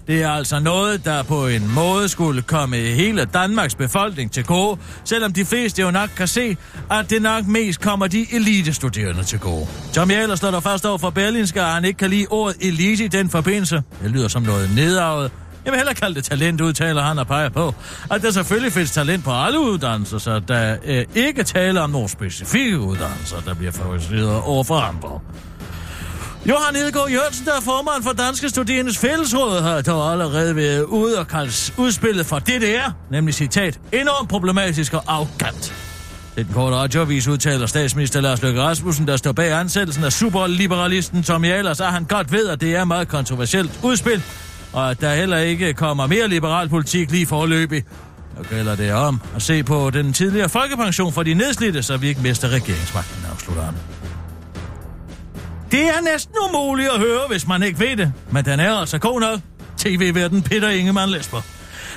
Det 0.07 0.23
er 0.23 0.31
altså 0.31 0.61
noget, 0.61 1.05
der 1.05 1.23
på 1.23 1.47
en 1.47 1.75
måde 1.75 2.09
skulle 2.09 2.43
komme 2.43 2.77
hele 2.77 3.25
Danmarks 3.25 3.75
befolkning 3.75 4.33
til 4.33 4.45
gode, 4.45 4.79
selvom 5.05 5.33
de 5.33 5.45
fleste 5.45 5.83
jo 5.83 5.91
nok 5.91 6.11
kan 6.17 6.29
se, 6.29 6.57
at 6.91 7.11
det 7.11 7.23
nok 7.23 7.47
mest 7.47 7.81
kommer 7.81 8.07
de 8.07 8.27
elitestuderende 8.33 9.25
til 9.25 9.39
gode. 9.39 9.67
Tommy 9.93 10.13
Jæler 10.13 10.37
slår 10.37 10.51
der 10.51 10.61
først 10.61 10.87
over 10.87 10.99
for 10.99 11.11
Berlinske, 11.11 11.61
at 11.61 11.67
han 11.67 11.85
ikke 11.85 11.97
kan 11.99 12.11
lide 12.11 12.27
ordet 12.31 12.57
elite 12.61 13.05
i 13.05 13.09
den 13.09 13.31
forbindelse. 13.31 13.83
Det 14.03 14.11
lyder 14.11 14.29
som 14.29 14.43
noget 14.43 14.71
nedarvet, 14.75 15.31
jeg 15.69 15.73
vil 15.73 15.79
hellere 15.79 15.95
kalde 15.95 16.15
det 16.15 16.25
talent, 16.25 16.61
udtaler 16.61 17.03
han 17.03 17.19
og 17.19 17.27
peger 17.27 17.49
på, 17.49 17.75
at 18.11 18.23
der 18.23 18.31
selvfølgelig 18.31 18.73
findes 18.73 18.91
talent 18.91 19.25
på 19.25 19.33
alle 19.33 19.61
uddannelser, 19.61 20.19
så 20.19 20.41
der 20.49 20.77
øh, 20.85 21.05
ikke 21.15 21.43
taler 21.43 21.81
om 21.81 21.91
nogle 21.91 22.09
specifikke 22.09 22.79
uddannelser, 22.79 23.41
der 23.41 23.55
bliver 23.55 23.73
favoriseret 23.73 24.41
over 24.43 24.65
for 24.65 24.75
andre. 24.75 25.21
Johan 26.47 26.75
Hedegaard 26.77 27.11
Jørgensen, 27.11 27.47
der 27.47 27.57
er 27.57 27.61
formand 27.61 28.03
for 28.03 28.13
Danske 28.13 28.49
Studerendes 28.49 28.99
Fællesråd, 28.99 29.63
har 29.63 29.81
dog 29.81 30.13
allerede 30.13 30.57
været 30.57 30.83
ude 30.83 31.19
og 31.19 31.29
kaldt 31.29 31.75
udspillet 31.77 32.27
for 32.27 32.39
det, 32.39 32.61
det 32.61 32.77
er, 32.77 32.93
nemlig 33.11 33.35
citat, 33.35 33.81
enormt 33.93 34.29
problematisk 34.29 34.95
og 34.95 35.05
arrogant. 35.07 35.75
Den 36.37 36.49
korte 36.55 36.77
radioavis 36.77 37.29
udtaler 37.29 37.67
statsminister 37.67 38.21
Lars 38.21 38.43
Løkke 38.43 38.63
Rasmussen, 38.63 39.07
der 39.07 39.17
står 39.17 39.33
bag 39.33 39.53
ansættelsen 39.53 40.05
af 40.05 40.13
superliberalisten 40.13 41.23
Tommy 41.23 41.53
Ahlers, 41.53 41.81
at 41.81 41.93
han 41.93 42.05
godt 42.05 42.33
ved, 42.33 42.49
at 42.49 42.61
det 42.61 42.77
er 42.77 42.85
meget 42.85 43.09
kontroversielt 43.09 43.81
udspil, 43.83 44.23
og 44.73 44.91
at 44.91 45.01
der 45.01 45.15
heller 45.15 45.37
ikke 45.37 45.75
kommer 45.75 46.07
mere 46.07 46.29
liberal 46.29 46.69
politik 46.69 47.11
lige 47.11 47.27
forløbig. 47.27 47.85
Og 48.39 48.45
gælder 48.45 48.77
det 48.77 48.93
om 48.93 49.21
at 49.37 49.43
se 49.43 49.63
på 49.63 49.91
den 49.91 50.13
tidligere 50.13 50.49
folkepension 50.49 51.13
for 51.13 51.23
de 51.23 51.35
nedslidte, 51.35 51.83
så 51.83 51.97
vi 51.97 52.09
ikke 52.09 52.21
mister 52.21 52.49
regeringsmagten, 52.49 53.27
afslutter 53.33 53.63
han. 53.63 53.75
Det 55.71 55.83
er 55.83 56.01
næsten 56.13 56.35
umuligt 56.49 56.89
at 56.89 56.99
høre, 56.99 57.21
hvis 57.29 57.47
man 57.47 57.63
ikke 57.63 57.81
ved 57.81 57.97
det, 57.97 58.13
men 58.31 58.45
den 58.45 58.61
er 58.61 58.75
altså 58.75 58.99
god 58.99 59.21
nok. 59.21 59.41
TV-verden 59.79 60.43
Peter 60.43 60.69
Ingemann 60.69 61.13
Lesber. 61.13 61.41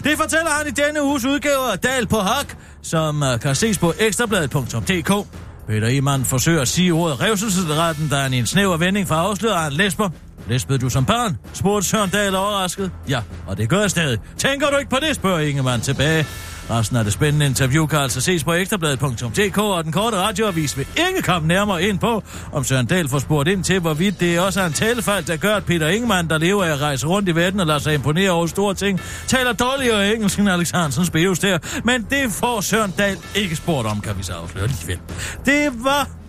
Det 0.03 0.17
fortæller 0.17 0.49
han 0.49 0.67
i 0.67 0.71
denne 0.71 1.03
uges 1.03 1.25
udgave 1.25 1.71
af 1.71 1.79
Dal 1.79 2.07
på 2.07 2.19
Hak, 2.19 2.55
som 2.81 3.23
øh, 3.23 3.39
kan 3.39 3.55
ses 3.55 3.77
på 3.77 3.93
ekstrabladet.dk. 3.99 5.27
Peter 5.67 5.87
Ingemann 5.87 6.25
forsøger 6.25 6.61
at 6.61 6.67
sige 6.67 6.93
ordet 6.93 7.21
revselsesretten, 7.21 8.09
der 8.09 8.17
er 8.17 8.25
en 8.25 8.45
snæver 8.45 8.77
vending 8.77 9.07
fra 9.07 9.15
afsløret 9.15 9.63
af 9.63 9.67
en 9.67 9.73
lesber. 9.73 10.09
Lesbede 10.47 10.79
du 10.79 10.89
som 10.89 11.05
barn? 11.05 11.37
spurgte 11.53 11.87
Søren 11.87 12.09
Dahl 12.09 12.35
overrasket. 12.35 12.91
Ja, 13.09 13.21
og 13.47 13.57
det 13.57 13.69
gør 13.69 13.81
jeg 13.81 13.91
stadig. 13.91 14.19
Tænker 14.37 14.69
du 14.69 14.77
ikke 14.77 14.89
på 14.89 14.97
det, 15.07 15.15
spørger 15.15 15.39
Ingemann 15.39 15.81
tilbage. 15.81 16.25
Resten 16.69 16.97
af 16.97 17.03
det 17.03 17.13
spændende 17.13 17.45
interview 17.45 17.85
kan 17.85 17.99
altså 17.99 18.21
ses 18.21 18.43
på 18.43 18.53
ekstrabladet.dk, 18.53 19.57
og 19.57 19.83
den 19.83 19.91
korte 19.91 20.17
radioavis 20.17 20.77
vil 20.77 20.87
ikke 21.09 21.21
komme 21.21 21.47
nærmere 21.47 21.83
ind 21.83 21.99
på, 21.99 22.23
om 22.51 22.63
Søren 22.63 22.85
Dahl 22.85 23.09
får 23.09 23.19
spurgt 23.19 23.49
ind 23.49 23.63
til, 23.63 23.79
hvorvidt 23.79 24.19
det 24.19 24.39
også 24.39 24.61
er 24.61 24.65
en 24.65 24.73
talefald, 24.73 25.25
der 25.25 25.37
gør, 25.37 25.55
at 25.55 25.65
Peter 25.65 25.87
Ingemann, 25.87 26.29
der 26.29 26.37
lever 26.37 26.63
af 26.63 26.69
at 26.69 26.81
rejse 26.81 27.07
rundt 27.07 27.29
i 27.29 27.35
verden 27.35 27.59
og 27.59 27.67
lader 27.67 27.79
sig 27.79 27.93
imponere 27.93 28.31
over 28.31 28.47
store 28.47 28.73
ting, 28.73 29.01
taler 29.27 29.53
dårligere 29.53 30.13
engelsk 30.13 30.39
end 30.39 30.49
Alex 30.49 30.71
Hansens 30.71 31.09
der. 31.09 31.81
Men 31.83 32.07
det 32.09 32.31
får 32.31 32.61
Søren 32.61 32.91
Dahl 32.97 33.17
ikke 33.35 33.55
spurgt 33.55 33.87
om, 33.87 34.01
kan 34.01 34.17
vi 34.17 34.23
så 34.23 34.33
afsløre 34.33 34.63
alligevel. 34.63 34.99
Det 35.45 35.83
var 35.83 36.20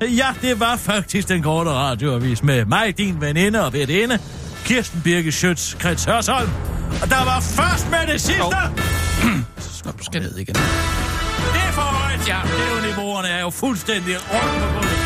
Ja, 0.00 0.34
det 0.42 0.60
var 0.60 0.76
faktisk 0.76 1.28
den 1.28 1.42
korte 1.42 1.70
radioavis 1.70 2.42
med 2.42 2.64
mig, 2.64 2.98
din 2.98 3.20
veninde 3.20 3.64
og 3.64 3.72
veninde, 3.72 4.18
Kirsten 4.64 5.00
Birke 5.04 5.32
Schøtz, 5.32 5.74
Krets 5.76 6.04
Hørsholm. 6.04 6.50
Og 7.02 7.08
der 7.08 7.24
var 7.24 7.40
først 7.40 7.90
med 7.90 8.12
det 8.12 8.20
sidste. 8.20 8.42
Oh. 8.42 8.52
Så 9.58 9.92
skal 10.00 10.22
ned 10.22 10.36
igen. 10.36 10.54
Det 10.54 11.62
er 11.68 11.72
for 11.72 11.82
højt. 11.82 12.28
Ja, 12.28 12.40
det 12.44 12.66
er 12.66 12.76
jo 12.76 12.90
niveauerne 12.90 13.28
er 13.28 13.40
jo 13.40 13.50
fuldstændig 13.50 14.14
rundt 14.16 14.62
på 14.62 14.68
gulvet. 14.74 14.98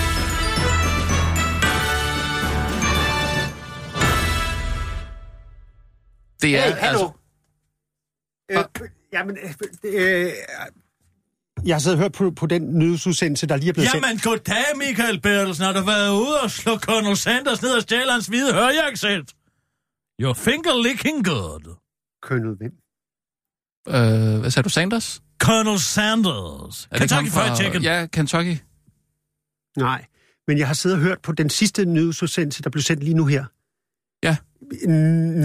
Det 6.43 6.59
er 6.59 6.63
Hey, 6.63 6.73
hallo. 6.73 7.11
altså... 8.51 8.83
Øh, 8.83 8.89
jamen, 9.13 9.37
øh, 9.85 10.27
øh, 10.27 10.33
jeg 11.67 11.75
har 11.75 11.79
siddet 11.81 11.99
og 11.99 12.03
hørt 12.03 12.13
på, 12.13 12.31
på 12.31 12.47
den 12.47 12.79
nyhedsudsendelse, 12.79 13.47
der 13.47 13.57
lige 13.57 13.69
er 13.69 13.73
blevet 13.73 13.91
sendt. 13.91 14.07
Jamen, 14.07 14.21
goddag, 14.21 14.65
Michael 14.77 15.21
Bertelsen. 15.21 15.65
Har 15.65 15.73
du 15.73 15.85
været 15.85 16.11
ude 16.11 16.41
og 16.41 16.51
slå 16.51 16.77
Colonel 16.79 17.17
Sanders 17.17 17.63
ned 17.63 17.71
og 17.71 17.83
stjæle 17.83 18.13
hans 18.13 18.27
hvide 18.27 18.53
hørjakkesæt? 18.55 19.33
Your 20.21 20.35
finger 20.35 20.83
licking 20.83 21.25
good. 21.25 21.77
Colonel 22.23 22.57
hvem? 22.57 22.73
Øh, 23.89 24.41
hvad 24.41 24.51
sagde 24.51 24.65
du, 24.65 24.69
Sanders? 24.69 25.23
Colonel 25.39 25.81
Sanders. 25.81 26.89
Er 26.91 26.99
det 26.99 27.09
Kentucky 27.11 27.31
Fried 27.31 27.57
Chicken. 27.57 27.83
Ja, 27.83 28.07
Kentucky. 28.13 28.57
Nej, 29.77 30.05
men 30.49 30.59
jeg 30.59 30.67
har 30.67 30.75
siddet 30.75 30.99
og 30.99 31.03
hørt 31.03 31.19
på 31.23 31.33
den 31.33 31.51
sidste 31.51 31.85
nyhedsudsendelse, 31.85 32.63
der 32.63 32.71
blev 32.71 32.83
sendt 32.83 33.03
lige 33.03 33.15
nu 33.15 33.27
her. 33.27 33.45
Ja. 34.23 34.37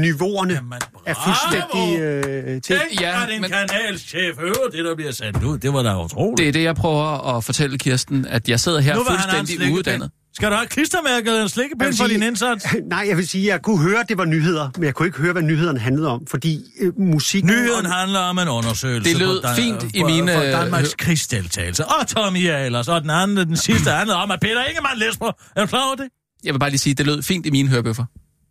Niveauerne 0.01 0.53
Jamen, 0.53 0.73
er 1.05 1.13
fuldstændig 1.25 1.99
øh, 2.01 2.61
til. 2.61 2.61
Tænk, 2.61 3.01
Ja, 3.01 3.23
at 3.23 3.33
en 3.35 3.41
men- 3.41 3.49
kanalchef 3.51 4.37
hører 4.39 4.69
det, 4.71 4.85
der 4.85 4.95
bliver 4.95 5.11
sendt 5.11 5.43
ud. 5.43 5.57
Det 5.57 5.73
var 5.73 5.83
da 5.83 6.03
utroligt. 6.03 6.37
Det 6.37 6.47
er 6.47 6.51
det, 6.51 6.63
jeg 6.63 6.75
prøver 6.75 7.37
at 7.37 7.43
fortælle 7.43 7.77
Kirsten, 7.77 8.25
at 8.25 8.49
jeg 8.49 8.59
sidder 8.59 8.79
her 8.79 8.95
nu 8.95 9.03
fuldstændig 9.09 9.73
uuddannet. 9.73 10.11
Skal 10.35 10.49
du 10.49 10.53
have 10.53 10.63
et 10.63 10.69
klistermærke 10.69 11.27
eller 11.29 11.43
en 11.43 11.49
slikkepind 11.49 11.87
vil 11.89 11.97
for 11.97 12.05
sige- 12.05 12.13
din 12.19 12.23
indsats? 12.27 12.65
Nej, 12.89 13.05
jeg 13.09 13.17
vil 13.17 13.27
sige, 13.27 13.43
at 13.47 13.51
jeg 13.53 13.61
kunne 13.61 13.77
høre, 13.81 13.99
at 13.99 14.09
det 14.09 14.17
var 14.17 14.25
nyheder, 14.25 14.69
men 14.77 14.83
jeg 14.83 14.93
kunne 14.93 15.05
ikke 15.07 15.17
høre, 15.17 15.31
hvad 15.31 15.41
nyhederne 15.41 15.79
handlede 15.79 16.07
om, 16.07 16.27
fordi 16.27 16.63
øh, 16.81 16.99
musik... 16.99 17.43
Nyheden 17.43 17.85
handler 17.85 18.19
om 18.19 18.39
en 18.39 18.47
undersøgelse 18.47 19.09
Det 19.11 19.19
lød 19.19 19.41
Dan- 19.41 19.55
fint 19.55 19.83
i 19.95 19.99
for, 19.99 20.07
mine, 20.07 20.33
for 20.33 20.41
Danmarks 20.41 20.93
krigsdeltagelse. 20.95 21.85
Og 21.85 22.07
Tommy 22.07 22.49
Ahlers. 22.49 22.87
Og 22.87 23.01
den 23.01 23.09
anden, 23.09 23.37
den 23.37 23.57
sidste 23.57 23.89
handlede 23.99 24.17
om, 24.17 24.31
at 24.31 24.39
Peter 24.39 24.63
Ingemann 24.65 24.99
Lesber. 24.99 25.31
Er 25.55 25.61
du 25.61 25.67
klar 25.67 25.85
over 25.87 25.95
det? 25.95 26.05
Jeg 26.43 26.53
vil 26.53 26.59
bare 26.59 26.69
lige 26.69 26.79
sige, 26.79 26.93
det 26.93 27.05
lød 27.05 27.21
fint 27.23 27.45
i 27.45 27.49
mine 27.49 27.69
hørebøffer. 27.69 28.05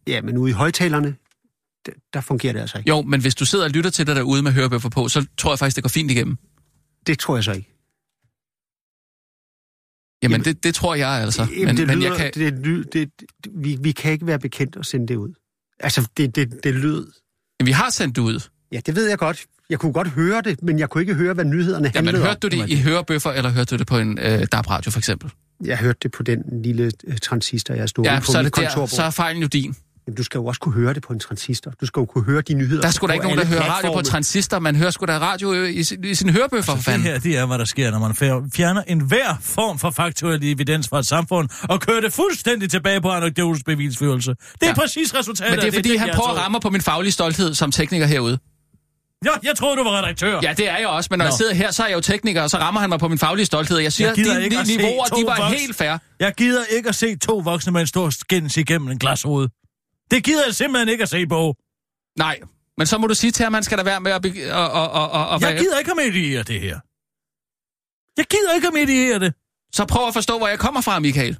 Ja, 0.06 0.22
men 0.22 0.38
ude 0.38 0.50
i 0.50 0.54
højtalerne, 0.54 1.16
der, 1.86 1.92
der 2.12 2.20
fungerer 2.20 2.52
det 2.52 2.60
altså 2.60 2.78
ikke. 2.78 2.88
Jo, 2.88 3.02
men 3.02 3.20
hvis 3.20 3.34
du 3.34 3.44
sidder 3.44 3.64
og 3.64 3.70
lytter 3.70 3.90
til 3.90 4.06
det 4.06 4.16
derude 4.16 4.42
med 4.42 4.52
hørebøffer 4.52 4.88
på, 4.88 5.08
så 5.08 5.26
tror 5.38 5.52
jeg 5.52 5.58
faktisk, 5.58 5.76
det 5.76 5.84
går 5.84 5.88
fint 5.88 6.10
igennem. 6.10 6.36
Det 7.06 7.18
tror 7.18 7.36
jeg 7.36 7.44
så 7.44 7.52
ikke. 7.52 7.72
Jamen, 10.22 10.32
Jamen- 10.32 10.44
det, 10.44 10.64
det 10.64 10.74
tror 10.74 10.94
jeg 10.94 11.08
altså. 11.08 11.42
Jamen, 11.52 11.64
Men, 11.66 11.76
det 11.76 11.86
men 11.86 11.98
lyder, 11.98 12.08
jeg 12.08 12.32
kan... 12.32 12.52
det, 12.54 12.64
det, 12.92 12.92
det, 12.92 13.26
vi, 13.54 13.76
vi 13.80 13.92
kan 13.92 14.12
ikke 14.12 14.26
være 14.26 14.38
bekendt 14.38 14.76
at 14.76 14.86
sende 14.86 15.08
det 15.08 15.16
ud. 15.16 15.34
Altså, 15.80 16.08
det, 16.16 16.36
det, 16.36 16.64
det 16.64 16.74
lød... 16.74 17.12
Jamen, 17.60 17.66
vi 17.66 17.72
har 17.72 17.90
sendt 17.90 18.16
det 18.16 18.22
ud. 18.22 18.48
Ja, 18.72 18.80
det 18.86 18.96
ved 18.96 19.08
jeg 19.08 19.18
godt. 19.18 19.46
Jeg 19.70 19.78
kunne 19.78 19.92
godt 19.92 20.08
høre 20.08 20.42
det, 20.42 20.62
men 20.62 20.78
jeg 20.78 20.90
kunne 20.90 21.02
ikke 21.02 21.14
høre, 21.14 21.34
hvad 21.34 21.44
nyhederne 21.44 21.90
Jamen, 21.94 22.06
handlede 22.06 22.26
hørte 22.26 22.48
du 22.48 22.62
om. 22.62 22.68
det 22.68 22.70
i 22.70 22.82
hørebøffer, 22.82 23.30
eller 23.30 23.50
hørte 23.50 23.74
du 23.74 23.78
det 23.78 23.86
på 23.86 23.98
en 23.98 24.18
øh, 24.18 24.46
DAB-radio, 24.52 24.90
for 24.90 24.98
eksempel? 24.98 25.30
Jeg 25.64 25.78
hørte 25.78 25.98
det 26.02 26.12
på 26.12 26.22
den 26.22 26.62
lille 26.62 26.92
øh, 27.06 27.18
transistor, 27.18 27.74
jeg 27.74 27.88
stod 27.88 28.04
Ja, 28.04 28.18
på 28.20 28.24
så 28.26 28.38
er 28.38 28.42
det 28.42 28.56
der, 28.56 28.86
så 28.86 29.02
er 29.02 29.10
fejlen 29.10 29.42
jo 29.42 29.48
din. 29.48 29.74
Jamen, 30.06 30.16
du 30.16 30.22
skal 30.22 30.38
jo 30.38 30.46
også 30.46 30.60
kunne 30.60 30.74
høre 30.74 30.94
det 30.94 31.02
på 31.02 31.12
en 31.12 31.20
transistor. 31.20 31.70
Du 31.80 31.86
skal 31.86 32.00
jo 32.00 32.04
kunne 32.06 32.24
høre 32.24 32.40
de 32.42 32.54
nyheder. 32.54 32.82
Der 32.82 32.90
skulle 32.90 33.12
da 33.14 33.18
på 33.18 33.22
ikke 33.28 33.36
nogen, 33.36 33.50
der 33.52 33.58
hører 33.58 33.70
radio 33.70 33.92
på 33.92 34.02
transistor. 34.02 34.58
Man 34.58 34.76
hører 34.76 34.90
sgu 34.90 35.06
da 35.06 35.18
radio 35.18 35.52
i, 35.52 35.70
i, 35.70 35.82
sin- 35.84 36.04
i 36.04 36.14
sine 36.14 36.32
hørebøffer, 36.32 36.72
for 36.72 36.76
Det 36.76 36.84
fanden. 36.84 37.02
her, 37.02 37.18
det 37.18 37.38
er, 37.38 37.46
hvad 37.46 37.58
der 37.58 37.64
sker, 37.64 37.90
når 37.90 37.98
man 37.98 38.14
fjer- 38.16 38.50
fjerner 38.56 38.82
enhver 38.86 39.36
form 39.40 39.78
for 39.78 39.90
faktuel 39.90 40.44
evidens 40.44 40.88
fra 40.88 40.98
et 40.98 41.06
samfund, 41.06 41.48
og 41.68 41.80
kører 41.80 42.00
det 42.00 42.12
fuldstændig 42.12 42.70
tilbage 42.70 43.00
på 43.00 43.10
anekdotisk 43.10 43.66
bevisførelse. 43.66 44.30
Det 44.30 44.62
er 44.62 44.66
Ja. 44.66 44.74
præcis 44.74 45.14
resultatet 45.14 45.52
Men 45.52 45.60
det 45.60 45.68
er 45.68 45.72
fordi, 45.78 45.88
det, 45.88 46.00
han 46.00 46.10
prøver 46.14 46.30
at 46.30 46.36
ramme 46.38 46.60
på 46.60 46.70
min 46.70 46.80
faglige 46.80 47.12
stolthed 47.12 47.54
som 47.54 47.70
tekniker 47.72 48.06
herude. 48.06 48.38
Ja, 49.24 49.30
jeg 49.42 49.56
troede, 49.56 49.76
du 49.76 49.82
var 49.82 49.98
redaktør. 50.02 50.40
Ja, 50.42 50.52
det 50.56 50.68
er 50.70 50.76
jeg 50.78 50.88
også, 50.88 51.08
men 51.10 51.18
når 51.18 51.24
Nå. 51.24 51.28
jeg 51.28 51.32
sidder 51.34 51.54
her, 51.54 51.70
så 51.70 51.82
er 51.82 51.86
jeg 51.86 51.94
jo 51.96 52.00
tekniker, 52.00 52.42
og 52.42 52.50
så 52.50 52.56
rammer 52.58 52.80
han 52.80 52.90
mig 52.90 52.98
på 52.98 53.08
min 53.08 53.18
faglige 53.18 53.46
stolthed. 53.46 53.78
Jeg 53.78 53.92
siger, 53.92 54.08
Jeg 54.08 54.16
gider 54.16 54.34
de, 54.38 54.44
ikke 54.44 54.56
niveauer, 54.66 55.04
de 55.04 55.22
var 55.26 55.36
voks- 55.36 55.58
helt 55.60 55.76
fair. 55.76 55.98
Jeg 56.20 56.32
gider 56.36 56.64
ikke 56.76 56.88
at 56.88 56.94
se 56.94 57.16
to 57.16 57.36
voksne 57.38 57.72
mænd 57.72 57.86
stå 57.86 58.04
og 58.04 58.12
skændes 58.12 58.56
igennem 58.56 58.88
en 58.88 58.98
glashoved. 58.98 59.48
Det 60.10 60.24
gider 60.24 60.44
jeg 60.46 60.54
simpelthen 60.54 60.88
ikke 60.88 61.02
at 61.02 61.08
se 61.08 61.26
på. 61.26 61.54
Nej, 62.18 62.40
men 62.78 62.86
så 62.86 62.98
må 62.98 63.06
du 63.06 63.14
sige 63.14 63.30
til 63.30 63.44
ham, 63.44 63.54
at 63.54 63.56
han 63.56 63.62
skal 63.64 63.78
da 63.78 63.82
være 63.82 64.00
med 64.00 64.12
at... 64.12 64.22
Be- 64.22 64.52
og, 64.54 64.70
og, 64.70 64.90
og, 64.90 65.10
og, 65.10 65.28
og 65.28 65.40
Jeg 65.40 65.48
være- 65.50 65.58
gider 65.58 65.78
ikke 65.78 65.90
at 65.90 65.96
mediere 65.96 66.42
det 66.42 66.60
her. 66.60 66.78
Jeg 68.16 68.26
gider 68.26 68.52
ikke 68.54 68.66
at 68.66 68.72
mediere 68.74 69.18
det. 69.18 69.34
Så 69.74 69.84
prøv 69.84 70.08
at 70.08 70.14
forstå, 70.14 70.38
hvor 70.38 70.48
jeg 70.48 70.58
kommer 70.58 70.80
fra, 70.80 70.98
Michael. 70.98 71.38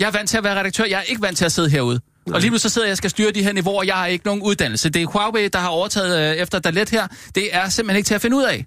Jeg 0.00 0.06
er 0.06 0.10
vant 0.10 0.30
til 0.30 0.36
at 0.38 0.44
være 0.44 0.58
redaktør, 0.58 0.84
jeg 0.84 0.98
er 0.98 1.02
ikke 1.02 1.22
vant 1.22 1.38
til 1.38 1.44
at 1.44 1.52
sidde 1.52 1.70
herude. 1.70 2.00
Og 2.26 2.40
lige 2.40 2.50
nu 2.50 2.58
så 2.58 2.68
sidder 2.68 2.86
jeg 2.88 2.92
og 2.92 2.96
skal 2.98 3.10
styre 3.10 3.30
de 3.30 3.42
her 3.42 3.52
niveauer, 3.52 3.82
jeg 3.84 3.94
har 3.96 4.06
ikke 4.06 4.26
nogen 4.26 4.42
uddannelse. 4.42 4.90
Det 4.90 5.02
er 5.02 5.06
Huawei, 5.06 5.48
der 5.48 5.58
har 5.58 5.68
overtaget 5.68 6.30
øh, 6.36 6.36
efter 6.42 6.58
Dalet 6.58 6.90
her. 6.90 7.08
Det 7.34 7.54
er 7.54 7.68
simpelthen 7.68 7.96
ikke 7.96 8.06
til 8.06 8.14
at 8.14 8.20
finde 8.22 8.36
ud 8.36 8.42
af. 8.44 8.66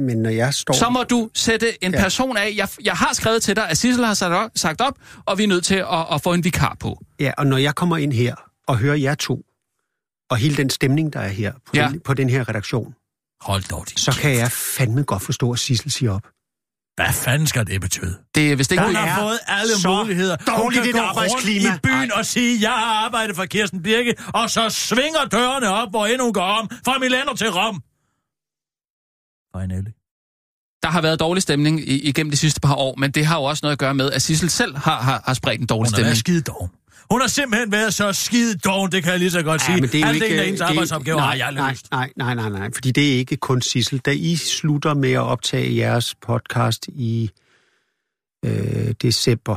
Men 0.00 0.16
når 0.22 0.30
jeg 0.30 0.54
står... 0.54 0.74
Så 0.74 0.88
må 0.90 1.02
du 1.02 1.30
sætte 1.34 1.84
en 1.84 1.92
Ja. 1.94 2.02
person 2.02 2.36
af. 2.36 2.52
Jeg, 2.56 2.68
jeg 2.84 2.92
har 2.94 3.12
skrevet 3.12 3.42
til 3.42 3.56
dig, 3.56 3.68
at 3.68 3.78
Sissel 3.78 4.04
har 4.04 4.14
sat 4.14 4.32
op, 4.32 4.50
sagt 4.56 4.80
op, 4.80 4.94
og 5.26 5.38
vi 5.38 5.44
er 5.44 5.48
nødt 5.48 5.64
til 5.64 5.74
at, 5.74 6.06
at 6.12 6.22
få 6.22 6.32
en 6.32 6.44
vikar 6.44 6.76
på. 6.80 7.02
Ja, 7.20 7.32
og 7.38 7.46
når 7.46 7.56
jeg 7.56 7.74
kommer 7.74 7.96
ind 7.96 8.12
her 8.12 8.34
og 8.68 8.78
hører 8.78 8.96
jer 8.96 9.14
to, 9.14 9.42
og 10.30 10.36
hele 10.36 10.56
den 10.56 10.70
stemning, 10.70 11.12
der 11.12 11.20
er 11.20 11.28
her 11.28 11.52
på, 11.52 11.72
Ja. 11.74 11.88
den, 11.92 12.00
på 12.00 12.14
den 12.14 12.30
her 12.30 12.48
redaktion, 12.48 12.94
Hold 13.40 13.62
dog 13.70 13.84
din 13.88 13.96
så 13.98 14.12
kan 14.20 14.34
jeg 14.36 14.52
fandme 14.52 15.02
godt 15.02 15.22
forstå, 15.22 15.52
at 15.52 15.58
Sissel 15.58 15.90
siger 15.90 16.12
op. 16.12 16.22
Hvad 16.96 17.12
fanden 17.12 17.46
skal 17.46 17.66
det 17.66 17.80
betyde? 17.80 18.18
Det 18.34 18.52
er 18.52 18.56
vist 18.56 18.72
ikke... 18.72 18.84
Hun 18.84 18.94
har 18.94 19.20
fået 19.20 19.38
alle 19.48 19.72
så 19.74 19.88
muligheder. 19.88 20.36
Hun 20.48 20.58
dårligt 20.60 20.82
kan 20.82 20.90
et 20.90 20.94
gå 20.96 21.00
arbejdsklima. 21.00 21.68
rundt 21.68 21.78
i 21.78 21.88
byen 21.88 22.12
og 22.12 22.26
sige, 22.26 22.58
jeg 22.62 22.70
har 22.70 23.04
arbejdet 23.04 23.36
for 23.36 23.44
Kirsten 23.44 23.82
Birke, 23.82 24.14
og 24.34 24.50
så 24.50 24.68
svinger 24.68 25.24
dørene 25.32 25.68
op, 25.68 25.90
hvor 25.90 26.06
end 26.06 26.20
hun 26.20 26.32
går 26.32 26.42
om, 26.42 26.70
fra 26.84 26.98
Milano 26.98 27.34
til 27.34 27.50
Rom. 27.50 27.82
Finally. 29.56 29.90
Der 30.82 30.88
har 30.88 31.00
været 31.02 31.20
dårlig 31.20 31.42
stemning 31.42 31.80
i, 31.80 32.00
igennem 32.08 32.30
de 32.30 32.36
sidste 32.36 32.60
par 32.60 32.74
år, 32.74 32.94
men 32.98 33.10
det 33.10 33.26
har 33.26 33.36
jo 33.36 33.42
også 33.44 33.60
noget 33.64 33.72
at 33.72 33.78
gøre 33.78 33.94
med, 33.94 34.12
at 34.12 34.22
Sissel 34.22 34.50
selv 34.50 34.76
har, 34.76 35.00
har, 35.02 35.22
har 35.26 35.34
spredt 35.34 35.60
en 35.60 35.66
dårlig 35.66 35.78
Hun 35.78 35.84
har 35.84 35.88
stemning. 35.96 36.06
været 36.06 36.18
skide 36.18 36.42
doven. 36.42 36.70
Hun 37.10 37.20
har 37.20 37.28
simpelthen 37.28 37.72
været 37.72 37.94
så 37.94 38.12
skide 38.12 38.58
doven, 38.58 38.92
det 38.92 39.02
kan 39.02 39.10
jeg 39.12 39.18
lige 39.18 39.30
så 39.30 39.42
godt 39.42 39.62
sige. 39.62 39.80
men 39.80 39.90
det 39.90 40.00
er 40.00 40.04
Halvdelen 40.06 40.30
ikke... 40.32 40.42
af 40.46 40.52
det 40.52 40.60
er- 40.60 40.66
arbejdsopgaver 40.66 41.20
har 41.20 41.34
jeg 41.34 41.52
nej, 41.52 41.70
løst. 41.70 41.90
nej, 41.90 42.10
nej, 42.16 42.34
nej, 42.34 42.48
nej, 42.48 42.70
fordi 42.74 42.90
det 42.90 43.12
er 43.14 43.18
ikke 43.18 43.36
kun 43.36 43.62
Sissel. 43.62 43.98
Da 43.98 44.10
I 44.10 44.36
slutter 44.36 44.94
med 44.94 45.12
at 45.12 45.20
optage 45.20 45.76
jeres 45.76 46.14
podcast 46.22 46.88
i 46.88 47.30
øh, 48.44 48.94
december, 49.02 49.56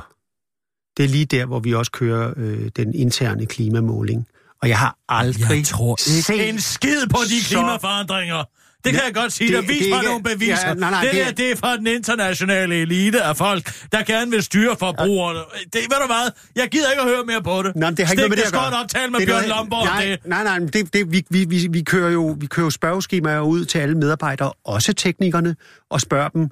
det 0.97 1.05
er 1.05 1.09
lige 1.09 1.25
der, 1.25 1.45
hvor 1.45 1.59
vi 1.59 1.73
også 1.73 1.91
kører 1.91 2.33
øh, 2.37 2.69
den 2.75 2.93
interne 2.95 3.45
klimamåling. 3.45 4.27
Og 4.61 4.69
jeg 4.69 4.79
har 4.79 4.97
aldrig 5.09 5.49
Jeg 5.57 5.65
tror 5.65 5.95
set 5.99 6.29
ikke 6.29 6.49
en 6.49 6.61
skid 6.61 7.07
på 7.07 7.17
de 7.29 7.43
så- 7.43 7.49
klimaforandringer. 7.49 8.43
Det 8.85 8.93
kan 8.93 9.01
jeg 9.05 9.13
godt 9.13 9.33
sige. 9.33 9.47
det- 9.47 9.55
Der 9.55 9.61
vis 9.61 9.77
det 9.81 9.89
mig 9.89 9.97
ikke- 9.97 10.05
nogle 10.07 10.23
beviser. 10.23 10.67
Ja, 10.67 10.73
nej, 10.73 10.89
nej, 10.91 11.01
det, 11.03 11.11
det 11.11 11.19
der, 11.21 11.27
er- 11.27 11.31
det 11.31 11.51
er 11.51 11.55
fra 11.55 11.77
den 11.77 11.87
internationale 11.87 12.75
elite 12.81 13.21
af 13.21 13.37
folk, 13.37 13.71
der 13.91 14.03
gerne 14.03 14.31
vil 14.31 14.43
styre 14.43 14.75
forbrugerne. 14.79 15.39
Det, 15.39 15.73
ved 15.73 15.81
du 16.01 16.05
hvad? 16.05 16.31
Jeg 16.55 16.67
gider 16.69 16.91
ikke 16.91 17.01
at 17.01 17.07
høre 17.07 17.23
mere 17.25 17.41
på 17.43 17.63
det. 17.63 17.75
Nå, 17.75 17.81
det 17.81 17.83
har 17.85 17.89
ikke 17.89 18.07
Stik 18.07 18.17
noget 18.17 18.29
med 18.29 18.37
det 18.37 18.43
at 18.43 18.53
gøre. 18.53 18.79
op, 18.83 18.89
tal 18.89 19.11
med 19.11 19.19
Det 19.19 19.27
Bjørn 19.27 19.45
Lomborg 19.49 19.79
om 19.81 19.87
nej, 19.87 20.05
det. 20.05 20.19
Nej, 20.25 20.43
nej, 20.43 20.59
det, 20.59 20.93
det, 20.93 21.11
vi, 21.11 21.23
vi, 21.29 21.45
vi, 21.49 21.67
vi, 21.71 21.81
kører 21.81 22.11
jo, 22.11 22.37
vi 22.39 22.45
kører 22.47 22.65
jo 22.65 22.69
spørgeskemaer 22.69 23.39
ud 23.41 23.65
til 23.65 23.79
alle 23.79 23.95
medarbejdere, 23.97 24.51
også 24.65 24.93
teknikerne, 24.93 25.55
og 25.89 26.01
spørger 26.01 26.27
dem, 26.29 26.49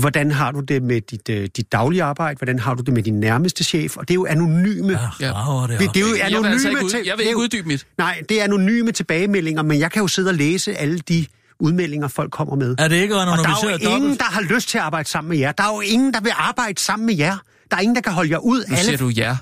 hvordan 0.00 0.30
har 0.30 0.52
du 0.52 0.60
det 0.60 0.82
med 0.82 1.00
dit, 1.00 1.28
øh, 1.30 1.48
dit 1.56 1.72
daglige 1.72 2.02
arbejde, 2.02 2.38
hvordan 2.38 2.58
har 2.58 2.74
du 2.74 2.82
det 2.82 2.94
med 2.94 3.02
din 3.02 3.20
nærmeste 3.20 3.64
chef, 3.64 3.96
og 3.96 4.08
det 4.08 4.14
er 4.14 4.16
jo 4.16 4.26
anonyme. 4.26 4.92
Ja, 4.92 4.98
det, 4.98 5.94
Det, 5.94 5.96
er 5.96 6.00
jo 6.00 6.06
Jeg 6.06 6.14
vil, 6.14 6.20
anonyme 6.20 6.48
altså 6.52 6.68
ikke 6.68 6.84
ud, 6.84 6.90
jeg 6.90 7.00
vil 7.02 7.04
det 7.04 7.10
er 7.10 7.20
ikke 7.20 7.30
jo- 7.30 7.38
uddybe 7.38 7.68
mit. 7.68 7.86
Nej, 7.98 8.22
det 8.28 8.40
er 8.40 8.44
anonyme 8.44 8.92
tilbagemeldinger, 8.92 9.62
men 9.62 9.80
jeg 9.80 9.92
kan 9.92 10.02
jo 10.02 10.08
sidde 10.08 10.28
og 10.28 10.34
læse 10.34 10.74
alle 10.74 10.98
de 10.98 11.26
udmeldinger, 11.60 12.08
folk 12.08 12.32
kommer 12.32 12.56
med. 12.56 12.74
Er 12.78 12.88
det 12.88 12.96
ikke 12.96 13.14
Og 13.16 13.26
der 13.26 13.32
er 13.32 13.60
jo 13.62 13.68
ingen, 13.68 13.92
dobbelt? 13.92 14.18
der 14.20 14.24
har 14.24 14.40
lyst 14.40 14.68
til 14.68 14.78
at 14.78 14.84
arbejde 14.84 15.08
sammen 15.08 15.28
med 15.28 15.38
jer. 15.38 15.52
Der 15.52 15.64
er 15.64 15.74
jo 15.74 15.80
ingen, 15.80 16.14
der 16.14 16.20
vil 16.20 16.32
arbejde 16.36 16.80
sammen 16.80 17.06
med 17.06 17.16
jer. 17.16 17.36
Der 17.70 17.76
er 17.76 17.80
ingen, 17.80 17.94
der 17.96 18.00
kan 18.02 18.12
holde 18.12 18.30
jer 18.30 18.38
ud. 18.38 18.64
Nu 18.68 18.76
siger 18.76 18.78
Alle, 18.78 18.96
du 18.96 19.08
ja. 19.08 19.36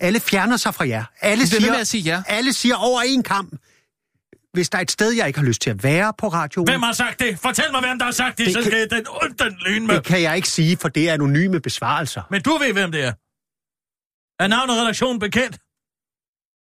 alle 0.00 0.20
fjerner 0.20 0.56
sig 0.56 0.74
fra 0.74 0.88
jer. 0.88 1.04
Alle 1.20 1.46
siger, 1.46 1.70
med 1.72 1.80
at 1.80 1.86
sige 1.86 2.02
ja. 2.02 2.22
alle 2.26 2.52
siger 2.52 2.76
over 2.76 3.00
en 3.02 3.22
kamp. 3.22 3.52
Hvis 4.52 4.70
der 4.70 4.78
er 4.78 4.82
et 4.82 4.90
sted, 4.90 5.10
jeg 5.12 5.26
ikke 5.26 5.38
har 5.38 5.46
lyst 5.46 5.60
til 5.62 5.70
at 5.70 5.82
være 5.82 6.12
på 6.18 6.28
radioen, 6.28 6.68
Hvem 6.68 6.82
har 6.82 6.92
sagt 6.92 7.20
det? 7.20 7.38
Fortæl 7.38 7.64
mig, 7.72 7.80
hvem 7.80 7.98
der 7.98 8.04
har 8.04 8.12
sagt 8.12 8.38
det, 8.38 8.46
Det 8.46 8.54
så 8.54 8.60
kan- 8.62 8.70
skal 8.70 8.78
jeg 8.78 8.90
den 8.90 9.06
ondt 9.22 9.40
den 9.42 9.56
lyn 9.66 9.86
med. 9.86 9.94
det 9.94 10.04
kan 10.04 10.22
jeg 10.22 10.36
ikke 10.36 10.48
sige, 10.48 10.76
for 10.76 10.88
det 10.88 11.08
er 11.08 11.12
anonyme 11.14 11.60
besvarelser. 11.60 12.22
Men 12.30 12.42
du 12.42 12.50
ved, 12.58 12.72
hvem 12.72 12.92
det 12.92 13.04
er. 13.04 13.12
Er 14.42 14.46
navn 14.48 14.70
og 14.70 14.76
redaktionen 14.76 15.18
bekendt? 15.20 15.58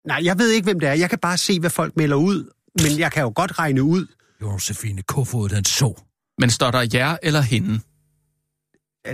Nej, 0.07 0.19
jeg 0.23 0.37
ved 0.39 0.49
ikke, 0.49 0.63
hvem 0.65 0.79
det 0.79 0.89
er. 0.89 0.93
Jeg 0.93 1.09
kan 1.09 1.19
bare 1.19 1.37
se, 1.37 1.59
hvad 1.59 1.69
folk 1.69 1.95
melder 1.97 2.15
ud. 2.15 2.51
Men 2.81 2.99
jeg 2.99 3.11
kan 3.11 3.21
jo 3.23 3.31
godt 3.35 3.59
regne 3.59 3.83
ud, 3.83 4.07
Josefine 4.41 5.01
Kofod, 5.01 5.49
den 5.49 5.65
så. 5.65 6.01
Men 6.39 6.49
står 6.49 6.71
der 6.71 6.87
jer 6.93 7.17
eller 7.23 7.41
hende? 7.41 7.79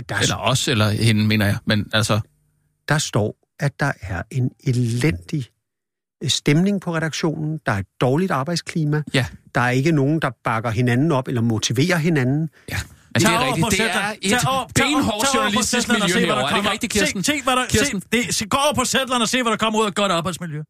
der, 0.08 0.16
Eller 0.16 0.36
os 0.36 0.68
eller 0.68 0.88
hende, 0.90 1.26
mener 1.26 1.46
jeg. 1.46 1.58
Men 1.64 1.90
altså, 1.92 2.20
der 2.88 2.98
står, 2.98 3.36
at 3.60 3.80
der 3.80 3.92
er 4.00 4.22
en 4.30 4.50
elendig 4.64 5.44
øh, 6.22 6.30
stemning 6.30 6.80
på 6.80 6.94
redaktionen. 6.94 7.60
Der 7.66 7.72
er 7.72 7.78
et 7.78 7.86
dårligt 8.00 8.30
arbejdsklima. 8.30 9.02
ja. 9.14 9.26
Der 9.54 9.60
er 9.60 9.70
ikke 9.70 9.92
nogen, 9.92 10.20
der 10.22 10.30
bakker 10.44 10.70
hinanden 10.70 11.12
op 11.12 11.28
eller 11.28 11.40
motiverer 11.40 11.96
hinanden. 11.96 12.50
ja. 12.70 12.76
Men 13.16 13.26
det 13.26 13.34
er 13.34 13.46
rigtigt. 13.46 13.70
Det 13.70 14.32
er 14.32 14.64
et 14.64 14.74
benhårdt 14.74 15.34
journalistisk 15.34 15.82
Zetland 15.82 16.02
og 16.02 16.10
se, 16.10 16.14
miljø 16.14 16.26
hvad 16.26 16.36
der 16.36 16.42
herovre. 16.42 16.42
Er 16.42 16.48
det 16.48 16.56
ikke 16.56 16.56
kommer. 16.56 16.72
rigtigt, 16.72 16.92
Kirsten? 16.92 17.24
Se, 17.24 17.32
se, 17.32 17.42
hvad 17.42 17.56
der, 17.56 17.66
Kirsten? 17.66 18.00
se, 18.00 18.08
det, 18.12 18.34
se, 18.34 18.46
gå 18.46 18.56
over 18.56 18.74
på 18.74 18.84
Zetland 18.84 19.22
og 19.22 19.28
se, 19.28 19.42
hvad 19.42 19.52
der 19.52 19.58
kommer 19.58 19.78
ud 19.80 19.84
af 19.84 19.88
et 19.88 19.94
godt 19.94 20.12
arbejdsmiljø. 20.12 20.60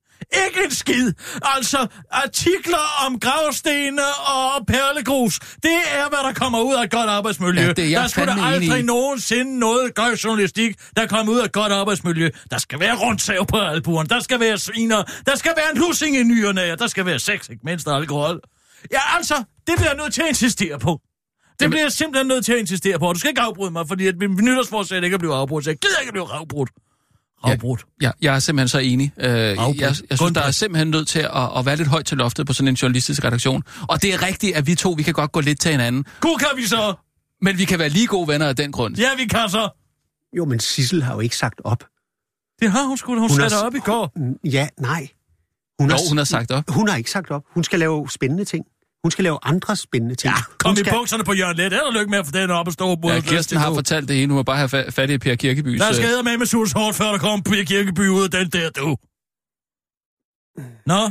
Ikke 0.47 0.65
en 0.65 0.71
skid. 0.71 1.13
Altså, 1.43 1.87
artikler 2.11 3.07
om 3.07 3.21
gravstene 3.21 4.03
og 4.27 4.67
perlegrus. 4.67 5.39
Det 5.39 5.79
er, 5.93 6.09
hvad 6.09 6.19
der 6.19 6.33
kommer 6.33 6.61
ud 6.61 6.75
af 6.75 6.85
et 6.85 6.91
godt 6.91 7.11
arbejdsmiljø. 7.11 7.63
Ja, 7.63 7.73
det 7.73 7.95
er 7.95 8.01
der 8.01 8.09
skulle 8.09 8.27
der 8.27 8.43
aldrig 8.45 8.79
i. 8.79 8.83
nogensinde 8.83 9.59
noget 9.59 9.95
gør 9.95 10.17
journalistik, 10.25 10.77
der 10.97 11.07
kommer 11.07 11.33
ud 11.33 11.39
af 11.39 11.45
et 11.45 11.53
godt 11.53 11.73
arbejdsmiljø. 11.73 12.31
Der 12.51 12.59
skal 12.59 12.81
være 12.81 12.95
rundsav 12.95 13.47
på 13.47 13.57
alburen. 13.59 14.07
Der 14.09 14.21
skal 14.21 14.41
være 14.41 14.59
sviner. 14.59 15.03
Der 15.27 15.37
skal 15.37 15.53
være 15.57 15.67
en 15.73 15.79
lussing 15.79 16.17
i 16.17 16.23
nyerne. 16.23 16.77
Der 16.77 16.87
skal 16.87 17.07
være 17.07 17.19
sex, 17.19 17.49
ikke 17.49 17.63
mindst 17.65 17.89
og 17.89 17.97
alkohol. 17.97 18.41
Ja, 18.93 19.17
altså, 19.17 19.35
det 19.67 19.75
bliver 19.77 19.89
jeg 19.91 19.97
nødt 19.97 20.15
til 20.15 20.23
at 20.23 20.29
insistere 20.29 20.79
på. 20.79 21.01
Det 21.59 21.63
Jamen- 21.63 21.71
bliver 21.71 21.85
jeg 21.85 21.93
simpelthen 21.93 22.27
nødt 22.27 22.45
til 22.45 22.53
at 22.53 22.59
insistere 22.59 22.99
på. 22.99 23.13
Du 23.13 23.19
skal 23.19 23.29
ikke 23.29 23.41
afbryde 23.41 23.71
mig, 23.71 23.89
fordi 23.89 24.07
at 24.07 24.15
min 24.19 24.31
nytårsforsæt 24.45 25.05
ikke 25.05 25.15
er 25.15 25.19
blevet 25.19 25.35
afbrudt. 25.35 25.65
Så 25.65 25.71
jeg 25.71 25.79
gider 25.79 25.99
ikke 26.01 26.09
at 26.09 26.13
blive 26.15 26.33
afbrudt. 26.33 26.71
Afbrudt. 27.43 27.85
Ja, 28.03 28.11
jeg 28.23 28.35
er 28.35 28.39
simpelthen 28.39 28.69
så 28.69 28.79
enig. 28.79 29.13
Øh, 29.19 29.29
jeg, 29.31 29.57
jeg, 29.59 29.75
jeg 29.81 29.95
synes, 29.97 30.21
Kun 30.21 30.35
der 30.35 30.41
er 30.43 30.51
simpelthen 30.51 30.91
nødt 30.91 31.09
til 31.09 31.19
at, 31.19 31.59
at 31.59 31.67
være 31.67 31.77
lidt 31.77 31.89
højt 31.89 32.07
til 32.07 32.17
loftet 32.17 32.47
på 32.47 32.53
sådan 32.53 32.69
en 32.69 32.75
journalistisk 32.75 33.25
redaktion. 33.25 33.63
Og 33.89 34.03
det 34.03 34.15
er 34.15 34.23
rigtigt, 34.23 34.57
at 34.57 34.67
vi 34.67 34.75
to, 34.75 34.91
vi 34.91 35.03
kan 35.03 35.15
godt 35.15 35.33
gå 35.33 35.41
lidt 35.41 35.61
til 35.61 35.71
hinanden. 35.71 36.05
Gud 36.21 36.39
kan 36.39 36.49
vi 36.57 36.63
så. 36.67 36.95
Men 37.43 37.59
vi 37.59 37.65
kan 37.65 37.79
være 37.79 37.89
lige 37.89 38.07
gode 38.07 38.29
venner 38.29 38.49
af 38.49 38.57
den 38.57 38.73
grund. 38.73 38.97
Ja, 38.97 39.09
vi 39.17 39.25
kan 39.27 39.49
så. 39.49 39.69
Jo, 40.37 40.45
men 40.45 40.61
Sissel 40.61 41.03
har 41.03 41.15
jo 41.15 41.21
ikke 41.21 41.37
sagt 41.37 41.61
op. 41.65 41.85
Det 42.61 42.71
har 42.71 42.85
hun 42.87 42.97
sgu. 42.97 43.13
Hun, 43.13 43.19
hun 43.19 43.31
har 43.31 43.37
satte 43.37 43.57
s- 43.57 43.63
op 43.63 43.75
i 43.75 43.79
går. 43.79 44.13
Ja, 44.45 44.69
nej. 44.81 45.09
Hun, 45.81 45.91
Jo, 45.91 45.97
hun 46.09 46.19
har 46.19 46.25
sagt 46.25 46.51
op. 46.51 46.65
Hun 46.71 46.89
har 46.89 46.97
ikke 46.97 47.11
sagt 47.11 47.31
op. 47.31 47.43
Hun 47.55 47.65
skal 47.65 47.79
lave 47.79 48.11
spændende 48.11 48.45
ting. 48.45 48.65
Hun 49.05 49.11
skal 49.11 49.23
lave 49.23 49.39
andre 49.43 49.77
spændende 49.77 50.15
ting. 50.15 50.35
Ja, 50.35 50.43
kom 50.59 50.69
hun 50.69 50.77
i 50.77 50.79
skal... 50.81 50.93
bukserne 50.93 51.25
på 51.25 51.33
Jørgen 51.33 51.57
Let. 51.57 51.73
Held 51.73 51.83
og 51.83 51.93
lykke 51.93 52.11
med 52.11 52.19
at 52.19 52.27
få 52.27 52.33
den 52.33 52.51
op 52.51 52.67
og 52.67 52.73
stå 52.73 52.87
mod 53.03 53.13
Ja, 53.13 53.21
Kirsten 53.21 53.59
har 53.59 53.75
fortalt 53.75 54.09
det 54.09 54.23
ene. 54.23 54.33
Hun 54.33 54.37
må 54.39 54.43
bare 54.43 54.57
have 54.57 54.85
fa- 54.85 54.91
fat 54.91 55.11
i 55.11 55.19
Per 55.19 55.35
Kirkebys... 55.35 55.81
Der 55.81 55.93
skal 55.93 56.25
med 56.25 56.39
med 56.39 56.47
sus 56.47 56.73
hårdt, 56.73 56.97
før 56.97 57.11
der 57.11 57.19
kommer 57.19 57.43
Per 57.43 57.65
Kirkeby 57.65 58.09
ud 58.09 58.25
af 58.25 58.31
den 58.31 58.49
der, 58.51 58.71
du. 58.71 58.97
Nå, 60.87 61.11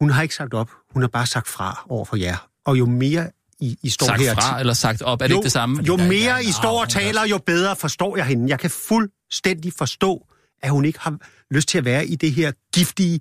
Hun 0.00 0.10
har 0.10 0.22
ikke 0.22 0.34
sagt 0.34 0.54
op. 0.54 0.70
Hun 0.92 1.02
har 1.02 1.08
bare 1.08 1.26
sagt 1.26 1.48
fra 1.48 1.86
over 1.88 2.04
for 2.04 2.16
jer. 2.16 2.48
Og 2.66 2.78
jo 2.78 2.86
mere 2.86 3.30
I, 3.60 3.76
I 3.82 3.90
står 3.90 4.06
sagt 4.06 4.20
her... 4.20 4.34
fra 4.34 4.60
eller 4.60 4.72
sagt 4.72 5.02
op. 5.02 5.20
Er 5.20 5.26
det 5.26 5.34
jo, 5.34 5.38
ikke 5.38 5.44
det 5.44 5.52
samme? 5.52 5.82
Jo 5.82 5.94
er 5.94 6.08
mere 6.08 6.44
I 6.44 6.52
står 6.52 6.80
og 6.80 6.88
taler, 6.88 7.26
jo 7.26 7.38
bedre 7.38 7.76
forstår 7.76 8.16
jeg 8.16 8.26
hende. 8.26 8.48
Jeg 8.50 8.58
kan 8.58 8.70
fuldstændig 8.70 9.72
forstå, 9.72 10.26
at 10.62 10.70
hun 10.70 10.84
ikke 10.84 10.98
har 11.00 11.18
lyst 11.54 11.68
til 11.68 11.78
at 11.78 11.84
være 11.84 12.06
i 12.06 12.16
det 12.16 12.32
her 12.32 12.52
giftige, 12.74 13.20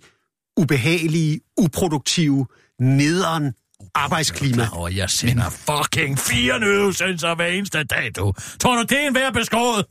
ubehagelige, 0.57 1.39
uproduktive, 1.57 2.47
nederen 2.79 3.53
arbejdsklima. 3.95 4.67
og 4.71 4.95
jeg 4.95 5.09
sender 5.09 5.49
fucking 5.49 6.19
fire 6.19 6.59
nyhedsudsendelser 6.59 7.35
hver 7.35 7.45
eneste 7.45 7.83
dag, 7.83 8.11
du. 8.15 8.33
Tror 8.59 8.75
du, 8.75 8.81
det 8.81 9.03
er 9.03 9.07
en 9.07 9.15
værd 9.15 9.33
beskåret? 9.33 9.85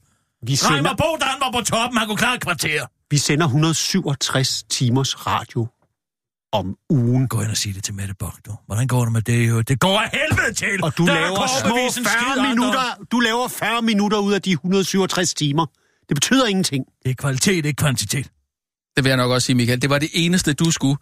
Vi 0.47 0.55
Reimer 0.55 0.77
sender, 0.77 0.95
Bodan 0.97 1.41
var 1.41 1.51
på 1.59 1.65
toppen, 1.65 1.99
han 1.99 2.07
kunne 2.07 2.17
klare 2.17 2.35
et 2.35 2.41
kvarter. 2.41 2.87
vi 3.11 3.17
sender 3.19 3.47
167 3.47 4.63
timers 4.63 5.27
radio 5.27 5.67
om 6.53 6.77
ugen. 6.91 7.29
Gå 7.29 7.41
ind 7.41 7.51
og 7.51 7.57
sig 7.57 7.75
det 7.75 7.85
til 7.85 7.95
Mette 7.95 8.15
Bock, 8.19 8.47
du. 8.47 8.57
Hvordan 8.67 8.87
går 8.87 9.03
det 9.05 9.13
med 9.13 9.23
det, 9.23 9.49
jo? 9.49 9.61
Det 9.61 9.81
går 9.81 10.01
af 10.01 10.11
helvede 10.13 10.55
til! 10.55 10.85
Og 10.85 10.99
du 10.99 11.07
Der 11.07 11.13
er 11.13 11.21
laver 11.21 11.47
små 11.61 11.71
overbevise 11.71 12.01
en 12.01 12.07
skid 12.07 12.19
40 12.19 12.33
andre. 12.33 12.49
minutter, 12.49 12.81
du 13.13 13.21
laver 13.21 13.49
40 13.49 13.83
minutter 13.83 14.19
ud 14.19 14.33
af 14.33 14.43
de 14.43 14.51
167 14.53 15.35
timer. 15.35 15.67
Det 16.09 16.15
betyder 16.17 16.47
ingenting. 16.47 16.85
Det 17.05 17.11
er 17.11 17.15
kvalitet, 17.15 17.67
ikke 17.67 17.77
kvantitet. 17.77 18.27
Det 18.97 19.05
vil 19.05 19.11
jeg 19.11 19.17
nok 19.17 19.31
også 19.31 19.47
sige, 19.47 19.57
Michael. 19.57 19.83
Det 19.83 19.91
var 19.91 19.99
det 19.99 20.09
eneste, 20.13 20.53
du 20.53 20.71
skulle. 20.71 20.97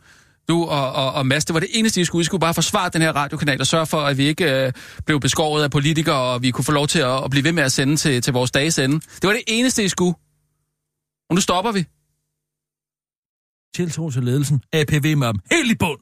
Du 0.49 0.65
og, 0.65 0.93
og, 0.93 1.13
og 1.13 1.27
Mads, 1.27 1.45
det 1.45 1.55
var 1.55 1.61
det 1.61 1.69
eneste, 1.73 2.01
I 2.01 2.05
skulle. 2.05 2.21
I 2.21 2.25
skulle 2.25 2.41
bare 2.41 2.55
forsvare 2.55 2.91
den 2.93 3.03
her 3.03 3.13
radiokanal 3.13 3.61
og 3.61 3.67
sørge 3.67 3.87
for, 3.87 4.01
at 4.01 4.19
vi 4.19 4.27
ikke 4.27 4.65
øh, 4.67 4.73
blev 5.07 5.21
beskåret 5.21 5.63
af 5.65 5.71
politikere, 5.71 6.17
og 6.17 6.43
vi 6.43 6.51
kunne 6.51 6.65
få 6.65 6.73
lov 6.73 6.87
til 6.87 6.99
at, 6.99 7.25
at 7.25 7.31
blive 7.31 7.45
ved 7.45 7.53
med 7.53 7.63
at 7.63 7.73
sende 7.73 7.97
til, 7.97 8.23
til 8.23 8.33
vores 8.33 8.51
dages 8.51 8.79
ende. 8.79 9.01
Det 9.01 9.25
var 9.25 9.33
det 9.33 9.43
eneste, 9.47 9.85
I 9.85 9.89
skulle. 9.89 10.15
Og 11.31 11.35
nu 11.35 11.41
stopper 11.41 11.73
vi. 11.73 11.85
Tiltro 13.75 14.11
til 14.11 14.23
ledelsen. 14.23 14.63
APV 14.73 15.17
med 15.17 15.27
dem. 15.29 15.41
Helt 15.51 15.71
i 15.71 15.75
bund. 15.75 16.01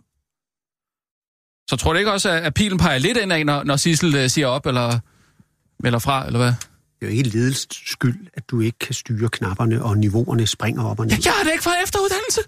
Så 1.70 1.76
tror 1.76 1.92
du 1.92 1.98
ikke 1.98 2.12
også, 2.12 2.30
at 2.30 2.54
pilen 2.54 2.78
peger 2.78 2.98
lidt 2.98 3.16
ind 3.16 3.32
af, 3.32 3.46
når, 3.46 3.64
når 3.64 3.76
Sissel 3.76 4.14
øh, 4.16 4.30
siger 4.30 4.46
op, 4.46 4.66
eller 4.66 4.98
melder 5.82 5.98
fra, 5.98 6.26
eller 6.26 6.38
hvad? 6.38 6.52
Det 7.00 7.06
er 7.06 7.06
jo 7.06 7.16
ikke 7.16 7.28
ledelsens 7.28 7.82
skyld, 7.86 8.26
at 8.34 8.50
du 8.50 8.60
ikke 8.60 8.78
kan 8.78 8.94
styre 8.94 9.28
knapperne, 9.28 9.84
og 9.84 9.98
niveauerne 9.98 10.46
springer 10.46 10.84
op 10.84 11.00
og 11.00 11.06
ned. 11.06 11.16
Jeg 11.24 11.32
har 11.32 11.44
da 11.44 11.50
ikke 11.50 11.64
fået 11.64 11.76
efteruddannelse. 11.84 12.40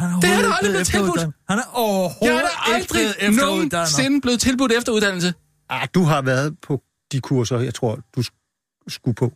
Han 0.00 0.10
er 0.10 0.20
Det 0.20 0.30
er 0.30 0.34
overhovedet 0.34 0.44
der 0.44 0.52
aldrig 0.52 0.80
ikke 0.80 0.90
blevet 0.90 1.16
tilbudt. 1.16 1.20
Han 1.48 1.58
er 1.58 1.62
Jeg 1.62 1.64
overhovedet 1.72 2.48
har 2.52 2.72
da 2.72 2.78
ikke 2.78 2.92
blevet 2.92 3.14
aldrig 3.20 3.70
nogensinde 3.70 4.20
blevet 4.20 4.40
tilbudt 4.40 4.72
efteruddannelse. 4.72 5.34
Ah, 5.68 5.88
du 5.94 6.02
har 6.02 6.22
været 6.22 6.56
på 6.62 6.82
de 7.12 7.20
kurser, 7.20 7.58
jeg 7.60 7.74
tror, 7.74 7.98
du 8.16 8.20
sk- 8.20 8.84
skulle 8.88 9.14
på. 9.14 9.32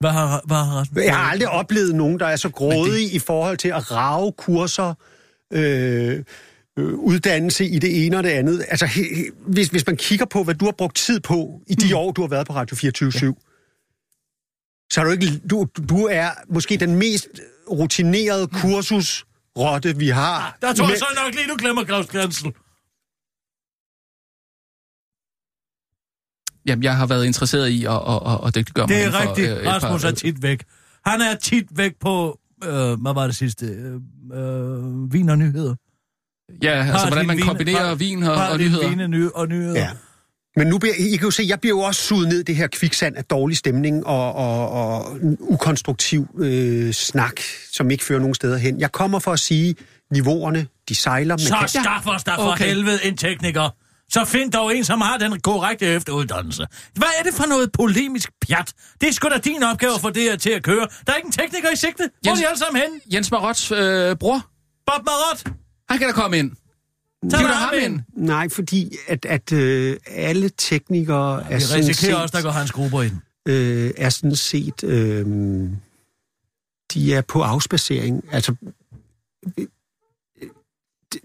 Hvad 0.00 0.10
har, 0.10 0.42
hvad 0.46 0.56
har 0.56 0.76
Rasmus? 0.76 1.04
Jeg 1.04 1.16
har 1.16 1.30
aldrig 1.30 1.48
oplevet 1.48 1.94
nogen, 1.94 2.20
der 2.20 2.26
er 2.26 2.36
så 2.36 2.48
grådige 2.48 3.10
i 3.10 3.18
forhold 3.18 3.56
til 3.56 3.68
at 3.68 3.92
rave 3.92 4.32
kurser, 4.32 4.94
øh, 5.52 6.24
øh, 6.78 6.94
uddannelse 6.94 7.66
i 7.66 7.78
det 7.78 8.06
ene 8.06 8.16
og 8.16 8.22
det 8.24 8.30
andet. 8.30 8.64
Altså, 8.68 8.86
he, 8.86 9.02
he, 9.14 9.30
hvis, 9.46 9.68
hvis 9.68 9.86
man 9.86 9.96
kigger 9.96 10.26
på, 10.26 10.44
hvad 10.44 10.54
du 10.54 10.64
har 10.64 10.72
brugt 10.72 10.96
tid 10.96 11.20
på 11.20 11.60
i 11.66 11.74
de 11.74 11.96
år, 11.96 12.12
du 12.12 12.20
har 12.20 12.28
været 12.28 12.46
på 12.46 12.52
Radio 12.52 12.76
24 12.76 13.12
ja. 13.14 13.20
så 14.92 15.00
er 15.00 15.04
du 15.04 15.10
ikke... 15.10 15.40
Du, 15.50 15.66
du 15.88 16.06
er 16.06 16.28
måske 16.48 16.76
den 16.76 16.96
mest 16.96 17.28
rutinerede 17.70 18.48
kursusrotte, 19.56 19.96
vi 19.98 20.08
har. 20.08 20.58
Der 20.62 20.72
tror 20.74 20.84
jeg 20.84 20.90
Men- 20.90 20.98
så 20.98 21.06
nok 21.24 21.34
lige, 21.34 21.48
du 21.48 21.56
glemmer 21.58 21.84
Claus 21.84 22.06
Grænsel. 22.06 22.52
Jamen, 26.66 26.82
jeg 26.82 26.96
har 26.96 27.06
været 27.06 27.24
interesseret 27.26 27.68
i 27.68 27.84
at, 27.84 27.92
at, 27.92 28.20
at, 28.32 28.46
at 28.46 28.54
dygtiggøre 28.54 28.86
mig 28.86 28.96
Det 28.96 29.04
er 29.04 29.10
for, 29.10 29.28
rigtigt. 29.28 29.50
øh, 29.50 29.56
et 29.56 29.64
par- 29.64 29.72
Rasmus 29.72 30.04
er 30.04 30.10
tit 30.10 30.42
væk. 30.42 30.64
Han 31.06 31.20
er 31.20 31.34
tit 31.36 31.66
væk 31.76 31.92
på... 32.00 32.40
Øh, 32.64 32.70
hvad 33.02 33.14
var 33.14 33.26
det 33.26 33.36
sidste? 33.36 33.66
Øh, 33.66 33.94
øh, 34.32 35.12
vin 35.12 35.28
og 35.28 35.38
nyheder. 35.38 35.74
Ja, 36.62 36.70
altså, 36.70 36.92
Har 36.92 37.06
hvordan 37.08 37.26
man 37.26 37.36
vin- 37.36 37.44
kombinerer 37.46 37.86
har- 37.88 37.94
vin 37.94 38.22
og, 38.22 38.34
og 38.52 38.58
nyheder. 38.58 38.88
Vin 38.88 39.00
og, 39.00 39.10
ny, 39.10 39.28
og 39.28 39.48
nyheder. 39.48 39.80
Ja. 39.80 39.90
Men 40.56 40.66
nu 40.66 40.78
bliver, 40.78 40.94
I 40.98 41.16
kan 41.16 41.24
jo 41.24 41.30
se, 41.30 41.44
jeg 41.48 41.60
bliver 41.60 41.76
jo 41.76 41.80
også 41.80 42.02
suget 42.02 42.28
ned 42.28 42.40
i 42.40 42.42
det 42.42 42.56
her 42.56 42.66
kviksand 42.66 43.16
af 43.16 43.24
dårlig 43.24 43.56
stemning 43.56 44.06
og, 44.06 44.32
og, 44.34 44.68
og 44.70 45.18
ukonstruktiv 45.40 46.26
øh, 46.38 46.92
snak, 46.92 47.40
som 47.72 47.90
ikke 47.90 48.04
fører 48.04 48.18
nogen 48.20 48.34
steder 48.34 48.56
hen. 48.58 48.80
Jeg 48.80 48.92
kommer 48.92 49.18
for 49.18 49.32
at 49.32 49.40
sige, 49.40 49.74
niveauerne, 50.12 50.66
de 50.88 50.94
sejler. 50.94 51.36
Så 51.36 51.54
kan- 51.58 51.68
skaff 51.68 52.06
os 52.06 52.24
der 52.24 52.34
for 52.36 52.52
Okay. 52.52 52.64
helvede 52.66 53.04
en 53.04 53.16
tekniker. 53.16 53.70
Så 54.08 54.24
find 54.24 54.52
dog 54.52 54.76
en, 54.76 54.84
som 54.84 55.00
har 55.00 55.16
den 55.18 55.40
korrekte 55.40 55.86
efteruddannelse. 55.86 56.66
Hvad 56.94 57.08
er 57.18 57.22
det 57.22 57.34
for 57.34 57.46
noget 57.46 57.72
polemisk 57.72 58.30
pjat? 58.46 58.72
Det 59.00 59.08
er 59.08 59.12
sgu 59.12 59.28
da 59.28 59.38
din 59.38 59.62
opgave 59.62 59.94
at 59.94 60.00
få 60.00 60.10
det 60.10 60.22
her 60.22 60.36
til 60.36 60.50
at 60.50 60.62
køre. 60.62 60.86
Der 61.06 61.12
er 61.12 61.16
ikke 61.16 61.26
en 61.26 61.32
tekniker 61.32 61.70
i 61.70 61.76
sigte. 61.76 62.10
Hvor 62.22 62.30
er 62.30 62.34
Jens- 62.36 62.40
de 62.40 62.46
alle 62.48 62.58
sammen 62.58 62.82
hen? 62.82 63.00
Jens 63.14 63.30
Marots 63.30 63.70
øh, 63.70 64.16
bror, 64.16 64.46
Bob 64.86 65.04
Marot. 65.06 65.44
han 65.90 65.98
kan 65.98 66.06
da 66.08 66.12
komme 66.12 66.38
ind. 66.38 66.50
Tag 67.30 67.38
Giv 67.40 67.48
da 67.48 67.54
ham 67.54 67.74
ind. 67.82 68.00
Nej, 68.12 68.48
fordi 68.48 68.96
at, 69.08 69.24
at 69.24 69.52
øh, 69.52 69.96
alle 70.06 70.50
teknikere 70.58 71.52
er 71.52 71.56
Vi 71.56 71.60
sådan 71.60 71.88
risikerer 71.88 72.14
set, 72.14 72.22
også, 72.22 72.36
der 72.36 72.42
går 72.42 72.50
hans 72.50 72.72
grupper 72.72 73.02
ind. 73.02 73.16
øh, 73.48 73.90
er 73.96 74.08
sådan 74.08 74.36
set, 74.36 74.84
øh, 74.84 75.26
de 76.94 77.14
er 77.14 77.20
på 77.20 77.42
afspacering. 77.42 78.24
Altså, 78.32 78.54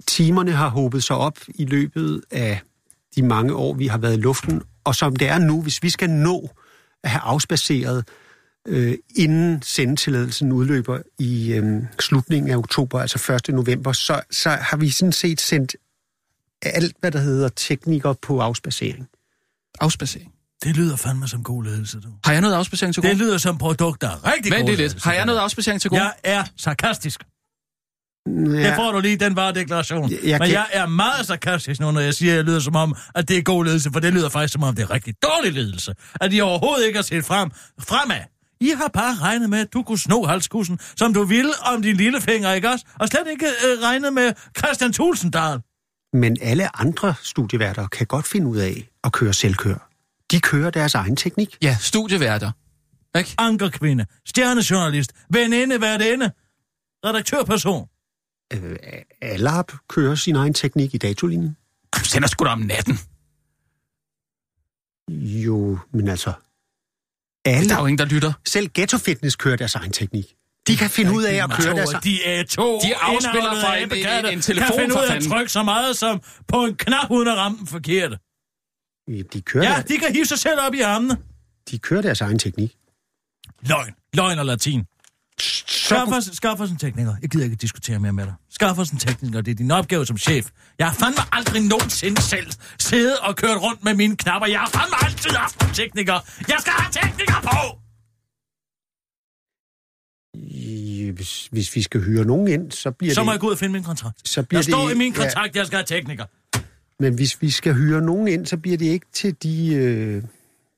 timerne 0.07 0.51
har 0.51 0.69
håbet 0.69 1.03
sig 1.03 1.15
op 1.15 1.37
i 1.55 1.65
løbet 1.65 2.21
af 2.31 2.61
de 3.15 3.23
mange 3.23 3.53
år, 3.53 3.73
vi 3.73 3.87
har 3.87 3.97
været 3.97 4.17
i 4.17 4.21
luften, 4.21 4.61
og 4.83 4.95
som 4.95 5.15
det 5.15 5.27
er 5.27 5.37
nu, 5.39 5.61
hvis 5.61 5.83
vi 5.83 5.89
skal 5.89 6.09
nå 6.09 6.49
at 7.03 7.09
have 7.09 7.21
afspaceret, 7.21 8.07
øh, 8.67 8.97
inden 9.15 9.61
sendetilladelsen 9.61 10.51
udløber 10.51 10.99
i 11.19 11.53
øh, 11.53 11.83
slutningen 11.99 12.51
af 12.51 12.57
oktober, 12.57 12.99
altså 12.99 13.33
1. 13.47 13.55
november, 13.55 13.91
så, 13.91 14.21
så 14.31 14.49
har 14.49 14.77
vi 14.77 14.89
sådan 14.89 15.11
set 15.11 15.41
sendt 15.41 15.75
alt, 16.61 16.95
hvad 16.99 17.11
der 17.11 17.19
hedder 17.19 17.49
teknikere 17.49 18.15
på 18.15 18.39
afspacering. 18.39 19.07
Afspacering. 19.79 20.31
Det 20.63 20.77
lyder 20.77 20.95
fandme 20.95 21.27
som 21.27 21.43
god 21.43 21.63
ledelse, 21.63 21.99
du. 21.99 22.07
Har 22.25 22.31
jeg 22.31 22.41
noget 22.41 22.53
afspacering 22.55 22.93
til 22.93 23.03
Det 23.03 23.11
gode? 23.11 23.23
lyder 23.23 23.37
som 23.37 23.57
produkt, 23.57 24.01
der 24.01 24.07
er 24.09 24.33
rigtig 24.33 24.51
Vent 24.51 24.61
god 24.61 24.67
lige 24.67 24.77
ledelse. 24.77 24.95
lidt. 24.95 25.03
Har 25.03 25.13
jeg 25.13 25.25
noget 25.25 25.39
afspacering 25.39 25.81
til 25.81 25.89
gode? 25.89 26.01
Jeg 26.01 26.13
er 26.23 26.43
sarkastisk. 26.57 27.23
Ja, 28.27 28.31
Det 28.67 28.75
får 28.75 28.91
du 28.91 28.99
lige, 28.99 29.15
den 29.15 29.35
var 29.35 29.51
deklaration. 29.51 30.11
Jeg- 30.11 30.19
jeg 30.23 30.39
Men 30.39 30.47
kan- 30.47 30.53
jeg 30.55 30.67
er 30.73 30.85
meget 30.87 31.25
sarkastisk 31.27 31.79
nu, 31.81 31.91
når 31.91 31.99
jeg 32.01 32.13
siger, 32.13 32.31
at 32.33 32.37
jeg 32.37 32.45
lyder 32.45 32.59
som 32.59 32.75
om, 32.75 32.95
at 33.15 33.27
det 33.29 33.37
er 33.37 33.41
god 33.41 33.65
ledelse, 33.65 33.89
for 33.93 33.99
det 33.99 34.13
lyder 34.13 34.29
faktisk 34.29 34.51
som 34.53 34.63
om, 34.63 34.75
det 34.75 34.83
er 34.83 34.89
rigtig 34.91 35.13
dårlig 35.23 35.53
ledelse. 35.53 35.93
At 36.21 36.33
I 36.33 36.39
overhovedet 36.41 36.85
ikke 36.87 36.97
har 36.97 37.03
set 37.03 37.25
frem, 37.25 37.51
fremad. 37.79 38.21
I 38.61 38.69
har 38.77 38.87
bare 38.87 39.15
regnet 39.15 39.49
med, 39.49 39.59
at 39.59 39.73
du 39.73 39.83
kunne 39.83 39.99
sno 39.99 40.23
halskussen, 40.25 40.79
som 40.95 41.13
du 41.13 41.23
ville 41.23 41.51
om 41.65 41.81
din 41.81 41.95
lillefinger, 41.95 42.53
ikke 42.53 42.69
også? 42.69 42.85
Og 42.99 43.07
slet 43.07 43.27
ikke 43.31 43.45
øh, 43.45 43.83
regnet 43.83 44.13
med 44.13 44.33
Christian 44.57 44.93
Tulsendal. 44.93 45.59
Men 46.13 46.37
alle 46.41 46.79
andre 46.79 47.15
studieværter 47.23 47.87
kan 47.87 48.07
godt 48.07 48.27
finde 48.27 48.47
ud 48.47 48.57
af 48.57 48.89
at 49.03 49.11
køre 49.11 49.33
selvkør. 49.33 49.89
De 50.31 50.39
kører 50.39 50.69
deres 50.69 50.95
egen 50.95 51.15
teknik. 51.15 51.57
Ja, 51.61 51.77
studieværter. 51.81 52.51
Ikke? 53.17 53.35
Ankerkvinde, 53.37 54.05
stjernejournalist, 54.25 55.11
veninde, 55.29 55.81
værtinde, 55.81 56.31
redaktørperson. 57.05 57.87
Øh, 58.53 58.77
alle 59.21 59.49
har 59.49 59.81
kører 59.89 60.15
sin 60.15 60.35
egen 60.35 60.53
teknik 60.53 60.93
i 60.93 60.97
datolinjen. 60.97 61.57
Du 61.95 62.03
sender 62.03 62.27
sgu 62.27 62.45
da 62.45 62.49
om 62.49 62.59
natten. 62.59 62.99
Jo, 65.09 65.79
men 65.93 66.07
altså... 66.07 66.33
Alle, 67.45 67.69
Der 67.69 67.75
er 67.75 67.79
jo 67.79 67.85
ingen, 67.85 67.97
der 67.97 68.05
lytter. 68.05 68.33
selv 68.47 68.69
Ghetto 68.73 68.97
Fitness 68.97 69.35
kører 69.35 69.55
deres 69.55 69.75
egen 69.75 69.91
teknik. 69.91 70.35
De 70.69 70.77
kan 70.77 70.89
finde 70.89 71.11
ud 71.13 71.23
af 71.23 71.43
at 71.43 71.49
køre 71.51 71.75
deres... 71.75 71.89
De 72.03 72.23
er 72.25 72.43
to 72.43 72.79
De 72.83 72.95
afspiller 72.95 73.61
fra 73.61 73.75
en- 73.77 73.83
abekatte, 73.83 74.29
en- 74.29 74.37
en 74.37 74.41
telefon, 74.41 74.67
kan 74.67 74.79
finde 74.79 74.95
ud 74.95 75.05
af 75.05 75.15
at 75.15 75.23
trykke 75.23 75.51
så 75.51 75.63
meget 75.63 75.97
som 75.97 76.21
på 76.47 76.65
en 76.65 76.75
knap 76.75 77.11
uden 77.11 77.27
at 77.27 77.37
ramme 77.37 77.57
den 77.57 77.67
forkerte. 77.67 78.17
De 79.33 79.41
kører, 79.41 79.63
Ja, 79.63 79.75
der, 79.75 79.81
de 79.81 79.97
kan 79.97 80.13
hive 80.13 80.25
sig 80.25 80.39
selv 80.39 80.59
op 80.61 80.73
i 80.73 80.81
armene. 80.81 81.17
de 81.71 81.77
kører 81.79 82.01
deres 82.01 82.21
egen 82.21 82.39
teknik. 82.39 82.71
Løgn. 83.61 83.93
Løgn 84.13 84.39
og 84.39 84.45
latin. 84.45 84.83
Skaff 85.67 86.11
os, 86.11 86.29
skaff 86.33 86.61
os 86.61 86.69
en 86.71 86.77
tekniker. 86.77 87.15
Jeg 87.21 87.29
gider 87.29 87.43
ikke 87.45 87.55
diskutere 87.55 87.99
mere 87.99 88.13
med 88.13 88.25
dig. 88.25 88.33
Skaff 88.51 88.79
os 88.79 88.89
en 88.89 88.97
tekniker. 88.99 89.41
Det 89.41 89.51
er 89.51 89.55
din 89.55 89.71
opgave 89.71 90.05
som 90.05 90.17
chef. 90.17 90.49
Jeg 90.79 90.87
har 90.87 90.93
fandme 90.93 91.21
aldrig 91.31 91.61
nogensinde 91.61 92.21
selv 92.21 92.51
siddet 92.79 93.17
og 93.17 93.35
kørt 93.35 93.57
rundt 93.61 93.83
med 93.83 93.93
mine 93.93 94.17
knapper. 94.17 94.47
Jeg 94.47 94.59
har 94.59 94.69
fandme 94.69 94.95
altid 95.05 95.29
haft 95.31 95.63
en 95.63 95.73
tekniker. 95.73 96.13
Jeg 96.47 96.57
skal 96.59 96.73
have 96.73 96.91
tekniker 96.91 97.41
på! 97.41 97.79
Hvis, 101.11 101.47
hvis 101.51 101.75
vi 101.75 101.81
skal 101.81 102.01
hyre 102.01 102.25
nogen 102.25 102.47
ind, 102.47 102.71
så 102.71 102.91
bliver 102.91 103.13
Så 103.13 103.23
må 103.23 103.25
det... 103.25 103.31
jeg 103.33 103.39
gå 103.39 103.47
ud 103.47 103.51
og 103.51 103.57
finde 103.57 103.71
min 103.73 103.83
kontrakt. 103.83 104.29
så 104.29 104.43
bliver 104.43 104.61
Der 104.61 104.71
står 104.71 104.87
det, 104.87 104.95
i 104.95 104.97
min 104.97 105.13
kontrakt, 105.13 105.49
at 105.49 105.55
jeg 105.55 105.65
skal 105.67 105.77
have 105.77 105.85
tekniker. 105.85 106.25
Ja, 106.55 106.61
men 106.99 107.13
hvis 107.13 107.41
vi 107.41 107.49
skal 107.49 107.73
hyre 107.73 108.01
nogen 108.01 108.27
ind, 108.27 108.45
så 108.45 108.57
bliver 108.57 108.77
det 108.77 108.85
ikke 108.85 109.05
til 109.13 109.35
de, 109.43 109.73
øh, 109.75 110.23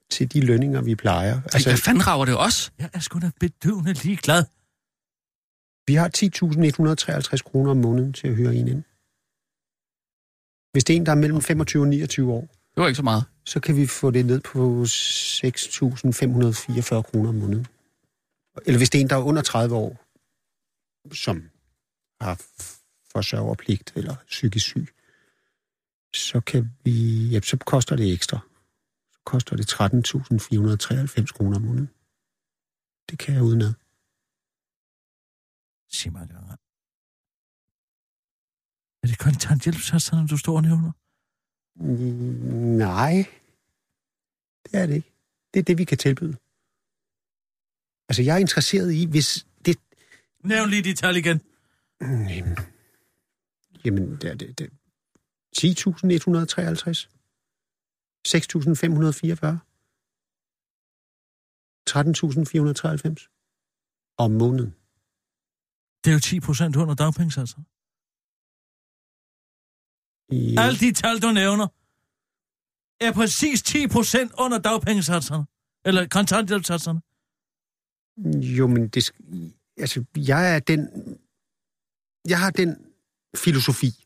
til 0.10 0.34
de 0.34 0.42
lønninger, 0.42 0.82
vi 0.82 0.96
plejer. 0.96 1.42
Altså, 1.54 1.70
hvad 1.70 1.78
fanden 1.78 2.08
rager 2.08 2.26
det 2.26 2.40
os? 2.40 2.72
Jeg 2.80 2.90
er 2.94 3.00
sgu 3.00 3.20
da 3.20 3.32
bedøvende 3.40 3.94
ligeglad. 3.94 4.44
Vi 5.88 5.96
har 5.96 6.10
10.153 6.18 7.38
kroner 7.52 7.72
om 7.72 7.78
måneden 7.78 8.14
til 8.14 8.28
at 8.28 8.36
hyre 8.36 8.56
en 8.56 8.68
ind. 8.68 8.84
Hvis 10.72 10.84
det 10.84 10.94
er 10.94 10.98
en, 10.98 11.06
der 11.06 11.12
er 11.12 11.16
mellem 11.16 11.42
25 11.42 11.84
og 11.84 11.88
29 11.88 12.34
år, 12.34 12.42
Det 12.76 12.82
var 12.82 12.88
ikke 12.88 12.96
så 12.98 13.04
meget. 13.04 13.24
så 13.46 13.60
kan 13.60 13.76
vi 13.76 13.88
få 13.88 14.12
det 14.12 14.26
ned 14.26 14.40
på 14.40 14.84
6.544 14.84 17.02
kroner 17.02 17.30
om 17.30 17.36
måneden. 17.36 17.68
Eller 18.66 18.78
hvis 18.78 18.90
det 18.90 19.00
er 19.00 19.02
en, 19.02 19.10
der 19.10 19.16
er 19.16 19.22
under 19.24 19.42
30 19.42 19.76
år, 19.76 20.06
som 21.14 21.50
har 22.22 22.36
forsørgerpligt 23.12 23.94
eller 23.96 24.16
psykisk 24.28 24.66
syg, 24.66 24.88
så 26.14 26.42
kan 26.42 26.72
vi, 26.84 27.28
ja, 27.30 27.42
så 27.42 27.58
koster 27.58 27.96
det 27.96 28.14
ekstra. 28.14 28.40
Så 29.14 29.20
koster 29.26 29.56
det 29.56 29.74
13.493 29.74 31.26
kroner 31.26 31.56
om 31.56 31.62
måneden. 31.62 31.90
Det 33.10 33.20
kan 33.20 33.34
jeg 33.34 33.44
udenad. 33.44 33.74
Sig 35.90 36.12
mig 36.12 36.22
engang. 36.22 36.60
Er 39.04 39.08
det 39.08 39.20
kontanthjælpssatserne, 39.20 40.28
du 40.28 40.38
står 40.38 40.56
og 40.56 40.62
nævner? 40.62 40.92
Mm, 41.76 42.78
Nej, 42.78 43.16
det 44.64 44.76
er 44.82 44.86
det 44.86 44.96
ikke. 44.96 45.12
Det 45.54 45.60
er 45.60 45.64
det, 45.64 45.78
vi 45.78 45.86
kan 45.86 45.98
tilbyde. 45.98 46.38
Altså, 48.10 48.22
jeg 48.24 48.36
er 48.36 48.40
interesseret 48.40 48.94
i, 48.94 49.06
hvis. 49.06 49.48
Nævn 50.44 50.70
lige 50.70 50.84
de 50.84 50.94
tal 50.94 51.16
igen. 51.16 51.42
Jamen, 52.02 52.58
jamen 53.86 54.12
det 54.12 54.24
er 54.24 54.36
det. 54.36 54.60
det 54.60 54.70
10.153. 55.58 57.08
6.544. 58.28 59.58
13.493. 61.90 63.28
Om 64.18 64.32
måneden. 64.32 64.76
Det 66.04 66.10
er 66.10 66.14
jo 66.14 66.20
10 66.20 66.40
procent 66.40 66.76
under 66.76 66.96
dagpengesatser. 66.96 67.62
I, 70.34 70.56
Alle 70.64 70.80
de 70.80 70.94
tal, 70.94 71.22
du 71.22 71.32
nævner, 71.32 71.68
er 73.06 73.12
præcis 73.14 73.62
10 73.62 73.88
procent 73.88 74.32
under 74.40 74.60
dagpengesatserne. 74.60 75.46
Eller 75.86 76.08
kontanthjælpssatserne. 76.08 77.02
Jo, 78.58 78.68
men 78.68 78.88
det... 78.88 79.12
Altså, 79.78 80.06
jeg 80.18 80.56
er 80.56 80.60
den... 80.60 80.90
Jeg 82.28 82.40
har 82.40 82.50
den 82.52 82.86
filosofi, 83.36 84.06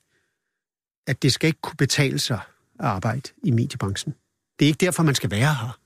at 1.07 1.21
det 1.21 1.33
skal 1.33 1.47
ikke 1.47 1.61
kunne 1.61 1.75
betale 1.77 2.19
sig 2.19 2.39
at 2.79 2.85
arbejde 2.85 3.29
i 3.43 3.51
mediebranchen. 3.51 4.15
Det 4.59 4.65
er 4.65 4.67
ikke 4.67 4.85
derfor, 4.85 5.03
man 5.03 5.15
skal 5.15 5.31
være 5.31 5.55
her. 5.55 5.79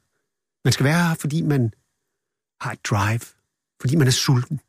Man 0.65 0.73
skal 0.73 0.83
være 0.83 1.07
her, 1.07 1.15
fordi 1.15 1.41
man 1.41 1.73
har 2.61 2.71
et 2.71 2.85
drive. 2.85 3.19
Fordi 3.81 3.95
man 3.95 4.07
er 4.07 4.11
sulten. 4.11 4.59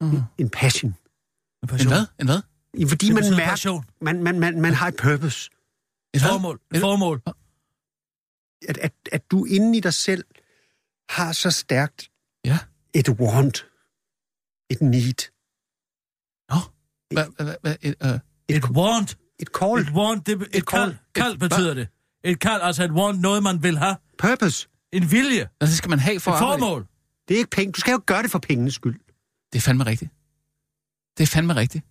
Mm. 0.00 0.22
En 0.38 0.50
passion. 0.50 0.96
En 1.62 1.68
En 1.80 1.86
hvad? 1.86 2.06
En 2.20 2.26
hvad? 2.26 2.40
Fordi 2.88 3.06
Det 3.06 3.14
man 3.14 3.24
mærker, 3.30 3.44
passion. 3.46 3.84
man, 4.00 4.22
man, 4.22 4.40
man, 4.40 4.60
man 4.60 4.74
har 4.74 4.88
et 4.88 4.96
purpose. 4.96 5.50
Et? 6.14 6.20
Formål. 6.22 6.60
Et 6.70 6.76
Et- 6.76 6.80
formål. 6.80 7.22
At, 8.68 8.78
at, 8.78 8.92
at 9.12 9.30
du 9.30 9.44
inde 9.44 9.78
i 9.78 9.80
dig 9.80 9.94
selv 9.94 10.24
har 11.10 11.32
så 11.32 11.50
stærkt 11.50 12.10
Ja. 12.44 12.58
et 12.94 13.08
want. 13.08 13.66
Et 14.70 14.80
need. 14.82 15.30
Hvad, 17.14 17.24
hvad, 17.62 17.76
et, 17.82 17.94
øh, 18.02 18.18
Et 18.48 18.64
want. 18.64 19.16
Et 19.38 19.48
call. 19.60 19.80
Et 19.82 19.90
want, 19.90 20.26
det, 20.26 20.32
et, 20.42 20.42
Et 20.42 20.66
kald. 20.66 20.66
call. 20.66 20.98
Kald 21.14 21.38
betyder 21.38 21.74
det. 21.74 21.88
Et 22.24 22.40
kald, 22.40 22.62
altså 22.62 22.84
et 22.84 22.90
want, 22.90 23.20
noget 23.20 23.42
man 23.42 23.62
vil 23.62 23.78
have. 23.78 23.96
Purpose. 24.18 24.68
En 24.92 25.10
vilje. 25.10 25.40
altså, 25.40 25.72
det 25.72 25.76
skal 25.78 25.90
man 25.90 25.98
have 25.98 26.20
for 26.20 26.30
Et 26.30 26.34
at 26.34 26.42
arbejde. 26.42 26.60
formål. 26.60 26.86
Det 27.28 27.34
er 27.34 27.38
ikke 27.38 27.50
penge. 27.50 27.72
Du 27.72 27.80
skal 27.80 27.92
jo 27.92 28.00
gøre 28.06 28.22
det 28.22 28.30
for 28.30 28.38
pengenes 28.38 28.74
skyld. 28.74 29.00
Det 29.52 29.58
er 29.58 29.62
fandme 29.62 29.86
rigtigt. 29.86 30.10
Det 31.18 31.22
er 31.22 31.26
fandme 31.26 31.56
rigtigt. 31.56 31.84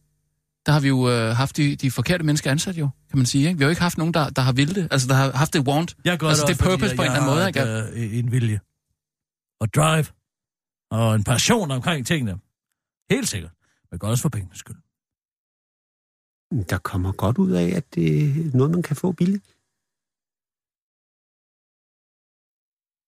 Der 0.65 0.71
har 0.71 0.79
vi 0.79 0.87
jo 0.87 1.09
øh, 1.09 1.35
haft 1.35 1.57
de, 1.57 1.75
de 1.75 1.91
forkerte 1.91 2.23
mennesker 2.23 2.51
ansat 2.51 2.77
jo, 2.77 2.89
kan 3.09 3.17
man 3.17 3.25
sige. 3.25 3.47
Ikke? 3.47 3.57
Vi 3.57 3.63
har 3.63 3.67
jo 3.67 3.69
ikke 3.69 3.81
haft 3.81 3.97
nogen, 3.97 4.13
der, 4.13 4.29
der 4.29 4.41
har 4.41 4.51
ville 4.51 4.75
det. 4.75 4.87
Altså, 4.91 5.07
der 5.07 5.13
har 5.13 5.31
haft 5.31 5.53
det 5.53 5.67
want. 5.67 5.95
Jeg 6.05 6.17
gør 6.17 6.27
Altså, 6.27 6.45
det, 6.47 6.57
det 6.59 6.65
er 6.65 6.69
også, 6.69 6.77
purpose 6.77 6.89
fordi 6.89 6.95
på 6.95 7.01
en 7.01 7.05
jeg 7.05 7.13
eller 7.15 7.21
anden 7.21 7.31
måde, 7.33 7.41
har 7.41 7.47
ikke? 7.47 8.01
Et, 8.01 8.11
øh, 8.11 8.17
en 8.19 8.31
vilje. 8.31 8.59
Og 9.61 9.73
drive. 9.73 10.05
Og 10.91 11.15
en 11.15 11.23
passion 11.23 11.71
omkring 11.71 12.07
tingene. 12.07 12.39
Helt 13.09 13.27
sikkert. 13.27 13.51
Men 13.91 13.99
gør 13.99 14.07
også 14.07 14.21
for 14.21 14.29
pengenes 14.29 14.59
skyld. 14.59 14.75
Der 16.69 16.77
kommer 16.77 17.11
godt 17.11 17.37
ud 17.37 17.51
af, 17.51 17.67
at 17.77 17.95
det 17.95 18.21
er 18.23 18.57
noget, 18.57 18.71
man 18.71 18.83
kan 18.83 18.95
få 18.95 19.11
billigt. 19.11 19.45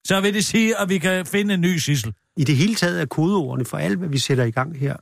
Så 0.08 0.22
vil 0.22 0.34
det 0.34 0.46
sige, 0.46 0.78
at 0.78 0.90
vi 0.90 0.98
kan 0.98 1.26
finde 1.26 1.54
en 1.54 1.62
ny 1.62 1.78
sissel. 1.78 2.14
I 2.38 2.44
det 2.44 2.56
hele 2.58 2.76
taget 2.76 3.02
er 3.02 3.06
kodeordene 3.06 3.66
for 3.66 3.78
alt, 3.78 3.98
hvad 3.98 4.10
vi 4.10 4.20
sætter 4.20 4.44
i 4.44 4.52
gang 4.52 4.78
her 4.78 4.98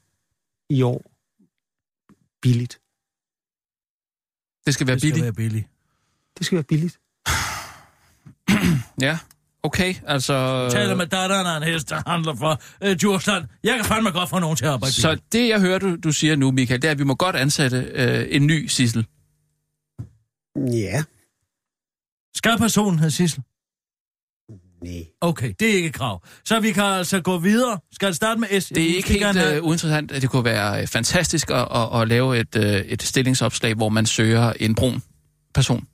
i 0.70 0.82
år, 0.82 1.02
billigt. 2.42 2.82
Det 4.66 4.74
skal 4.74 4.88
være 4.88 4.96
Det 4.96 5.02
skal 5.02 5.12
billigt. 5.12 5.24
være 5.24 5.34
billigt. 5.34 5.68
Det 6.38 6.46
skal 6.46 6.56
være 6.56 6.64
billigt. 6.64 7.00
Ja, 9.02 9.20
okay. 9.68 9.96
Altså, 10.08 10.68
Taler 10.72 10.96
med 10.96 11.08
datteren 11.08 11.48
af 11.48 11.58
en 11.58 11.64
hest, 11.64 11.90
der 11.90 12.02
handler 12.08 12.36
for 12.36 12.62
øh, 12.84 12.96
Djursland. 12.96 13.46
Jeg 13.64 13.76
kan 13.76 13.86
fandme 13.86 14.12
godt 14.12 14.30
få 14.30 14.40
nogen 14.40 14.56
til 14.56 14.66
at 14.66 14.72
arbejde 14.72 14.94
så 14.94 15.18
det, 15.32 15.50
jeg 15.50 15.60
hører, 15.60 15.80
du, 15.80 15.96
du 15.96 16.12
siger 16.12 16.36
nu, 16.36 16.52
Michael, 16.52 16.82
det 16.82 16.88
er, 16.88 16.92
at 16.92 17.00
vi 17.00 17.04
må 17.04 17.16
godt 17.16 17.36
ansætte 17.36 17.78
øh, 17.94 18.28
en 18.30 18.48
ny 18.48 18.68
Sissel. 18.68 19.06
Ja. 20.74 21.04
Skal 22.36 22.58
personen 22.58 23.00
have 23.00 23.12
sissel? 23.12 23.44
Nej. 24.84 25.06
Okay, 25.22 25.54
det 25.60 25.70
er 25.70 25.74
ikke 25.74 25.88
et 25.88 25.94
krav. 25.94 26.24
Så 26.46 26.60
vi 26.60 26.72
kan 26.72 26.84
altså 26.84 27.22
gå 27.22 27.38
videre. 27.38 27.80
Skal 27.92 28.08
det 28.08 28.16
starte 28.16 28.40
med 28.40 28.62
S? 28.62 28.66
Det 28.66 28.92
er 28.92 28.96
ikke 28.96 29.10
helt 29.10 29.38
øh, 29.38 29.64
uinteressant, 29.64 30.12
at 30.12 30.22
det 30.22 30.30
kunne 30.30 30.46
være 30.46 30.82
øh, 30.82 30.88
fantastisk 30.88 31.50
at, 31.50 31.68
at, 31.76 32.02
at 32.02 32.08
lave 32.08 32.40
et, 32.40 32.56
øh, 32.56 32.76
et 32.76 33.04
stillingsopslag, 33.04 33.74
hvor 33.74 33.90
man 33.90 34.06
søger 34.06 34.54
en 34.54 34.76
brun 34.76 35.02
person 35.54 35.88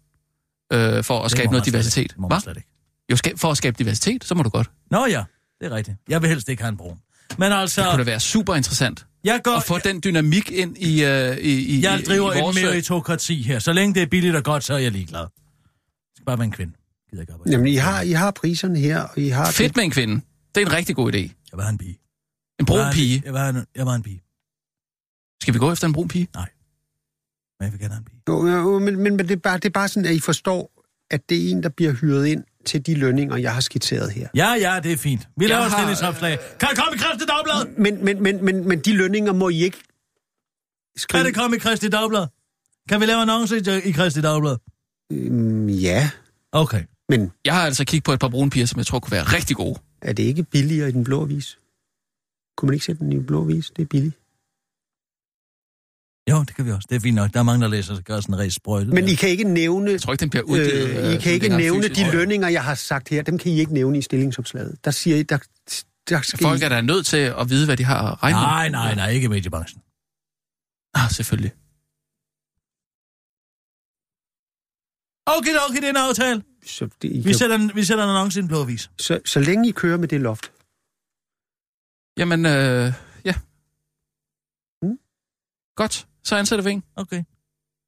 øh, 0.73 1.03
for 1.03 1.21
at 1.23 1.31
skabe 1.31 1.51
noget 1.51 1.65
diversitet. 1.65 2.09
Det 2.11 2.17
må 2.17 2.27
man 2.27 2.35
Hvad? 2.35 2.41
slet 2.41 2.57
ikke. 2.57 2.69
Jo, 3.11 3.17
for 3.37 3.51
at 3.51 3.57
skabe 3.57 3.75
diversitet, 3.79 4.23
så 4.23 4.35
må 4.35 4.43
du 4.43 4.49
godt. 4.49 4.71
Nå 4.91 5.05
ja, 5.05 5.23
det 5.61 5.71
er 5.71 5.75
rigtigt. 5.75 5.97
Jeg 6.09 6.21
vil 6.21 6.29
helst 6.29 6.49
ikke 6.49 6.63
have 6.63 6.69
en 6.69 6.77
brun. 6.77 6.97
Men 7.37 7.51
altså, 7.51 7.81
Det 7.81 7.89
kunne 7.89 7.99
da 7.99 8.03
være 8.11 8.19
super 8.19 8.55
interessant 8.55 9.05
jeg, 9.23 9.41
går, 9.43 9.51
at 9.51 9.63
få 9.63 9.77
den 9.79 10.01
dynamik 10.03 10.51
ind 10.51 10.77
i, 10.77 11.03
øh, 11.05 11.37
i, 11.37 11.77
i 11.77 11.81
jeg 11.83 11.99
i, 11.99 12.03
driver 12.03 12.33
i 12.33 12.39
vores... 12.41 12.57
et 12.57 12.63
meritokrati 12.63 13.41
her. 13.41 13.59
Så 13.59 13.73
længe 13.73 13.93
det 13.93 14.01
er 14.03 14.07
billigt 14.07 14.35
og 14.35 14.43
godt, 14.43 14.63
så 14.63 14.73
er 14.73 14.77
jeg 14.77 14.91
ligeglad. 14.91 15.21
Det 15.21 15.29
skal 16.15 16.25
bare 16.25 16.37
være 16.37 16.45
en 16.45 16.51
kvinde. 16.51 16.73
Gider 17.09 17.21
ikke 17.21 17.33
arbejde. 17.33 17.51
Jamen, 17.51 17.67
I 17.67 17.75
har, 17.75 18.01
I 18.01 18.11
har 18.11 18.31
priserne 18.31 18.79
her, 18.79 18.99
og 18.99 19.17
I 19.17 19.27
har... 19.29 19.51
Fedt 19.51 19.75
med 19.75 19.83
en 19.83 19.91
kvinde. 19.91 20.21
Det 20.55 20.61
er 20.61 20.65
en 20.65 20.71
rigtig 20.73 20.95
god 20.95 21.13
idé. 21.13 21.17
Jeg 21.17 21.31
vil 21.53 21.61
have 21.61 21.69
en 21.71 21.77
pige. 21.77 21.99
En 22.59 22.65
brun 22.65 22.79
Jeg 22.79 22.91
pige. 22.93 23.15
en- 23.17 23.23
Jeg 23.25 23.33
vil 23.33 23.39
have 23.39 23.49
en, 23.49 23.55
jeg 23.55 23.65
vil 23.75 23.83
have 23.85 23.95
en 23.95 24.03
pige. 24.03 24.23
Skal 25.41 25.53
vi 25.53 25.59
gå 25.59 25.71
efter 25.71 25.87
en 25.87 25.93
brun 25.93 26.07
pige? 26.07 26.27
Men 26.35 26.45
jeg 27.65 27.71
vil 27.71 27.79
gerne 27.79 27.93
have 27.93 27.99
en 27.99 28.05
pige. 28.05 28.21
Jo, 28.29 28.79
men, 28.79 28.95
men, 28.99 29.15
men 29.17 29.27
det, 29.27 29.31
er 29.31 29.35
bare, 29.35 29.57
det 29.57 29.65
er 29.65 29.69
bare 29.69 29.87
sådan, 29.87 30.05
at 30.05 30.15
I 30.15 30.19
forstår, 30.19 30.83
at 31.11 31.29
det 31.29 31.45
er 31.47 31.51
en, 31.51 31.63
der 31.63 31.69
bliver 31.69 31.91
hyret 31.93 32.27
ind 32.27 32.43
til 32.65 32.85
de 32.85 32.93
lønninger, 32.95 33.35
jeg 33.37 33.53
har 33.53 33.61
skitseret 33.61 34.11
her. 34.11 34.27
Ja, 34.35 34.49
ja, 34.53 34.79
det 34.83 34.91
er 34.91 34.97
fint. 34.97 35.27
Vi 35.37 35.47
laver 35.47 35.59
Jeg 35.59 35.65
et 35.65 35.71
har- 35.71 35.77
stillingsopslag. 35.79 36.37
Kan 36.59 36.69
det 36.69 36.77
komme 36.77 36.95
i 36.95 36.97
Kristi 36.97 37.25
Dagblad? 37.25 37.77
Men, 37.77 38.05
men, 38.05 38.23
men, 38.23 38.45
men, 38.45 38.67
men 38.67 38.79
de 38.79 38.93
lønninger 38.95 39.33
må 39.33 39.49
I 39.49 39.63
ikke 39.63 39.77
Kan 39.77 40.99
skrive... 40.99 41.23
det 41.23 41.35
komme 41.35 41.55
i 41.55 41.59
Kristi 41.59 41.89
Dagblad? 41.89 42.27
Kan 42.89 43.01
vi 43.01 43.05
lave 43.05 43.21
annonce 43.21 43.57
i- 43.57 43.89
i 43.89 43.91
Kristi 43.91 44.21
Dagblad? 44.21 44.57
Øhm, 45.11 45.69
ja, 45.69 46.09
Okay. 46.51 46.83
men 47.09 47.31
Jeg 47.45 47.53
har 47.53 47.61
altså 47.65 47.85
kigget 47.85 48.03
på 48.03 48.11
et 48.13 48.19
par 48.19 48.27
brune 48.29 48.49
piger, 48.49 48.65
som 48.65 48.77
jeg 48.77 48.85
tror 48.85 48.99
kunne 48.99 49.11
være 49.11 49.23
rigtig 49.23 49.55
gode. 49.55 49.79
er 50.01 50.13
det 50.13 50.23
ikke 50.23 50.43
billigere 50.43 50.89
i 50.89 50.91
den 50.91 51.03
blå 51.03 51.21
avis? 51.21 51.57
Kunne 52.57 52.67
man 52.67 52.73
ikke 52.73 52.85
sætte 52.85 52.99
den 52.99 53.11
i 53.13 53.15
den 53.15 53.25
blå 53.25 53.41
avis? 53.43 53.71
Det 53.75 53.81
er 53.81 53.85
billigt. 53.85 54.15
Jo, 56.29 56.39
det 56.43 56.55
kan 56.55 56.65
vi 56.65 56.71
også. 56.71 56.87
Det 56.89 56.95
er 56.95 56.99
fint 56.99 57.15
nok. 57.15 57.33
Der 57.33 57.39
er 57.39 57.43
mange, 57.43 57.61
der 57.61 57.67
læser, 57.67 57.95
så 57.95 58.01
gør 58.03 58.19
sådan 58.21 58.35
en 58.35 58.39
ræs 58.39 58.53
sprøjte. 58.53 58.89
Men. 58.89 59.07
I 59.07 59.15
kan 59.15 59.29
ikke 59.29 59.43
nævne, 59.43 59.91
Jeg 59.91 60.01
tror 60.01 60.13
ikke, 60.13 60.21
den 60.21 60.29
bliver 60.29 60.43
udgivet. 60.43 60.89
øh, 60.89 61.11
I 61.11 61.15
øh, 61.15 61.21
kan 61.21 61.31
ikke 61.33 61.49
nævne 61.49 61.83
fysisk. 61.87 62.05
de 62.07 62.11
lønninger, 62.11 62.47
jeg 62.47 62.63
har 62.63 62.75
sagt 62.75 63.09
her. 63.09 63.21
Dem 63.23 63.37
kan 63.37 63.51
I 63.51 63.59
ikke 63.59 63.73
nævne 63.73 63.97
i 63.97 64.01
stillingsopslaget. 64.01 64.85
Der 64.85 64.91
siger 64.91 65.17
I, 65.17 65.23
der, 65.23 65.37
der 66.09 66.21
skal 66.21 66.39
Folk 66.41 66.61
I... 66.61 66.63
er 66.63 66.69
da 66.69 66.81
nødt 66.81 67.05
til 67.05 67.17
at 67.17 67.49
vide, 67.49 67.65
hvad 67.65 67.77
de 67.77 67.83
har 67.83 68.11
at 68.11 68.23
regne 68.23 68.35
med. 68.37 68.41
Nej, 68.43 68.69
nej, 68.69 68.95
nej, 68.95 69.09
ikke 69.09 69.25
i 69.25 69.27
mediebranchen. 69.27 69.81
Ah, 70.93 71.09
selvfølgelig. 71.11 71.51
Okay, 75.25 75.55
okay, 75.69 75.77
det 75.81 75.85
er 75.85 75.89
en 75.89 76.09
aftale. 76.09 76.43
Så, 76.65 76.89
det, 77.01 77.11
I 77.11 77.17
Vi 77.17 77.23
kan, 77.23 77.33
sætter, 77.33 77.55
en, 77.55 77.71
vi 77.75 77.83
sætter 77.83 78.03
en 78.03 78.09
annonce 78.09 78.39
i 78.39 78.41
en 78.41 78.47
blå 78.47 78.61
avis. 78.61 78.91
så, 78.99 79.19
så 79.25 79.39
længe 79.39 79.69
I 79.69 79.71
kører 79.71 79.97
med 79.97 80.07
det 80.07 80.21
loft. 80.21 80.51
Jamen, 82.17 82.45
øh, 82.45 82.93
ja. 83.25 83.33
Mm. 84.81 84.97
Godt, 85.75 86.07
så 86.23 86.35
ansætter 86.35 86.63
vi 86.63 86.71
en. 86.71 86.83
Okay. 86.95 87.23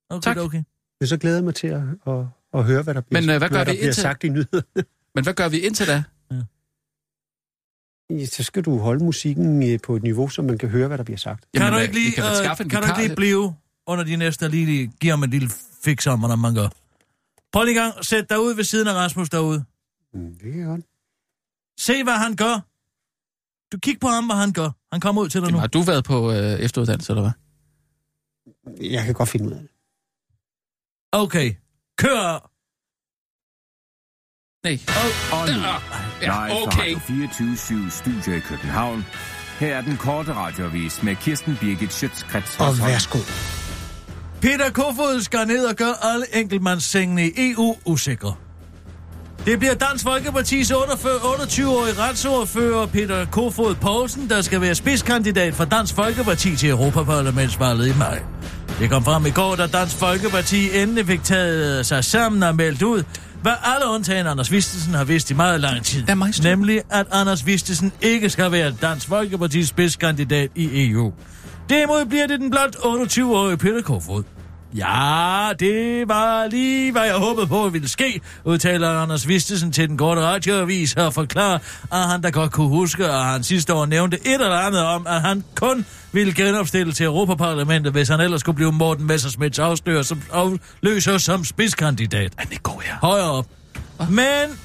Okay, 0.10 0.22
Tak. 0.22 0.38
okay. 0.38 0.64
Men 1.00 1.08
så 1.08 1.18
glæder 1.18 1.38
jeg 1.38 1.44
mig 1.44 1.56
til 1.56 1.68
at, 1.68 1.82
at, 2.08 2.26
at 2.54 2.64
høre, 2.64 2.82
hvad 2.84 2.94
der 2.94 3.02
bliver, 3.02 3.22
Men, 3.22 3.30
øh, 3.30 3.38
hvad 3.38 3.50
gør 3.50 3.64
der 3.64 3.72
vi 3.72 3.78
bliver 3.78 3.88
indtil- 3.92 4.02
sagt 4.02 4.24
i 4.24 4.30
nyhederne. 4.30 4.84
Men 5.16 5.24
hvad 5.24 5.34
gør 5.34 5.50
vi 5.50 5.60
indtil 5.60 5.88
da? 5.88 6.04
Ja, 8.10 8.26
Så 8.26 8.44
skal 8.44 8.64
du 8.64 8.78
holde 8.78 9.04
musikken 9.04 9.72
øh, 9.74 9.80
på 9.84 9.96
et 9.96 10.04
niveau, 10.04 10.30
så 10.30 10.42
man 10.42 10.58
kan 10.58 10.70
høre, 10.70 10.88
hvad 10.88 10.98
der 10.98 11.04
bliver 11.04 11.18
sagt. 11.18 11.42
Kan, 11.54 11.62
Jamen, 11.62 11.68
du 11.74 11.76
hvad- 11.78 11.84
ikke 11.84 11.96
lige, 11.96 12.12
kan 12.12 12.24
øh, 12.24 12.70
kan 12.70 12.82
du 12.82 12.88
ikke 12.88 13.02
lige 13.08 13.16
blive 13.16 13.56
under 13.88 14.04
de 14.04 14.16
næste 14.16 14.48
lige, 14.50 14.66
lige 14.66 14.88
give 15.00 15.10
ham 15.10 15.24
en 15.24 15.30
lille 15.30 15.50
fix 15.84 16.08
om, 16.08 16.20
hvordan 16.20 16.40
man 16.40 16.56
gør? 16.56 16.68
Prøv 17.52 17.64
lige 17.64 17.80
gang, 17.82 18.06
sæt 18.06 18.30
dig 18.30 18.40
ud 18.40 18.54
ved 18.56 18.64
siden 18.64 18.88
af 18.88 18.94
Rasmus 18.94 19.30
derude. 19.30 19.64
Mm, 20.14 20.36
det 20.44 20.62
er 20.62 20.66
godt. 20.66 20.82
Se, 21.80 22.04
hvad 22.04 22.14
han 22.14 22.36
gør. 22.36 22.66
Du 23.72 23.78
kig 23.80 24.00
på 24.00 24.08
ham, 24.08 24.26
hvad 24.26 24.36
han 24.36 24.54
gør. 24.54 24.70
Han 24.92 25.02
kommer 25.02 25.22
ud 25.22 25.30
til 25.30 25.42
dig 25.42 25.48
nu. 25.48 25.50
Jamen, 25.50 25.60
har 25.60 25.68
du 25.68 25.82
været 25.82 26.04
på 26.04 26.32
øh, 26.32 26.38
efteruddannelse, 26.38 27.12
eller 27.12 27.22
hvad? 27.22 27.32
Jeg 28.82 29.04
kan 29.06 29.14
godt 29.14 29.30
finde 29.30 29.46
ud 29.46 29.52
af 29.52 29.60
det. 29.60 29.70
Okay. 31.12 31.50
Kør. 31.98 32.52
Nej. 34.68 34.80
Og 35.36 35.48
nu, 35.48 35.62
Ja, 36.22 36.48
live 36.48 36.62
okay. 36.62 36.72
fra 36.72 36.82
Radio 36.82 37.00
24 37.00 37.92
Studio 37.92 38.34
i 38.38 38.40
København. 38.40 39.06
Her 39.60 39.76
er 39.78 39.82
den 39.82 39.98
korte 39.98 40.34
radiovis 40.34 41.04
med 41.04 41.16
Kirsten 41.16 41.58
Birgit 41.62 41.94
Schøtzgrads 41.94 42.60
Og 42.60 42.78
værsgo. 42.88 43.18
Peter 44.42 44.72
Kofod 44.72 45.22
skal 45.22 45.48
ned 45.48 45.66
og 45.66 45.76
gøre 45.76 45.96
alle 46.04 46.26
enkeltmandssengene 46.40 47.28
i 47.28 47.32
EU 47.52 47.76
usikre. 47.86 48.36
Det 49.46 49.60
bliver 49.60 49.74
Dansk 49.74 50.04
Folkepartis 50.04 50.72
28-årige 50.72 52.00
retsordfører 52.00 52.86
Peter 52.86 53.26
Kofod 53.26 53.76
Poulsen, 53.76 54.30
der 54.30 54.42
skal 54.42 54.62
være 54.62 54.76
spidskandidat 54.76 55.54
for 55.54 55.66
Dansk 55.66 55.96
Folkeparti 55.96 56.56
til 56.56 56.70
Europaparlamentsvalget 56.70 57.88
i 57.88 57.98
maj. 57.98 58.22
Det 58.80 58.90
kom 58.90 59.04
frem 59.04 59.26
i 59.26 59.30
går, 59.30 59.56
da 59.56 59.68
Dansk 59.68 59.96
Folkeparti 59.96 60.78
endelig 60.78 61.06
fik 61.06 61.24
taget 61.24 61.86
sig 61.86 62.04
sammen 62.04 62.44
og 62.44 62.56
meldt 62.56 62.82
ud, 62.82 63.04
hvad 63.42 63.54
alle 63.64 63.88
undtagen 63.94 64.28
Anders 64.28 64.52
Vistesen 64.52 64.94
har 64.94 65.04
vidst 65.04 65.32
i 65.32 65.34
meget 65.34 65.62
lang 65.62 65.84
tid. 65.84 66.04
Nemlig, 66.44 66.82
at 66.90 67.06
Anders 67.12 67.46
Vistesen 67.46 67.92
ikke 68.02 68.30
skal 68.30 68.52
være 68.52 68.74
Dansk 68.82 69.08
Folkepartis 69.08 69.68
spidskandidat 69.68 70.50
i 70.56 70.90
EU. 70.90 71.14
Derimod 71.70 72.06
bliver 72.06 72.28
det 72.28 72.40
den 72.40 72.50
blot 72.50 72.76
28-årige 72.76 73.58
Peter 73.58 73.82
Kofod. 73.82 74.24
Ja, 74.78 75.50
det 75.60 76.08
var 76.08 76.48
lige, 76.48 76.92
hvad 76.92 77.02
jeg 77.04 77.16
håbede 77.16 77.48
på 77.48 77.70
ville 77.70 77.90
ske, 77.90 78.22
udtaler 78.44 78.90
Anders 78.90 79.28
Vistesen 79.28 79.72
til 79.72 79.90
den 79.90 79.98
korte 79.98 80.22
radioavis 80.22 80.94
og 80.94 81.14
forklarer, 81.14 81.60
at 81.92 82.10
han 82.10 82.22
da 82.22 82.30
godt 82.30 82.52
kunne 82.52 82.68
huske, 82.68 83.06
at 83.06 83.26
han 83.26 83.44
sidste 83.44 83.74
år 83.74 83.86
nævnte 83.86 84.18
et 84.28 84.34
eller 84.34 84.60
andet 84.60 84.82
om, 84.82 85.08
at 85.08 85.22
han 85.22 85.44
kun 85.56 85.86
ville 86.12 86.34
genopstille 86.34 86.94
til 86.94 87.06
Europaparlamentet, 87.06 87.92
hvis 87.92 88.10
han 88.10 88.20
ellers 88.20 88.42
skulle 88.42 88.56
blive 88.56 88.72
Morten 88.72 89.08
Messersmiths 89.08 89.60
afslører 89.60 90.04
som 90.04 90.22
afløser 90.32 91.18
som 91.18 91.46
spidskandidat. 91.46 92.34
Men 92.38 92.48
det 92.50 92.64
går 92.64 92.82
her. 92.86 92.94
Højere 93.02 93.32
op. 93.32 93.46
Men 94.10 94.60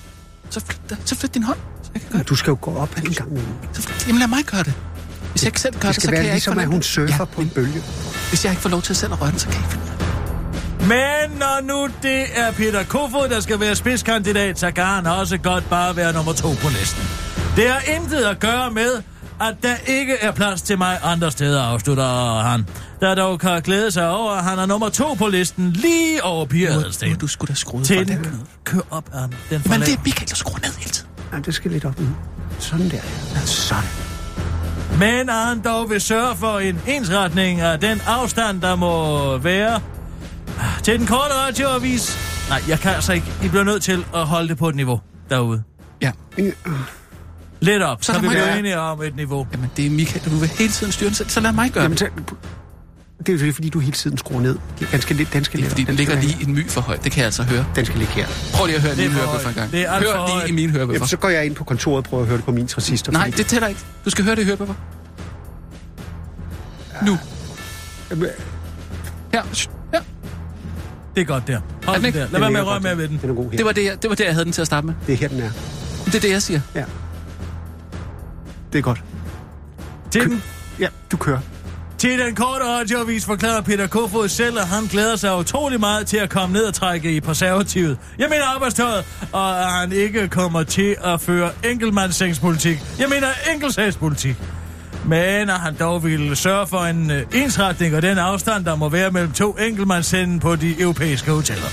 Så 0.51 0.61
flyt, 0.61 0.99
så 1.05 1.15
flyt 1.17 1.35
din 1.35 1.43
hånd. 1.43 1.59
Så 1.83 1.91
jeg 1.95 2.03
kan 2.03 2.11
gøre 2.11 2.19
det. 2.19 2.29
Du 2.29 2.37
skal 2.37 2.51
jo 2.51 2.59
gå 2.61 2.75
op 2.77 2.97
en 2.97 3.03
gang. 3.13 3.41
Så 3.73 3.83
flyt. 3.83 4.07
Jamen 4.09 4.19
lad 4.19 4.29
mig 4.29 4.45
gøre 4.45 4.63
det. 4.63 4.75
Hvis 5.31 5.43
jeg 5.43 5.49
ikke 5.49 5.61
selv 5.61 5.75
gør 5.81 5.89
Det 5.89 5.89
det, 5.89 5.95
så 5.95 6.01
skal 6.01 6.09
kan 6.09 6.13
være 6.13 6.27
jeg 6.27 6.35
ikke 6.35 6.35
ligesom, 6.35 6.59
at 6.59 6.67
hun 6.67 6.77
det. 6.77 6.85
surfer 6.85 7.15
ja, 7.19 7.25
på 7.25 7.41
en 7.41 7.49
bølge. 7.49 7.83
Hvis 8.29 8.45
jeg 8.45 8.53
ikke 8.53 8.63
får 8.63 8.71
lov 8.71 8.83
til 8.83 8.97
selv 8.97 9.13
at 9.13 9.21
røre 9.21 9.31
den, 9.31 9.39
så 9.39 9.47
kan 9.47 9.55
jeg 9.55 9.63
ikke 9.73 10.00
Men 10.81 11.39
når 11.39 11.61
nu 11.63 11.89
det 12.03 12.25
er 12.35 12.53
Peter 12.53 12.85
Kofod, 12.85 13.29
der 13.29 13.41
skal 13.41 13.61
være 13.61 13.77
spidskandidat, 13.77 14.59
så 14.59 14.71
kan 14.71 14.85
han 14.85 15.07
også 15.07 15.39
godt 15.39 15.71
bare 15.71 15.97
være 15.97 16.13
nummer 16.13 16.33
to 16.33 16.49
på 16.49 16.69
listen. 16.69 17.03
Det 17.57 17.69
har 17.71 17.81
intet 17.97 18.25
at 18.25 18.41
gøre 18.41 18.71
med, 18.71 19.03
at 19.41 19.55
der 19.63 19.75
ikke 19.87 20.15
er 20.21 20.31
plads 20.33 20.63
til 20.63 20.79
mig 20.79 20.99
andre 21.03 21.31
steder, 21.31 21.63
afslutter 21.63 22.39
han. 22.43 22.67
Der 23.01 23.15
dog 23.15 23.41
kan 23.41 23.63
glæde 23.63 23.91
sig 23.91 24.11
over, 24.11 24.33
at 24.33 24.45
han 24.45 24.59
er 24.59 24.67
nummer 24.67 24.89
to 24.89 25.15
på 25.15 25.27
listen, 25.29 25.71
lige 25.71 26.25
over 26.25 26.47
Pia 26.47 26.69
Adelsten. 26.71 27.17
Du 27.17 27.27
skulle 27.27 27.49
da 27.49 27.55
skrue 27.55 27.83
Til 27.85 28.09
den. 28.09 28.27
kør 28.65 28.81
op, 28.91 29.05
Arne. 29.15 29.23
Den 29.27 29.33
Men 29.51 29.61
forlag- 29.63 29.87
det 29.87 29.95
er 29.95 30.01
Michael, 30.05 30.29
der 30.29 30.35
skruer 30.35 30.59
ned 30.59 30.71
hele 30.79 30.91
tiden. 30.91 31.11
Ja, 31.33 31.39
det 31.39 31.55
skal 31.55 31.71
lidt 31.71 31.85
op 31.85 32.01
nu. 32.01 32.07
Sådan 32.59 32.91
der. 32.91 32.97
Ja, 33.35 33.47
sådan. 33.47 33.83
Men 34.99 35.29
han 35.29 35.61
dog 35.65 35.91
vil 35.91 36.01
sørge 36.01 36.37
for 36.37 36.59
en 36.59 36.81
ensretning 36.87 37.61
af 37.61 37.81
den 37.81 38.01
afstand, 38.07 38.61
der 38.61 38.75
må 38.77 39.37
være 39.39 39.81
til 40.83 40.99
den 40.99 41.07
korte 41.07 41.35
radioavis. 41.35 42.19
Nej, 42.49 42.63
jeg 42.69 42.81
kan 42.81 42.91
altså 42.95 43.13
ikke. 43.13 43.27
I 43.45 43.49
bliver 43.49 43.65
nødt 43.65 43.83
til 43.83 44.05
at 44.15 44.27
holde 44.27 44.49
det 44.49 44.59
på 44.59 44.69
et 44.69 44.75
niveau 44.75 45.01
derude. 45.31 45.63
Ja. 46.03 46.13
Lidt 47.61 47.83
op, 47.83 48.05
så, 48.05 48.13
Så 48.13 48.19
vi 48.21 48.27
mig 48.27 48.31
blive 48.35 48.45
gøre. 48.47 48.59
enige 48.59 48.79
om 48.81 49.03
et 49.03 49.17
niveau. 49.17 49.47
Jamen, 49.53 49.71
det 49.77 49.87
er 49.87 49.91
Michael, 49.91 50.25
du 50.25 50.31
vil 50.31 50.49
hele 50.49 50.73
tiden 50.73 50.93
styre 50.93 51.07
den 51.09 51.15
selv. 51.15 51.29
Så 51.29 51.41
lad 51.41 51.53
mig 51.53 51.71
gøre 51.73 51.83
Jamen, 51.83 51.99
det. 51.99 52.09
så, 52.17 52.35
det 53.27 53.43
er 53.43 53.47
jo 53.47 53.53
fordi, 53.53 53.69
du 53.69 53.79
hele 53.79 53.93
tiden 53.93 54.19
skruer 54.19 54.41
ned. 54.41 54.59
Den 54.93 55.01
skal, 55.01 55.17
lidt- 55.17 55.33
den 55.33 55.45
skal 55.45 55.61
Det 55.61 55.65
er 55.65 55.69
lidt 55.69 55.71
fordi, 55.73 55.85
den 55.85 55.95
ligger 55.95 56.21
lige 56.21 56.37
en 56.49 56.55
my 56.55 56.69
for 56.71 56.81
højt. 56.81 57.05
Det 57.05 57.13
kan 57.13 57.19
jeg 57.19 57.27
altså 57.27 57.43
høre. 57.43 57.67
Den 57.77 57.85
skal 57.87 57.99
ligge 57.99 58.13
her. 58.15 58.27
Prøv 58.55 58.67
lige 58.67 58.77
at 58.77 58.83
høre 58.83 58.97
Det 58.97 59.05
er 59.07 59.11
for 59.11 59.19
hørebøffer 59.19 59.49
en 59.49 59.55
gang. 59.55 59.73
Det 59.73 59.81
er 59.87 59.91
Hør 59.93 59.99
lige 60.01 60.13
højt. 60.13 60.49
i 60.49 60.53
mine 60.53 60.73
hørebøffer. 60.73 60.95
Jamen, 60.97 61.09
så 61.09 61.17
går 61.17 61.29
jeg 61.29 61.47
ind 61.47 61.55
på 61.55 61.65
kontoret 61.65 61.97
og 61.99 62.05
prøver 62.05 62.23
at 62.23 62.27
høre 62.29 62.37
det 62.37 62.45
på 62.45 62.53
min 62.53 62.67
transistor. 62.67 63.13
Nej, 63.13 63.23
fordi- 63.25 63.37
det 63.37 63.47
tæller 63.47 63.69
ikke. 63.69 63.81
Du 64.05 64.11
skal 64.11 64.25
høre 64.25 64.35
det 64.37 64.43
i 64.43 64.45
hørebøffer. 64.45 64.75
Nu. 67.07 67.19
Jamen, 68.11 68.29
Her. 69.33 69.43
Det 71.15 71.21
er 71.21 71.25
godt 71.25 71.47
der. 71.47 71.57
Er 71.57 71.61
Hold 71.87 72.03
den 72.03 72.13
der. 72.13 72.27
Lad 72.31 72.41
være 72.41 72.51
med 72.51 72.61
at 72.61 72.67
røre 72.67 72.81
med 72.81 72.95
ved 72.95 73.09
den. 73.09 73.19
Den 73.23 73.31
er 73.31 73.35
god 73.35 73.51
her. 73.51 73.57
Det 73.57 73.67
var 73.67 73.73
det, 73.73 73.85
jeg, 73.85 74.03
det 74.03 74.11
var 74.11 74.17
det, 74.17 74.25
jeg 74.25 74.33
havde 74.33 74.45
den 74.45 74.53
til 74.53 74.61
at 74.61 74.67
starte 74.67 74.87
med. 74.87 74.95
Det 75.07 75.13
er 75.13 75.17
her, 75.17 75.29
den 75.29 75.41
er. 75.41 75.51
Det 76.05 76.15
er 76.15 76.21
det, 76.21 76.31
jeg 76.31 76.43
siger. 76.43 76.61
Ja. 76.75 76.85
Det 78.73 78.79
er 78.79 78.83
godt. 78.83 79.03
Til 80.11 80.21
den, 80.25 80.43
Ja, 80.81 80.87
du 81.13 81.17
kører. 81.17 81.39
til 81.99 82.19
den 82.19 82.35
korte 82.35 82.65
radioavis 82.65 83.25
forklarer 83.25 83.61
Peter 83.61 83.87
Kofod 83.87 84.29
selv, 84.29 84.59
at 84.59 84.67
han 84.67 84.85
glæder 84.85 85.17
sig 85.17 85.37
utrolig 85.39 85.81
meget 85.81 86.07
til 86.07 86.17
at 86.17 86.31
komme 86.31 86.53
ned 86.53 86.65
og 86.65 86.75
trække 86.75 87.13
i 87.17 87.19
konservativet. 87.19 87.99
Jeg 88.19 88.27
mener 88.31 88.45
arbejdstøjet, 88.55 89.05
og 89.33 89.61
at 89.61 89.67
han 89.73 89.93
ikke 89.93 90.29
kommer 90.29 90.63
til 90.63 90.97
at 91.05 91.21
føre 91.21 91.51
enkeltmandssengspolitik. 91.65 92.83
Jeg 92.99 93.09
mener 93.09 93.27
enkeltsagspolitik. 93.55 94.37
Men 95.11 95.51
at 95.51 95.61
han 95.61 95.75
dog 95.75 96.05
ville 96.05 96.37
sørge 96.37 96.67
for 96.67 96.79
en 96.79 97.11
øh, 97.11 97.23
ensretning 97.35 97.97
og 97.97 98.03
den 98.03 98.19
afstand, 98.19 98.65
der 98.65 98.75
må 98.77 98.89
være 98.89 99.11
mellem 99.11 99.33
to 99.33 99.53
enkeltmandssende 99.53 100.41
på 100.41 100.57
de 100.57 100.81
europæiske 100.81 101.31
hoteller. 101.31 101.69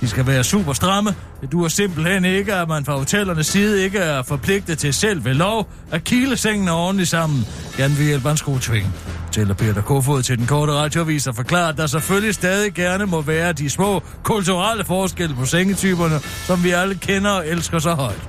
De 0.00 0.08
skal 0.08 0.26
være 0.26 0.44
super 0.44 0.72
stramme. 0.72 1.14
Det 1.40 1.52
duer 1.52 1.68
simpelthen 1.68 2.24
ikke, 2.24 2.54
at 2.54 2.68
man 2.68 2.84
fra 2.84 2.96
hotellernes 2.96 3.46
side 3.46 3.84
ikke 3.84 3.98
er 3.98 4.22
forpligtet 4.22 4.78
til 4.78 4.94
selv 4.94 5.24
ved 5.24 5.34
lov 5.34 5.68
at 5.90 6.04
kile 6.04 6.36
sengene 6.36 6.72
ordentligt 6.72 7.08
sammen. 7.08 7.46
Gerne 7.76 7.94
vil 7.94 8.06
hjælpe 8.06 8.30
en 8.30 8.36
skruetving. 8.36 8.94
Tæller 9.32 9.54
Peter 9.54 9.82
Kofod 9.82 10.22
til 10.22 10.38
den 10.38 10.46
korte 10.46 10.72
radioavis 10.72 11.26
og 11.26 11.34
forklarer, 11.34 11.68
at 11.68 11.76
der 11.76 11.86
selvfølgelig 11.86 12.34
stadig 12.34 12.74
gerne 12.74 13.06
må 13.06 13.20
være 13.20 13.52
de 13.52 13.70
små 13.70 14.02
kulturelle 14.22 14.84
forskelle 14.84 15.36
på 15.36 15.44
sengetyperne, 15.44 16.20
som 16.20 16.64
vi 16.64 16.70
alle 16.70 16.94
kender 16.94 17.30
og 17.30 17.48
elsker 17.48 17.78
så 17.78 17.90
højt. 17.94 18.28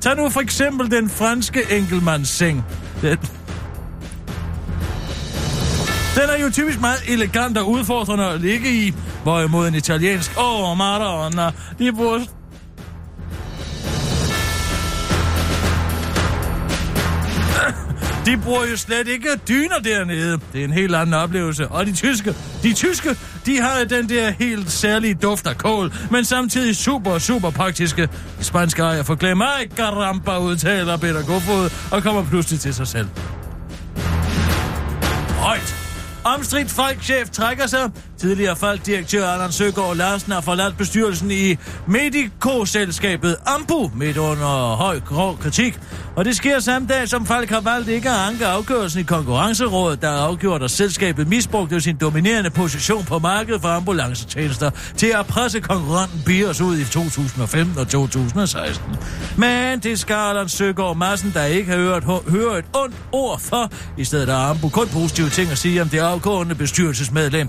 Tag 0.00 0.16
nu 0.16 0.28
for 0.28 0.40
eksempel 0.40 0.90
den 0.90 1.10
franske 1.10 1.60
enkeltmandsseng. 1.70 2.64
Den, 3.02 3.18
den 6.20 6.30
er 6.30 6.44
jo 6.44 6.50
typisk 6.50 6.80
meget 6.80 6.98
elegant 7.08 7.58
og 7.58 7.70
udfordrende 7.70 8.24
at 8.24 8.40
ligge 8.40 8.74
i, 8.74 8.94
hvorimod 9.22 9.68
en 9.68 9.74
italiensk, 9.74 10.30
åh, 10.38 10.70
oh, 10.70 10.78
Madonna, 10.78 11.52
de 11.78 11.92
bruger... 11.92 12.18
De 18.26 18.36
bruger 18.44 18.66
jo 18.70 18.76
slet 18.76 19.08
ikke 19.08 19.28
dyner 19.48 19.78
dernede. 19.78 20.40
Det 20.52 20.60
er 20.60 20.64
en 20.64 20.72
helt 20.72 20.94
anden 20.94 21.14
oplevelse. 21.14 21.68
Og 21.68 21.86
de 21.86 21.92
tyske, 21.92 22.34
de 22.62 22.72
tyske, 22.72 23.16
de 23.46 23.60
har 23.60 23.84
den 23.84 24.08
der 24.08 24.30
helt 24.30 24.70
særlige 24.70 25.14
duft 25.14 25.46
af 25.46 25.58
kål, 25.58 25.92
men 26.10 26.24
samtidig 26.24 26.76
super, 26.76 27.18
super 27.18 27.50
praktiske. 27.50 28.08
De 28.38 28.44
spanske 28.44 28.82
ejer 28.82 29.02
forglemmer, 29.02 29.44
ej, 29.44 29.68
garamba, 29.76 30.38
udtaler 30.38 30.96
Peter 30.96 31.22
Kofod, 31.22 31.70
og 31.90 32.02
kommer 32.02 32.24
pludselig 32.24 32.60
til 32.60 32.74
sig 32.74 32.86
selv. 32.86 33.08
Højt. 35.38 35.79
Omstridt 36.24 36.70
folkchef 36.70 37.30
trækker 37.30 37.66
sig. 37.66 37.90
Tidligere 38.20 38.56
Falkdirektør 38.56 39.26
Allan 39.26 39.52
Søgaard 39.52 39.96
Larsen 39.96 40.32
har 40.32 40.40
forladt 40.40 40.76
bestyrelsen 40.76 41.30
i 41.30 41.56
Medico-selskabet 41.86 43.36
Ambu 43.46 43.90
midt 43.94 44.16
under 44.16 44.74
høj 44.76 45.00
grov 45.00 45.38
kritik. 45.38 45.78
Og 46.16 46.24
det 46.24 46.36
sker 46.36 46.60
samme 46.60 46.88
dag, 46.88 47.08
som 47.08 47.26
Falk 47.26 47.50
har 47.50 47.60
valgt 47.60 47.88
ikke 47.88 48.10
at 48.10 48.16
anke 48.16 48.46
afgørelsen 48.46 49.00
i 49.00 49.02
konkurrencerådet, 49.02 50.02
der 50.02 50.10
har 50.10 50.16
afgjort, 50.16 50.62
at 50.62 50.70
selskabet 50.70 51.28
misbrugte 51.28 51.80
sin 51.80 51.96
dominerende 51.96 52.50
position 52.50 53.04
på 53.04 53.18
markedet 53.18 53.60
for 53.60 53.68
ambulancetjenester 53.68 54.70
til 54.96 55.06
at 55.06 55.26
presse 55.26 55.60
konkurrenten 55.60 56.22
Bios 56.26 56.60
ud 56.60 56.78
i 56.78 56.84
2015 56.84 57.78
og 57.78 57.88
2016. 57.88 58.96
Men 59.36 59.78
det 59.78 59.98
skal 59.98 60.14
Allan 60.14 60.48
Søgaard 60.48 60.96
Madsen, 60.96 61.30
der 61.34 61.44
ikke 61.44 61.70
har 61.70 61.78
hørt, 61.78 62.04
hørt 62.28 62.58
et 62.58 62.64
ondt 62.74 62.96
ord 63.12 63.40
for. 63.40 63.72
I 63.96 64.04
stedet 64.04 64.28
har 64.28 64.50
Ambu 64.50 64.68
kun 64.68 64.88
positive 64.88 65.28
ting 65.28 65.50
at 65.50 65.58
sige 65.58 65.82
om 65.82 65.88
det 65.88 65.98
afgående 65.98 66.54
bestyrelsesmedlem. 66.54 67.48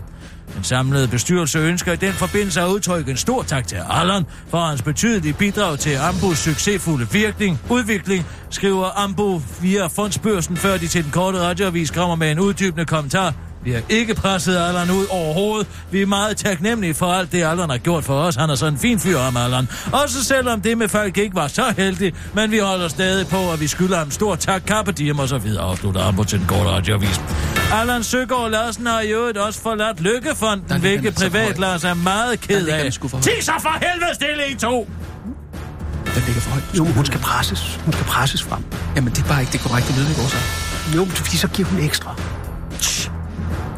Den 0.55 0.63
samlede 0.63 1.07
bestyrelse 1.07 1.59
ønsker 1.59 1.93
i 1.93 1.95
den 1.95 2.13
forbindelse 2.13 2.61
at 2.61 2.67
udtrykke 2.67 3.11
en 3.11 3.17
stor 3.17 3.43
tak 3.43 3.67
til 3.67 3.77
Allan 3.89 4.25
for 4.47 4.59
hans 4.59 4.81
betydelige 4.81 5.33
bidrag 5.33 5.79
til 5.79 5.95
Ambus 5.95 6.37
succesfulde 6.37 7.07
virkning, 7.11 7.59
udvikling, 7.69 8.25
skriver 8.49 8.99
Ambu 9.03 9.41
via 9.61 9.87
fondsbørsen, 9.87 10.57
før 10.57 10.77
de 10.77 10.87
til 10.87 11.03
den 11.03 11.11
korte 11.11 11.39
radioavis 11.39 11.91
kommer 11.91 12.15
med 12.15 12.31
en 12.31 12.39
uddybende 12.39 12.85
kommentar. 12.85 13.33
Vi 13.63 13.71
har 13.71 13.81
ikke 13.89 14.15
presset 14.15 14.57
Allan 14.57 14.91
ud 14.91 15.05
overhovedet. 15.09 15.67
Vi 15.91 16.01
er 16.01 16.05
meget 16.05 16.37
taknemmelige 16.37 16.93
for 16.93 17.05
alt 17.05 17.31
det, 17.31 17.43
Allan 17.43 17.69
har 17.69 17.77
gjort 17.77 18.03
for 18.03 18.13
os. 18.13 18.35
Han 18.35 18.49
er 18.49 18.55
sådan 18.55 18.73
en 18.73 18.79
fin 18.79 18.99
fyr 18.99 19.17
om 19.17 19.37
Allan. 19.37 19.67
Også 19.91 20.23
selvom 20.23 20.61
det 20.61 20.77
med 20.77 20.89
folk 20.89 21.17
ikke 21.17 21.35
var 21.35 21.47
så 21.47 21.73
heldigt, 21.77 22.15
men 22.33 22.51
vi 22.51 22.57
holder 22.59 22.87
stadig 22.87 23.27
på, 23.27 23.51
at 23.51 23.59
vi 23.59 23.67
skylder 23.67 23.97
ham 23.97 24.11
stor 24.11 24.35
tak, 24.35 24.63
Carpe 24.65 24.91
Diem 24.91 25.19
og 25.19 25.29
så 25.29 25.37
videre, 25.37 25.63
afslutter 25.63 26.01
Ambo 26.01 26.23
til 26.23 26.39
den 26.39 26.47
korte 26.47 26.69
radioavis. 26.69 27.21
Allan 27.73 28.03
Søgaard 28.03 28.51
Larsen 28.51 28.85
har 28.85 29.01
i 29.01 29.07
øvrigt 29.11 29.37
også 29.37 29.61
forladt 29.61 29.97
Der 29.97 30.03
Lykkefonden, 30.03 30.65
ligger 30.69 30.79
hvilket 30.79 31.15
privat. 31.15 31.59
Lars 31.59 31.83
er 31.83 31.93
meget 31.93 32.47
Der 32.47 32.47
ked 32.47 32.67
af. 32.67 32.91
Ti 33.21 33.31
så 33.41 33.51
for 33.61 33.79
helvede 33.81 34.15
stille 34.15 34.51
i 34.51 34.55
to! 34.55 34.89
Den 36.15 36.23
ligger 36.25 36.41
for 36.41 36.51
højt. 36.51 36.63
Jo, 36.77 36.83
men 36.83 36.93
hun 36.93 37.05
skal 37.05 37.19
presses. 37.19 37.79
Hun 37.85 37.93
skal 37.93 38.05
presses 38.05 38.43
frem. 38.43 38.63
Jamen, 38.95 39.13
det 39.13 39.23
er 39.23 39.27
bare 39.27 39.41
ikke 39.41 39.51
det 39.51 39.61
korrekte 39.61 39.93
lydniveau, 39.93 40.29
så. 40.29 40.37
Jo, 40.95 41.05
fordi 41.05 41.37
så 41.37 41.47
giver 41.47 41.67
hun 41.67 41.79
ekstra. 41.79 42.15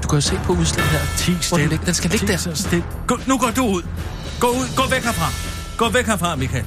Du 0.03 0.07
kan 0.07 0.17
jo 0.17 0.21
se 0.21 0.39
på 0.43 0.53
udslaget 0.53 0.89
her. 0.91 0.99
Ti 1.17 1.31
den, 1.31 1.41
stille. 1.41 1.79
den 1.85 1.93
skal 1.93 2.11
ligge 2.11 2.27
der. 2.27 2.37
så 2.37 2.55
stille. 2.55 2.85
Gå, 3.07 3.19
nu 3.25 3.37
går 3.37 3.51
du 3.55 3.65
ud. 3.65 3.81
Gå 4.39 4.47
ud. 4.47 4.75
Gå 4.75 4.83
væk 4.89 5.03
herfra. 5.03 5.31
Gå 5.77 5.89
væk 5.89 6.05
herfra, 6.05 6.35
Michael. 6.35 6.65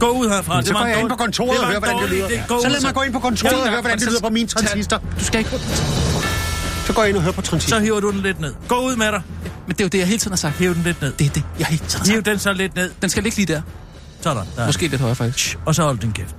Gå 0.00 0.08
ud 0.08 0.28
herfra. 0.28 0.56
Men 0.56 0.66
så 0.66 0.72
var 0.72 0.80
går 0.80 0.86
jeg 0.86 1.00
ind 1.00 1.08
på 1.08 1.16
kontoret 1.16 1.50
det 1.50 1.60
og 1.60 1.66
hører, 1.66 1.78
hvordan 1.78 2.02
det 2.02 2.10
lyder. 2.10 2.28
Så 2.62 2.68
lad 2.68 2.82
mig 2.82 2.94
gå 2.94 3.02
ind 3.02 3.12
på 3.12 3.18
kontoret 3.18 3.54
og 3.54 3.68
høre, 3.68 3.80
hvordan 3.80 3.98
det 3.98 4.08
lyder 4.08 4.20
på 4.20 4.28
min 4.28 4.48
transistor. 4.48 4.96
Du 5.18 5.24
skal 5.24 5.38
ikke... 5.38 5.50
Så 6.86 6.92
går 6.92 7.02
jeg 7.02 7.08
ind 7.08 7.16
og 7.16 7.22
hører 7.22 7.32
på 7.32 7.42
Så 7.42 7.50
transistor. 7.50 7.78
hiver 7.78 8.00
du 8.00 8.10
den 8.10 8.20
lidt 8.20 8.40
ned. 8.40 8.54
Gå 8.68 8.80
ud 8.80 8.96
med 8.96 9.06
dig. 9.06 9.22
Men 9.66 9.76
det 9.76 9.80
er 9.80 9.84
jo 9.84 9.88
det, 9.88 9.98
jeg 9.98 10.06
hele 10.06 10.18
tiden 10.18 10.32
har 10.32 10.36
sagt. 10.36 10.56
Hiv 10.56 10.74
den 10.74 10.82
lidt 10.82 11.00
ned. 11.00 11.12
Det 11.12 11.26
er 11.26 11.30
det, 11.30 11.42
jeg 11.58 11.66
hele 11.66 11.84
tiden 11.88 12.06
har 12.06 12.14
sagt. 12.14 12.26
den 12.26 12.38
så 12.38 12.52
lidt 12.52 12.76
ned. 12.76 12.90
Den 13.02 13.10
skal 13.10 13.22
ligge 13.22 13.36
lige 13.38 13.54
der. 13.54 13.62
Sådan. 14.20 14.42
Der. 14.56 14.66
Måske 14.66 14.88
lidt 14.88 15.00
højere, 15.00 15.16
faktisk. 15.16 15.58
Og 15.64 15.74
så 15.74 15.82
hold 15.82 15.98
din 15.98 16.12
kæft. 16.12 16.34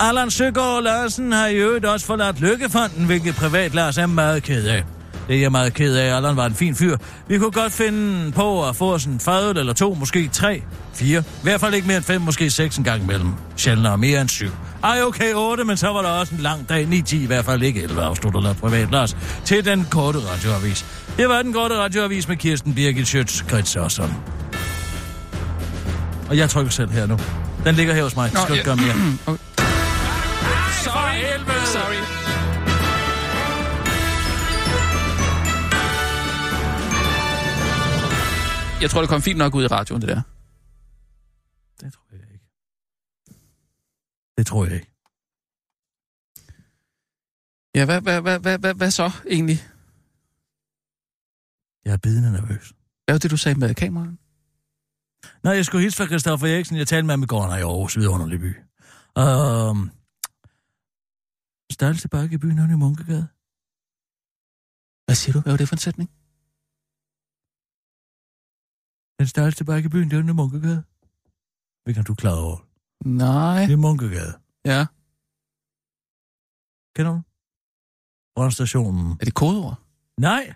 Allan 0.00 0.30
Søgaard 0.30 0.82
Larsen 0.82 1.32
har 1.32 1.46
i 1.46 1.54
øvrigt 1.54 1.84
også 1.84 2.06
forladt 2.06 2.40
Lykkefonden, 2.40 3.06
hvilket 3.06 3.34
privat 3.34 3.74
Lars 3.74 3.98
er 3.98 4.06
meget 4.06 4.42
ked 4.42 4.66
af. 4.66 4.84
Det 5.28 5.36
er 5.36 5.40
jeg 5.40 5.52
meget 5.52 5.74
ked 5.74 5.96
af. 5.96 6.16
Allan 6.16 6.36
var 6.36 6.46
en 6.46 6.54
fin 6.54 6.74
fyr. 6.74 6.96
Vi 7.28 7.38
kunne 7.38 7.50
godt 7.50 7.72
finde 7.72 8.32
på 8.32 8.68
at 8.68 8.76
få 8.76 8.94
os 8.94 9.04
en 9.04 9.20
fadøl 9.20 9.58
eller 9.58 9.72
to, 9.72 9.94
måske 9.94 10.28
tre, 10.28 10.62
fire. 10.94 11.20
I 11.20 11.42
hvert 11.42 11.60
fald 11.60 11.74
ikke 11.74 11.86
mere 11.86 11.96
end 11.96 12.04
fem, 12.04 12.20
måske 12.20 12.50
seks 12.50 12.76
en 12.76 12.84
gang 12.84 13.02
imellem. 13.02 13.28
Sjældnere 13.56 13.98
mere 13.98 14.20
end 14.20 14.28
syv. 14.28 14.50
Ej, 14.84 15.02
okay, 15.02 15.34
otte, 15.34 15.64
men 15.64 15.76
så 15.76 15.88
var 15.88 16.02
der 16.02 16.08
også 16.08 16.34
en 16.34 16.40
lang 16.40 16.68
dag. 16.68 16.88
9-10, 16.90 17.16
i 17.16 17.26
hvert 17.26 17.44
fald 17.44 17.62
ikke 17.62 17.82
11, 17.82 18.02
afslutter 18.02 18.40
der 18.40 18.54
privat 18.54 18.90
Lars. 18.90 19.16
Til 19.44 19.64
den 19.64 19.86
korte 19.90 20.18
radioavis. 20.18 20.86
Det 21.16 21.28
var 21.28 21.42
den 21.42 21.52
korte 21.52 21.74
radioavis 21.78 22.28
med 22.28 22.36
Kirsten 22.36 22.74
Birgit 22.74 23.06
Schøtz, 23.06 23.42
Grits 23.42 23.76
og 23.76 23.90
sådan. 23.90 24.14
Og 26.28 26.36
jeg 26.36 26.50
trykker 26.50 26.72
selv 26.72 26.90
her 26.90 27.06
nu. 27.06 27.18
Den 27.64 27.74
ligger 27.74 27.94
her 27.94 28.02
hos 28.02 28.16
mig. 28.16 28.30
Det 28.30 28.38
skal 28.38 28.48
du 28.48 28.54
ikke 28.54 28.64
gøre 28.64 28.76
mere. 28.76 28.94
Okay. 29.26 29.53
Jeg 38.84 38.90
tror, 38.90 39.00
det 39.00 39.10
kom 39.10 39.22
fint 39.22 39.38
nok 39.38 39.54
ud 39.54 39.64
i 39.64 39.66
radioen, 39.66 40.00
det 40.02 40.08
der. 40.08 40.22
Det 41.80 41.92
tror 41.92 42.06
jeg 42.12 42.20
ikke. 42.32 42.46
Det 44.38 44.46
tror 44.46 44.64
jeg 44.64 44.74
ikke. 44.74 44.90
Ja, 47.74 47.84
hvad, 47.84 48.00
hvad, 48.00 48.20
hvad, 48.20 48.38
hvad, 48.38 48.58
hvad, 48.58 48.74
hvad 48.74 48.90
så 48.90 49.10
egentlig? 49.30 49.58
Jeg 51.84 51.92
er 51.92 51.96
bidende 51.96 52.32
nervøs. 52.32 52.72
Hvad 53.04 53.14
var 53.14 53.18
det, 53.18 53.30
du 53.30 53.36
sagde 53.36 53.58
med 53.58 53.74
kameraet? 53.74 54.16
Nå, 55.44 55.50
jeg 55.50 55.64
skulle 55.64 55.82
hilse 55.82 55.96
fra 55.96 56.06
Christoffer 56.06 56.46
Eriksen. 56.46 56.76
Jeg 56.76 56.88
talte 56.88 57.06
med 57.06 57.12
ham 57.12 57.22
i 57.22 57.26
går, 57.26 57.46
når 57.46 57.54
jeg 57.54 57.60
i 57.60 57.64
Aarhus, 57.64 57.96
vidunderlig 57.96 58.40
by. 58.40 58.52
Um, 59.18 59.90
størrelse 61.72 62.08
bakke 62.08 62.34
i 62.34 62.38
byen, 62.38 62.58
han 62.58 62.70
i 62.70 62.74
Munkegade. 62.74 63.28
Hvad 65.04 65.14
siger 65.14 65.32
du? 65.32 65.40
Hvad 65.40 65.52
var 65.52 65.56
det 65.56 65.68
for 65.68 65.76
en 65.76 65.86
sætning? 65.86 66.10
Den 69.18 69.26
størrelse 69.26 69.64
bakke 69.64 69.86
i 69.86 69.90
byen, 69.90 70.10
det 70.10 70.18
er 70.18 70.22
i 70.22 70.32
Munkegade. 70.32 70.84
Hvilken 71.84 72.00
er 72.00 72.04
du 72.04 72.14
klar 72.14 72.36
over? 72.44 72.58
Nej. 73.04 73.60
Det 73.66 73.72
er 73.72 73.76
Munkegade. 73.76 74.32
Ja. 74.64 74.86
Kender 76.96 77.12
du? 77.12 77.20
Brandstationen. 78.36 79.12
Er 79.20 79.24
det 79.24 79.34
kodeord? 79.34 79.76
Nej. 80.20 80.54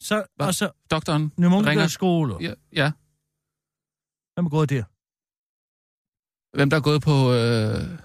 Så, 0.00 0.24
Hvad? 0.36 0.46
og 0.46 0.54
så, 0.54 0.70
Doktoren 0.90 1.32
Nye 1.38 1.48
ringer. 1.48 1.86
Skole. 1.86 2.34
Ja, 2.40 2.54
ja. 2.72 2.92
Hvem 4.34 4.46
er 4.46 4.50
gået 4.50 4.70
der? 4.70 4.84
Hvem 6.56 6.70
der 6.70 6.76
er 6.76 6.80
gået 6.80 7.02
på 7.02 7.16
øh, 7.38 7.98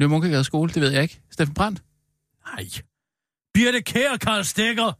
Nye 0.00 0.08
Munkegade 0.08 0.44
skole, 0.44 0.70
det 0.74 0.82
ved 0.82 0.90
jeg 0.90 1.02
ikke. 1.02 1.22
Steffen 1.30 1.54
Brandt? 1.54 1.84
Nej. 2.46 2.64
Birte 3.54 3.82
Kær 3.82 4.12
og 4.12 4.20
Karl 4.20 4.44
Stikker. 4.44 4.92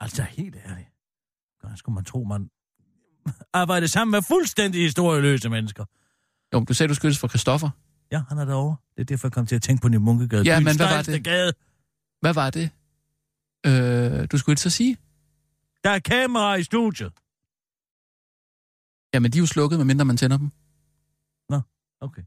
Altså, 0.00 0.22
helt 0.22 0.56
ærligt. 0.56 0.88
Hvordan 1.66 1.76
skulle 1.76 1.94
man 1.94 2.04
tro, 2.04 2.24
man 2.24 2.50
arbejder 3.62 3.86
sammen 3.86 4.10
med 4.10 4.22
fuldstændig 4.22 4.82
historieløse 4.82 5.48
mennesker? 5.48 5.84
Jo, 6.52 6.58
men 6.58 6.66
du 6.66 6.74
sagde, 6.74 6.88
du 6.88 6.94
skyldes 6.94 7.18
for 7.18 7.28
Christoffer. 7.28 7.70
Ja, 8.12 8.22
han 8.28 8.38
er 8.38 8.44
derovre. 8.44 8.76
Det 8.94 9.00
er 9.00 9.04
derfor, 9.04 9.28
jeg 9.28 9.32
kom 9.32 9.46
til 9.46 9.56
at 9.56 9.62
tænke 9.62 9.82
på 9.82 9.88
Nye 9.88 9.98
Munkegade. 9.98 10.42
Ja, 10.42 10.60
men 10.60 10.76
hvad 10.76 10.88
var 10.96 11.02
det? 11.02 11.24
Gade. 11.24 11.52
Hvad 12.20 12.34
var 12.34 12.50
det, 12.50 12.70
øh, 13.66 14.26
du 14.32 14.38
skulle 14.38 14.52
ikke 14.52 14.62
så 14.62 14.70
sige? 14.70 14.96
Der 15.84 15.90
er 15.90 15.98
kamera 15.98 16.54
i 16.54 16.62
studiet. 16.62 17.12
Jamen, 19.14 19.32
de 19.32 19.38
er 19.38 19.40
jo 19.40 19.46
slukket, 19.46 19.78
medmindre 19.78 20.04
man 20.04 20.16
tænder 20.16 20.38
dem. 20.38 20.50
Okay. 22.00 22.22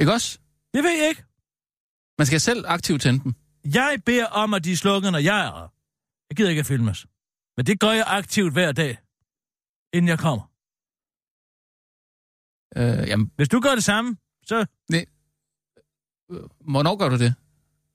Ikke 0.00 0.12
også? 0.12 0.38
Det 0.74 0.82
ved 0.84 0.98
jeg 1.00 1.08
ikke. 1.08 1.24
Man 2.18 2.26
skal 2.26 2.40
selv 2.40 2.64
aktivt 2.66 3.02
tænde 3.02 3.24
dem. 3.24 3.34
Jeg 3.64 4.02
beder 4.06 4.26
om, 4.26 4.54
at 4.54 4.64
de 4.64 4.72
er 4.72 4.76
slukket, 4.76 5.12
når 5.12 5.18
jeg 5.18 5.46
er. 5.46 5.74
Jeg 6.30 6.36
gider 6.36 6.50
ikke 6.50 6.60
at 6.60 6.66
filmes. 6.66 7.06
Men 7.56 7.66
det 7.66 7.80
gør 7.80 7.90
jeg 7.90 8.04
aktivt 8.06 8.52
hver 8.52 8.72
dag, 8.72 8.98
inden 9.92 10.08
jeg 10.08 10.18
kommer. 10.18 10.50
Øh, 12.76 13.08
jamen, 13.08 13.30
Hvis 13.36 13.48
du 13.48 13.60
gør 13.60 13.74
det 13.74 13.84
samme, 13.84 14.16
så... 14.46 14.66
øh, 14.92 15.06
hvornår 16.60 16.96
gør 16.96 17.08
du 17.08 17.18
det? 17.18 17.34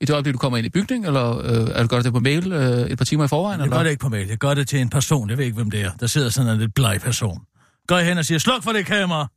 I 0.01 0.05
det 0.05 0.13
øjeblik, 0.13 0.33
du 0.33 0.37
kommer 0.37 0.57
ind 0.57 0.65
i 0.67 0.69
bygningen, 0.69 1.05
eller 1.05 1.37
øh, 1.37 1.69
er 1.75 1.81
du 1.81 1.87
gør 1.87 2.01
det 2.01 2.13
på 2.13 2.19
mail 2.19 2.51
øh, 2.51 2.89
et 2.91 2.97
par 2.97 3.05
timer 3.05 3.25
i 3.25 3.27
forvejen? 3.27 3.59
Jeg 3.59 3.65
eller? 3.65 3.77
gør 3.77 3.83
det 3.83 3.89
ikke 3.89 4.01
på 4.01 4.09
mail. 4.09 4.27
Jeg 4.27 4.37
gør 4.37 4.53
det 4.53 4.67
til 4.67 4.79
en 4.79 4.89
person. 4.89 5.29
Jeg 5.29 5.37
ved 5.37 5.45
ikke, 5.45 5.55
hvem 5.55 5.71
det 5.71 5.81
er. 5.81 5.97
Der 5.97 6.07
sidder 6.07 6.29
sådan 6.29 6.51
en 6.53 6.59
lidt 6.59 6.73
bleg 6.73 7.01
person. 7.01 7.45
Går 7.87 7.97
jeg 7.97 8.05
hen 8.07 8.17
og 8.17 8.25
siger, 8.25 8.39
sluk 8.39 8.63
for 8.63 8.71
det 8.71 8.85
kamera. 8.85 9.27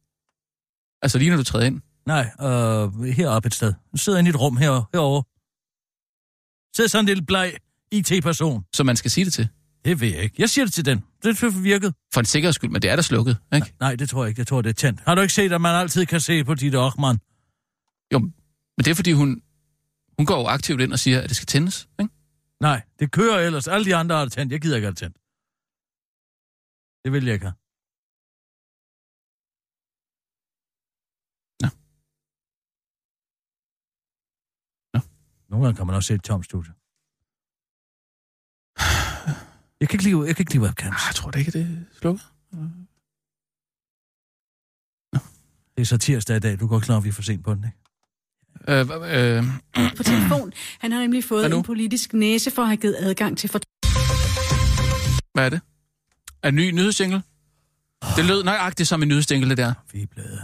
Altså 1.02 1.18
lige 1.18 1.30
når 1.30 1.36
du 1.36 1.44
træder 1.44 1.66
ind? 1.66 1.80
Nej, 2.06 2.24
øh, 2.40 3.02
heroppe 3.02 3.46
et 3.46 3.54
sted. 3.54 3.72
Jeg 3.92 4.00
sidder 4.00 4.18
inde 4.18 4.28
i 4.28 4.32
et 4.34 4.40
rum 4.40 4.56
her, 4.56 4.88
herovre. 4.94 5.22
Sidder 6.76 6.88
sådan 6.88 7.02
en 7.04 7.06
lille 7.06 7.26
bleg 7.26 7.56
IT-person. 7.92 8.64
Som 8.74 8.86
man 8.86 8.96
skal 8.96 9.10
sige 9.10 9.24
det 9.24 9.32
til. 9.32 9.48
Det 9.84 10.00
ved 10.00 10.08
jeg 10.08 10.22
ikke. 10.22 10.36
Jeg 10.38 10.50
siger 10.50 10.64
det 10.64 10.74
til 10.74 10.84
den. 10.84 11.04
Det 11.22 11.64
virket. 11.64 11.94
For 12.14 12.20
en 12.20 12.26
sikkerheds 12.26 12.56
skyld, 12.56 12.70
men 12.70 12.82
det 12.82 12.90
er 12.90 12.96
da 12.96 13.02
slukket, 13.02 13.36
ikke? 13.54 13.74
Nej, 13.80 13.96
det 13.96 14.08
tror 14.08 14.24
jeg 14.24 14.28
ikke. 14.28 14.40
Jeg 14.40 14.46
tror, 14.46 14.62
det 14.62 14.70
er 14.70 14.74
tændt. 14.74 15.00
Har 15.00 15.14
du 15.14 15.20
ikke 15.20 15.34
set, 15.34 15.52
at 15.52 15.60
man 15.60 15.74
altid 15.74 16.06
kan 16.06 16.20
se 16.20 16.44
på 16.44 16.54
dit 16.54 16.74
Ochmann? 16.74 17.18
Jo, 18.12 18.18
men 18.18 18.84
det 18.84 18.88
er 18.88 18.94
fordi, 18.94 19.12
hun, 19.12 19.42
hun 20.18 20.26
går 20.26 20.38
jo 20.40 20.46
aktivt 20.46 20.80
ind 20.80 20.92
og 20.92 20.98
siger, 20.98 21.20
at 21.20 21.28
det 21.28 21.36
skal 21.36 21.46
tændes, 21.46 21.88
ikke? 22.00 22.14
Nej, 22.60 22.82
det 22.98 23.12
kører 23.12 23.38
ellers. 23.46 23.68
Alle 23.68 23.84
de 23.84 23.96
andre 23.96 24.16
har 24.16 24.24
det 24.24 24.32
tændt. 24.32 24.52
Jeg 24.52 24.60
gider 24.60 24.76
ikke 24.76 24.86
have 24.86 24.90
det 24.90 24.98
tændt. 24.98 25.16
Det 27.04 27.12
vil 27.12 27.24
jeg 27.24 27.34
ikke 27.34 27.46
have. 27.46 27.56
Nå. 31.62 31.68
Nå. 34.94 35.00
Nogle 35.50 35.64
gange 35.64 35.76
kan 35.76 35.86
man 35.86 35.96
også 35.96 36.06
se 36.06 36.14
et 36.14 36.24
tomt 36.24 36.44
studie. 36.44 36.72
Jeg 39.82 39.88
kan 39.88 39.96
ikke 39.96 40.04
lide, 40.04 40.26
jeg 40.26 40.36
kan 40.36 40.42
ikke 40.42 40.52
lide 40.52 40.62
webcams. 40.62 40.94
Ah, 40.94 41.08
Jeg 41.08 41.14
tror 41.14 41.30
da 41.30 41.38
ikke, 41.38 41.50
det 41.50 41.62
er 41.62 41.98
slukket. 42.00 42.26
Det 45.76 45.80
er 45.82 45.84
så 45.84 45.98
tirsdag 45.98 46.36
i 46.36 46.40
dag. 46.40 46.60
Du 46.60 46.66
går 46.66 46.80
klar, 46.80 46.96
at 46.96 47.04
vi 47.04 47.08
er 47.08 47.12
for 47.12 47.22
sent 47.22 47.44
på 47.44 47.54
den, 47.54 47.64
ikke? 47.64 47.78
Øh, 48.68 48.80
øh, 49.38 49.96
på 49.96 50.02
telefon. 50.02 50.52
Han 50.78 50.92
har 50.92 51.00
nemlig 51.00 51.24
fået 51.24 51.54
en 51.54 51.62
politisk 51.62 52.12
næse 52.12 52.50
for 52.50 52.62
at 52.62 52.68
have 52.68 52.76
givet 52.76 52.96
adgang 52.98 53.38
til 53.38 53.50
for 53.50 53.58
hvad 55.34 55.44
er 55.46 55.50
det? 55.50 55.60
Er 56.42 56.50
det 56.50 56.58
en 56.58 56.64
ny 56.64 56.70
nyhedsjingle? 56.70 57.22
Det 58.16 58.24
lød 58.24 58.44
nøjagtigt 58.44 58.88
som 58.88 59.02
en 59.02 59.08
nyhedsjingle, 59.08 59.48
det 59.50 59.58
der. 59.58 59.74
Vi 59.92 60.02
er 60.02 60.06
blevet... 60.06 60.40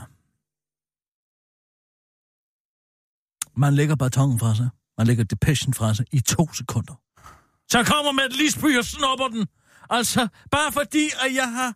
Man 3.57 3.75
lægger 3.75 3.97
batongen 3.97 4.39
fra 4.39 4.55
sig. 4.55 4.69
Man 4.99 5.07
lægger 5.07 5.25
depression 5.25 5.75
fra 5.75 5.95
sig 5.95 6.07
i 6.13 6.21
to 6.21 6.53
sekunder. 6.53 6.95
Så 7.71 7.85
kommer 7.85 8.13
med 8.13 8.25
et 8.25 8.37
lisby 8.37 8.79
og 8.79 8.85
snupper 8.85 9.29
den. 9.29 9.47
Altså, 9.91 10.29
bare 10.51 10.73
fordi, 10.73 11.05
at 11.25 11.35
jeg 11.35 11.53
har... 11.53 11.75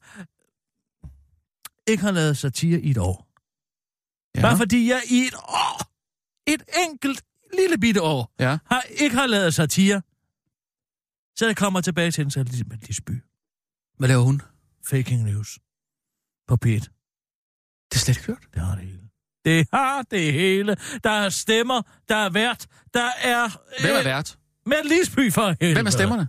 Ikke 1.86 2.02
har 2.02 2.10
lavet 2.10 2.36
satire 2.38 2.80
i 2.80 2.90
et 2.90 2.98
år. 2.98 3.28
Ja. 4.36 4.40
Bare 4.42 4.56
fordi 4.56 4.88
jeg 4.90 5.02
i 5.10 5.18
et 5.18 5.34
år, 5.34 5.82
et 6.46 6.62
enkelt 6.88 7.24
lille 7.58 7.78
bitte 7.78 8.02
år, 8.02 8.32
Ja. 8.38 8.58
har 8.66 8.82
ikke 8.82 9.16
har 9.16 9.26
lavet 9.26 9.54
satire. 9.54 10.02
Så 11.38 11.46
jeg 11.46 11.56
kommer 11.56 11.80
tilbage 11.80 12.10
til 12.10 12.24
den, 12.24 12.30
så 12.30 12.42
ligesom 12.42 12.72
et 12.72 12.86
lisby. 12.86 13.22
Hvad 13.98 14.08
laver 14.08 14.22
hun? 14.22 14.42
Faking 14.86 15.22
news. 15.22 15.58
På 16.48 16.54
P1. 16.66 16.68
Det 17.90 17.94
er 17.94 17.98
slet 17.98 18.16
ikke 18.16 18.26
hørt. 18.26 18.46
Det 18.54 18.62
har 18.62 18.74
det 18.74 18.84
hele. 18.84 19.08
Det 19.44 19.68
har 19.72 20.02
det 20.02 20.32
hele. 20.32 20.76
Der 21.04 21.10
er 21.10 21.28
stemmer, 21.28 21.82
der 22.08 22.16
er 22.16 22.30
vært, 22.30 22.66
der 22.94 23.10
er... 23.22 23.48
Hvem 23.80 23.94
er 23.94 23.98
øh, 23.98 24.04
vært? 24.04 24.38
Med 24.66 24.84
Lisby 24.84 25.32
for 25.32 25.46
helvede. 25.60 25.74
Hvem 25.74 25.86
er 25.86 25.90
stemmerne? 25.90 26.28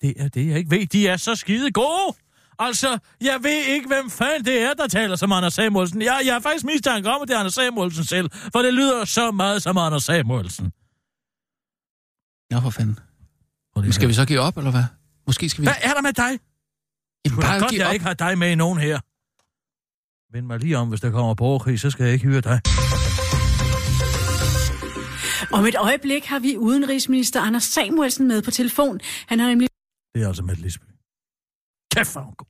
Det 0.00 0.14
er 0.16 0.28
det, 0.28 0.46
jeg 0.46 0.58
ikke 0.58 0.70
ved. 0.70 0.86
De 0.86 1.08
er 1.08 1.16
så 1.16 1.34
skide 1.34 1.70
gode. 1.72 2.16
Altså, 2.58 2.98
jeg 3.20 3.38
ved 3.42 3.64
ikke, 3.64 3.88
hvem 3.88 4.10
fanden 4.10 4.44
det 4.44 4.62
er, 4.62 4.74
der 4.74 4.86
taler 4.86 5.16
som 5.16 5.32
Anders 5.32 5.54
Samuelsen. 5.54 6.02
Jeg, 6.02 6.22
jeg 6.24 6.32
har 6.34 6.40
faktisk 6.40 6.64
mistanke 6.64 7.10
om, 7.10 7.22
at 7.22 7.28
det 7.28 7.34
er 7.34 7.38
Anders 7.38 7.54
Samuelsen 7.54 8.04
selv, 8.04 8.30
for 8.52 8.62
det 8.62 8.74
lyder 8.74 9.04
så 9.04 9.30
meget 9.30 9.62
som 9.62 9.78
Anders 9.78 10.04
Samuelsen. 10.04 10.64
Nå, 12.50 12.60
for 12.60 12.70
fanden. 12.70 12.98
Men 13.76 13.92
skal 13.92 14.08
vi 14.08 14.14
så 14.14 14.24
give 14.26 14.40
op, 14.40 14.56
eller 14.56 14.70
hvad? 14.70 14.84
Måske 15.26 15.48
skal 15.48 15.62
vi... 15.62 15.66
Hvad 15.66 15.74
er 15.82 15.94
der 15.94 16.02
med 16.02 16.12
dig? 16.12 16.38
Jamen, 17.24 17.40
bare 17.40 17.58
godt, 17.60 17.70
give 17.70 17.80
jeg 17.80 17.88
op. 17.88 17.94
ikke 17.94 18.04
har 18.04 18.14
dig 18.14 18.38
med 18.38 18.50
i 18.50 18.54
nogen 18.54 18.78
her. 18.78 19.00
Vend 20.32 20.46
mig 20.46 20.58
lige 20.58 20.78
om, 20.78 20.88
hvis 20.88 21.00
der 21.00 21.10
kommer 21.10 21.34
borgerkrig, 21.34 21.80
så 21.80 21.90
skal 21.90 22.04
jeg 22.04 22.12
ikke 22.12 22.26
hyre 22.26 22.40
dig. 22.40 22.60
Om 25.52 25.64
et 25.64 25.76
øjeblik 25.76 26.24
har 26.24 26.38
vi 26.38 26.56
udenrigsminister 26.56 27.40
Anders 27.40 27.62
Samuelsen 27.62 28.28
med 28.28 28.42
på 28.42 28.50
telefon. 28.50 29.00
Han 29.26 29.40
har 29.40 29.48
nemlig 29.48 29.68
Det 30.14 30.22
er 30.22 30.26
altså 30.28 30.42
med 30.42 30.54
Lisby. 30.56 30.84
Kæft, 31.94 32.12
hvor 32.12 32.34
god. 32.36 32.46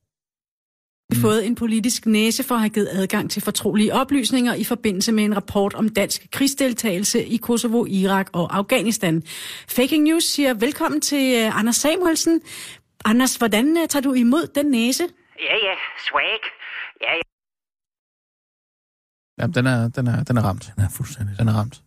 fået 1.21 1.45
en 1.45 1.55
politisk 1.55 2.05
næse 2.05 2.43
for 2.43 2.55
at 2.55 2.61
have 2.61 2.69
givet 2.69 2.87
adgang 2.87 3.31
til 3.31 3.41
fortrolige 3.41 3.93
oplysninger 3.93 4.53
i 4.53 4.63
forbindelse 4.63 5.11
med 5.11 5.23
en 5.23 5.35
rapport 5.35 5.73
om 5.73 5.89
dansk 5.89 6.27
krigsdeltagelse 6.31 7.25
i 7.25 7.37
Kosovo, 7.37 7.85
Irak 7.85 8.29
og 8.33 8.57
Afghanistan. 8.57 9.23
Faking 9.69 10.03
News 10.03 10.23
siger 10.23 10.53
velkommen 10.53 11.01
til 11.01 11.47
uh, 11.47 11.59
Anders 11.59 11.75
Samuelsen. 11.75 12.41
Anders, 13.05 13.35
hvordan 13.35 13.77
uh, 13.77 13.87
tager 13.89 14.03
du 14.03 14.13
imod 14.13 14.47
den 14.55 14.65
næse? 14.65 15.03
Ja, 15.39 15.55
ja, 15.67 15.75
swag. 16.07 16.41
Ja, 17.01 17.13
ja. 17.15 17.21
Jamen, 19.39 19.53
den 19.53 19.65
er, 19.67 19.89
den 19.89 20.07
er, 20.07 20.23
den 20.23 20.37
er 20.37 20.41
ramt. 20.41 20.71
Den 20.75 20.83
er 20.83 20.89
fuldstændig... 20.97 21.37
Den 21.39 21.47
er 21.47 21.53
ramt. 21.53 21.81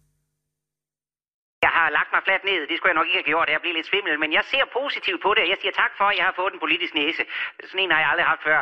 Jeg 1.65 1.73
har 1.79 1.87
lagt 1.99 2.11
mig 2.15 2.23
fladt 2.29 2.45
ned. 2.51 2.61
Det 2.71 2.75
skulle 2.77 2.91
jeg 2.93 2.99
nok 3.01 3.09
ikke 3.11 3.21
have 3.23 3.31
gjort. 3.33 3.47
Jeg 3.55 3.61
bliver 3.65 3.77
lidt 3.79 3.89
svimmel. 3.93 4.15
Men 4.25 4.31
jeg 4.39 4.45
ser 4.53 4.65
positivt 4.81 5.21
på 5.27 5.31
det. 5.37 5.43
Jeg 5.53 5.59
siger 5.63 5.75
tak 5.83 5.93
for, 5.99 6.07
at 6.13 6.17
jeg 6.19 6.25
har 6.29 6.35
fået 6.41 6.53
en 6.57 6.61
politisk 6.65 6.93
næse. 7.03 7.23
Sådan 7.71 7.81
en 7.85 7.91
har 7.95 8.01
jeg 8.05 8.11
aldrig 8.13 8.27
haft 8.33 8.43
før. 8.49 8.61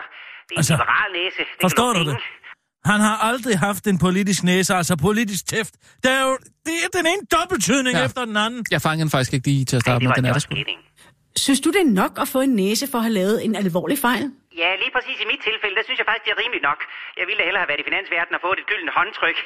Det 0.49 0.55
er 0.55 0.59
Altså, 0.61 0.73
en 0.75 0.79
liberal 0.83 1.11
næse. 1.21 1.43
Det 1.57 1.63
Forstår 1.67 1.91
du 1.99 2.03
det? 2.11 2.17
Han 2.93 3.01
har 3.09 3.17
aldrig 3.31 3.57
haft 3.69 3.85
en 3.93 3.99
politisk 4.07 4.41
næse, 4.53 4.71
altså 4.81 4.95
politisk 5.09 5.43
tæft. 5.53 5.75
Det 6.03 6.11
er 6.19 6.23
jo 6.29 6.33
det 6.69 6.75
er 6.85 6.91
den 6.99 7.07
ene 7.13 7.25
dobbelttydning 7.37 7.95
Ja. 7.99 8.05
efter 8.09 8.23
den 8.31 8.37
anden. 8.45 8.61
Jeg 8.75 8.81
fangede 8.87 9.05
den 9.07 9.11
faktisk 9.15 9.33
ikke 9.37 9.47
lige 9.53 9.65
til 9.71 9.77
at 9.79 9.83
starte 9.87 10.01
med. 10.05 10.13
Den 10.19 10.25
er 10.31 10.33
der 10.37 10.43
sgu. 10.47 10.55
Synes 11.47 11.61
du, 11.65 11.69
det 11.77 11.81
er 11.87 11.91
nok 12.03 12.13
at 12.23 12.29
få 12.35 12.39
en 12.49 12.55
næse 12.65 12.85
for 12.93 12.99
at 13.01 13.05
have 13.07 13.17
lavet 13.21 13.37
en 13.47 13.55
alvorlig 13.63 13.99
fejl? 14.09 14.25
Ja, 14.63 14.71
lige 14.83 14.93
præcis 14.97 15.17
i 15.25 15.27
mit 15.33 15.41
tilfælde, 15.49 15.75
der 15.79 15.85
synes 15.89 15.99
jeg 16.03 16.07
faktisk, 16.11 16.25
det 16.27 16.33
er 16.37 16.41
rimeligt 16.45 16.65
nok. 16.71 16.81
Jeg 17.21 17.25
ville 17.31 17.43
hellere 17.47 17.61
have 17.63 17.71
været 17.73 17.83
i 17.85 17.87
finansverdenen 17.91 18.35
og 18.39 18.43
fået 18.47 18.59
et 18.63 18.67
gyldent 18.71 18.91
håndtryk. 18.99 19.39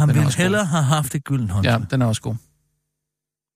Han 0.00 0.06
ville 0.08 0.32
hellere 0.44 0.66
have 0.74 0.86
haft 0.96 1.12
et 1.18 1.24
gylden 1.28 1.50
hånd. 1.54 1.64
Ja, 1.70 1.74
den 1.92 1.98
er 2.02 2.06
også 2.12 2.22
god. 2.28 2.36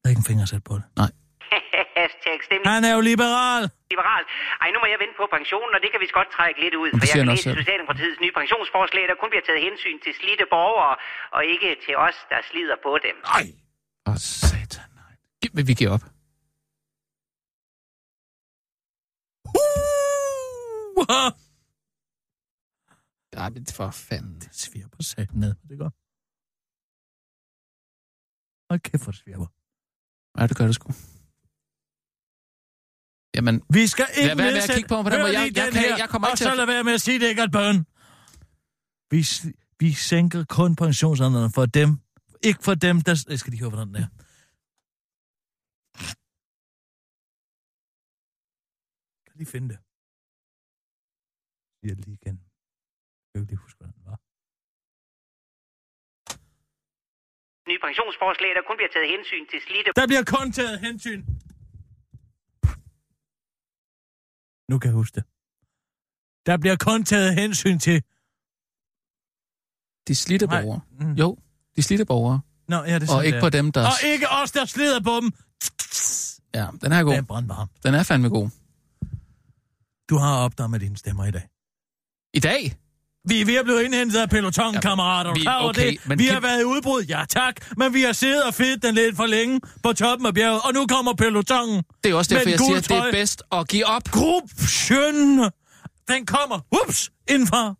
Der 0.07 0.11
er 0.11 0.15
ikke 0.17 0.25
en 0.27 0.33
fingersæt 0.35 0.65
på 0.71 0.75
det. 0.79 0.85
Stemning 2.47 2.69
Han 2.75 2.83
er 2.91 2.95
jo 2.97 3.01
liberal. 3.13 3.63
liberal. 3.95 4.25
Ej, 4.63 4.69
nu 4.75 4.79
må 4.83 4.87
jeg 4.93 4.99
vente 5.05 5.17
på 5.23 5.27
pensionen, 5.37 5.73
og 5.77 5.81
det 5.85 5.89
kan 5.93 6.01
vi 6.05 6.07
godt 6.19 6.31
trække 6.37 6.59
lidt 6.65 6.75
ud. 6.83 6.89
Det 6.91 6.99
For 7.01 7.07
jeg 7.11 7.17
kan 7.21 7.29
læse. 7.35 7.49
Socialdemokratiets 7.63 8.19
nye 8.25 8.35
pensionsforslag, 8.41 9.05
der 9.11 9.17
kun 9.23 9.29
bliver 9.33 9.47
taget 9.49 9.63
hensyn 9.69 9.97
til 10.05 10.13
slidte 10.21 10.47
borgere, 10.57 10.95
og 11.37 11.41
ikke 11.53 11.69
til 11.87 11.95
os, 12.07 12.17
der 12.31 12.39
slider 12.51 12.77
på 12.87 12.93
dem. 13.07 13.17
Nej. 13.33 13.47
Åh, 14.09 14.17
satan. 14.51 14.91
nej. 15.03 15.13
Vi 15.69 15.73
give 15.81 15.91
op. 15.97 16.05
Uh, 19.61 21.31
Ej, 23.43 23.49
men 23.55 23.65
for 23.79 23.89
fanden. 24.09 24.37
det 24.45 24.55
svirper 24.65 25.03
sat 25.13 25.31
ned, 25.43 25.53
det 25.69 25.77
gør. 25.83 25.91
Hold 28.71 28.81
kæft, 28.89 29.03
hvor 29.05 29.13
det 29.17 29.21
svirper. 29.25 29.49
Ja, 30.39 30.47
det 30.47 30.57
gør 30.57 30.67
det 30.67 30.75
sgu. 30.75 30.89
Jamen, 33.37 33.57
Vi 33.77 33.87
skal 33.87 34.07
ikke 34.21 34.27
Lad 34.29 34.37
være 34.37 34.37
med 34.37 34.45
at 34.47 34.55
nedsætte... 34.55 34.75
kigge 34.75 34.89
på 34.89 35.03
måde. 35.03 35.39
Jeg- 35.39 35.53
jeg 35.57 35.65
den 35.65 35.73
kan- 35.73 35.83
her, 35.83 35.97
jeg 36.03 36.09
kommer 36.13 36.29
ikke 36.29 36.35
og 36.35 36.39
til 36.39 36.45
så 36.45 36.51
at- 36.51 36.57
lad 36.57 36.67
være 36.67 36.85
med 36.85 36.95
at 36.99 37.01
sige, 37.07 37.21
det 37.21 37.29
ikke 37.29 37.41
er 37.41 37.49
et 37.53 37.57
bøn. 37.59 37.79
Vi, 39.15 39.21
vi 39.83 39.89
sænker 40.11 40.45
kun 40.59 40.77
pensionsalderen 40.77 41.53
for 41.53 41.67
dem. 41.67 41.91
Ikke 42.49 42.63
for 42.69 42.75
dem, 42.75 42.97
der... 43.07 43.25
Jeg 43.29 43.39
skal 43.39 43.51
lige 43.51 43.61
høre, 43.61 43.71
hvordan 43.71 43.89
den 43.89 43.97
er. 44.05 44.09
Jeg 49.17 49.27
kan 49.33 49.37
lige 49.41 49.53
finde 49.55 49.69
det. 49.73 49.79
Jeg 51.83 51.97
lige 51.97 52.13
igen. 52.21 52.37
Jeg 53.25 53.31
kan 53.33 53.41
ikke 53.43 53.53
lige 53.53 53.63
huske, 53.67 53.79
hvordan 53.79 53.95
Nye 57.69 57.79
pensionsforslag, 57.87 58.51
der 58.59 58.63
kun 58.69 58.77
bliver 58.79 58.93
taget 58.97 59.09
hensyn 59.15 59.45
til 59.51 59.59
slidte 59.67 59.91
Der 60.01 60.07
bliver 60.07 60.25
kun 60.37 60.53
taget 60.53 60.81
hensyn. 60.87 61.21
Nu 64.71 64.79
kan 64.79 64.89
jeg 64.91 64.95
huske 64.95 65.15
det. 65.15 65.25
Der 66.47 66.57
bliver 66.63 66.77
kun 66.77 67.05
taget 67.05 67.35
hensyn 67.35 67.79
til... 67.79 68.03
de 70.09 70.15
slidte 70.15 70.47
borgere. 70.49 70.81
mm. 71.01 71.13
Jo, 71.13 71.39
de 71.77 71.83
slidte 71.83 72.05
borgere. 72.05 72.41
Nå, 72.69 72.77
ja, 72.77 72.99
det 72.99 73.09
er 73.11 73.15
Og 73.17 73.27
ikke 73.27 73.37
det 73.37 73.43
på 73.43 73.51
dem, 73.51 73.73
der... 73.73 73.87
Og 73.87 73.93
ikke 74.05 74.27
os, 74.29 74.53
der 74.53 74.65
slider 74.65 75.01
på 75.01 75.15
dem. 75.21 75.33
Ja, 76.55 76.67
den 76.83 76.93
er 76.93 77.03
god. 77.03 77.13
Den 77.13 77.19
er 77.21 77.27
brandvarm. 77.27 77.69
Den 77.83 77.95
er 77.95 78.03
fandme 78.03 78.29
god. 78.29 78.49
Du 80.11 80.17
har 80.17 80.45
opdaget 80.45 80.71
med 80.71 80.81
dine 80.81 80.97
stemmer 80.97 81.25
i 81.25 81.31
dag. 81.31 81.49
I 82.35 82.41
dag? 82.41 82.77
Vi 83.29 83.41
er 83.41 83.45
ved 83.45 83.55
at 83.57 83.65
blive 83.65 83.85
indhentet 83.85 84.19
af 84.19 84.31
peloton, 84.31 84.75
kammerater. 84.75 85.35
vi- 85.35 85.47
okay, 85.49 85.87
det? 85.87 85.97
men 86.07 86.19
vi 86.19 86.25
Kim- 86.27 86.33
har 86.33 86.41
været 86.41 86.61
i 86.61 86.65
udbrud, 86.65 87.03
ja 87.03 87.25
tak, 87.29 87.55
men 87.77 87.95
vi 87.95 88.01
har 88.03 88.13
siddet 88.13 88.43
og 88.45 88.55
fedt 88.55 88.83
den 88.83 88.95
lidt 88.95 89.17
for 89.17 89.27
længe 89.27 89.61
på 89.83 89.93
toppen 89.93 90.27
af 90.27 90.35
bjerget, 90.35 90.61
og 90.65 90.73
nu 90.75 90.87
kommer 90.87 91.15
pelotongen. 91.15 91.83
Det 92.05 92.11
er 92.11 92.15
også 92.15 92.35
derfor, 92.35 92.51
jeg 92.51 92.59
siger, 92.59 92.77
at 92.77 92.89
det 92.89 92.97
er 92.97 93.11
bedst 93.13 93.43
at 93.53 93.69
give 93.69 93.87
op. 93.87 94.03
Grupschen, 94.11 95.39
den 96.09 96.27
kommer, 96.27 96.61
ups, 96.83 97.11
indenfor. 97.31 97.77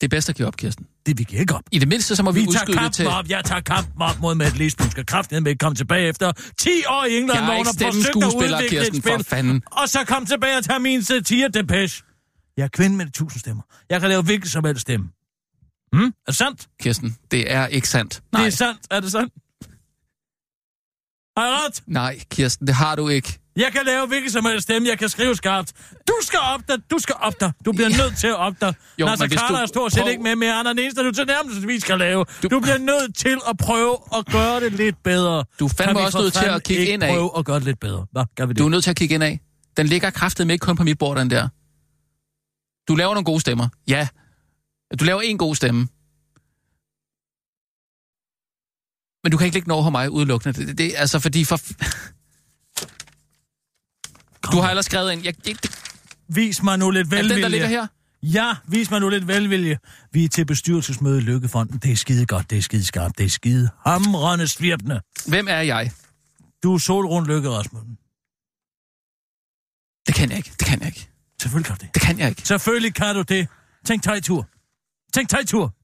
Det 0.00 0.04
er 0.04 0.08
bedst 0.08 0.28
at 0.28 0.34
give 0.36 0.48
op, 0.48 0.56
Kirsten. 0.56 0.86
Det 1.06 1.18
vi 1.18 1.24
giver 1.24 1.40
ikke 1.40 1.54
op. 1.54 1.62
I 1.72 1.78
det 1.78 1.88
mindste, 1.88 2.16
så 2.16 2.22
må 2.22 2.30
vi, 2.32 2.40
Vi 2.40 2.46
udskyde 2.48 2.78
det 2.78 2.92
til... 2.92 3.06
op. 3.06 3.28
Jeg 3.28 3.44
tager 3.44 3.60
kampen 3.60 4.02
op 4.02 4.20
mod 4.20 4.34
Matt 4.34 4.58
Lees. 4.58 4.74
Du 4.74 4.90
skal 4.90 5.06
kraften 5.06 5.42
med 5.42 5.56
komme 5.56 5.76
tilbage 5.76 6.08
efter 6.08 6.32
10 6.58 6.68
år 6.88 7.04
i 7.04 7.16
England, 7.18 7.44
hvor 7.44 7.54
hun 7.56 7.66
har 7.66 7.74
forsøgt 7.80 8.16
at 8.16 8.34
udvikle 8.34 8.80
et 8.88 8.96
spil. 8.96 9.62
Og 9.70 9.88
så 9.88 10.04
kom 10.06 10.26
tilbage 10.26 10.56
og 10.58 10.64
tage 10.64 10.78
min 10.78 11.02
satire 11.04 11.48
depeche. 11.48 12.04
Jeg 12.58 12.64
er 12.64 12.68
kvinde 12.68 12.96
med 12.96 13.06
de 13.06 13.10
tusind 13.10 13.40
stemmer. 13.40 13.62
Jeg 13.90 14.00
kan 14.00 14.08
lave 14.08 14.22
hvilket 14.22 14.50
som 14.50 14.64
helst 14.64 14.80
stemme. 14.80 15.06
Hmm? 15.92 16.04
Er 16.04 16.10
det 16.26 16.36
sandt? 16.36 16.68
Kirsten, 16.80 17.16
det 17.30 17.52
er 17.52 17.66
ikke 17.66 17.88
sandt. 17.88 18.22
Nej. 18.32 18.42
Det 18.42 18.46
er 18.52 18.56
sandt. 18.56 18.80
Er 18.90 19.00
det 19.00 19.12
sandt? 19.12 19.32
Har 21.36 21.44
jeg 21.46 21.54
ret? 21.66 21.82
nej, 21.86 22.18
Kirsten, 22.30 22.66
det 22.66 22.74
har 22.74 22.96
du 22.96 23.08
ikke. 23.08 23.38
Jeg 23.56 23.72
kan 23.72 23.80
lave 23.86 24.06
hvilket 24.06 24.32
som 24.32 24.44
helst 24.44 24.62
stemme. 24.62 24.88
Jeg 24.88 24.98
kan 24.98 25.08
skrive 25.08 25.36
skarpt. 25.36 25.72
Du 26.08 26.14
skal 26.22 26.38
op 26.54 26.60
dig. 26.68 26.78
Du 26.90 26.98
skal 26.98 27.14
op 27.20 27.40
dig. 27.40 27.52
Du 27.64 27.72
bliver 27.72 27.88
nødt 27.88 28.18
til 28.18 28.26
at 28.26 28.36
op 28.36 28.54
dig. 28.60 28.74
Jo, 29.00 29.06
Nasser 29.06 29.24
men 29.26 29.30
Carter 29.38 29.56
du 29.56 29.62
er 29.62 29.66
stort 29.66 29.92
set 29.92 30.02
prøv- 30.02 30.10
ikke 30.10 30.22
med 30.22 30.36
mere. 30.36 30.52
Han 30.56 30.66
er 30.66 30.70
den 30.72 30.78
eneste, 30.78 31.02
du 31.04 31.12
til 31.12 31.26
nærmest 31.26 31.82
skal 31.84 31.98
lave. 31.98 32.24
Du... 32.42 32.48
Du- 32.48 32.60
bliver 32.60 32.78
nødt 32.78 33.16
til 33.16 33.38
at 33.48 33.56
prøve 33.56 33.96
at 34.16 34.26
gøre 34.26 34.60
det 34.60 34.72
lidt 34.72 35.02
bedre. 35.02 35.44
Du 35.60 35.66
er 35.66 35.68
Kan 35.84 35.96
vi 35.96 36.00
også 36.00 36.18
nødt 36.18 36.32
til 36.32 36.44
at 36.44 36.62
kigge 36.62 36.80
ikke 36.80 36.92
indad. 36.92 37.08
prøve 37.08 37.30
at 37.38 37.44
gøre 37.44 37.56
det 37.56 37.64
lidt 37.64 37.80
bedre. 37.80 38.06
Hvad 38.12 38.24
gør 38.36 38.46
vi 38.46 38.52
det? 38.52 38.58
Du 38.58 38.64
er 38.64 38.68
nødt 38.70 38.84
til 38.84 38.90
at 38.90 38.96
kigge 38.96 39.14
ind 39.14 39.24
af. 39.24 39.40
Den 39.76 39.86
ligger 39.86 40.10
kraftet 40.10 40.46
med 40.46 40.54
ikke 40.54 40.64
kun 40.64 40.76
på 40.76 40.82
mit 40.84 40.98
bord, 40.98 41.16
den 41.18 41.30
der. 41.30 41.48
Du 42.88 42.94
laver 42.94 43.14
nogle 43.14 43.24
gode 43.24 43.40
stemmer. 43.40 43.68
Ja. 43.88 44.08
Du 45.00 45.04
laver 45.04 45.20
en 45.20 45.38
god 45.38 45.54
stemme. 45.54 45.88
Men 49.24 49.32
du 49.32 49.36
kan 49.36 49.44
ikke 49.44 49.56
lægge 49.56 49.68
noget 49.68 49.82
over 49.82 49.90
mig 49.90 50.10
udelukkende. 50.10 50.58
Det, 50.58 50.68
det, 50.68 50.78
det 50.78 50.92
altså 50.96 51.18
fordi 51.18 51.44
for... 51.44 51.56
Du 54.52 54.60
har 54.60 54.70
ellers 54.70 54.86
skrevet 54.86 55.12
ind. 55.12 55.24
Jeg, 55.24 55.34
jeg, 55.46 55.62
det, 55.62 55.78
Vis 56.28 56.62
mig 56.62 56.78
nu 56.78 56.90
lidt 56.90 57.06
er 57.06 57.10
velvilje. 57.10 57.34
den, 57.34 57.42
der 57.42 57.48
ligger 57.48 57.66
her? 57.66 57.86
Ja, 58.22 58.56
vis 58.68 58.90
mig 58.90 59.00
nu 59.00 59.08
lidt 59.08 59.26
velvilje. 59.26 59.78
Vi 60.12 60.24
er 60.24 60.28
til 60.28 60.46
bestyrelsesmøde 60.46 61.18
i 61.18 61.20
Lykkefonden. 61.20 61.78
Det 61.78 61.92
er 61.92 61.96
skide 61.96 62.26
godt, 62.26 62.50
det 62.50 62.58
er 62.58 62.62
skide 62.62 62.84
skarpt, 62.84 63.18
det 63.18 63.26
er 63.26 63.30
skide 63.30 63.70
hamrende 63.86 64.48
svirpende. 64.48 65.00
Hvem 65.26 65.48
er 65.48 65.60
jeg? 65.60 65.92
Du 66.62 66.74
er 66.74 66.78
solrund 66.78 67.26
Lykke 67.26 67.50
Rasmussen. 67.50 67.98
Det 70.06 70.14
kan 70.14 70.30
jeg 70.30 70.36
ikke. 70.36 70.52
Det 70.58 70.66
kan 70.66 70.80
jeg 70.80 70.86
ikke. 70.86 71.07
Selvfølgelig 71.42 71.66
kan 71.66 71.76
du 71.76 71.84
det. 71.84 71.94
Det 71.94 72.02
kan 72.02 72.18
jeg 72.18 72.28
ikke. 72.28 72.42
Selvfølgelig 72.42 72.94
kan 72.94 73.14
du 73.14 73.22
det. 73.22 73.48
Tænk 73.84 74.02
tur. 74.24 74.48
Tænk 75.14 75.28
tur. 75.48 75.74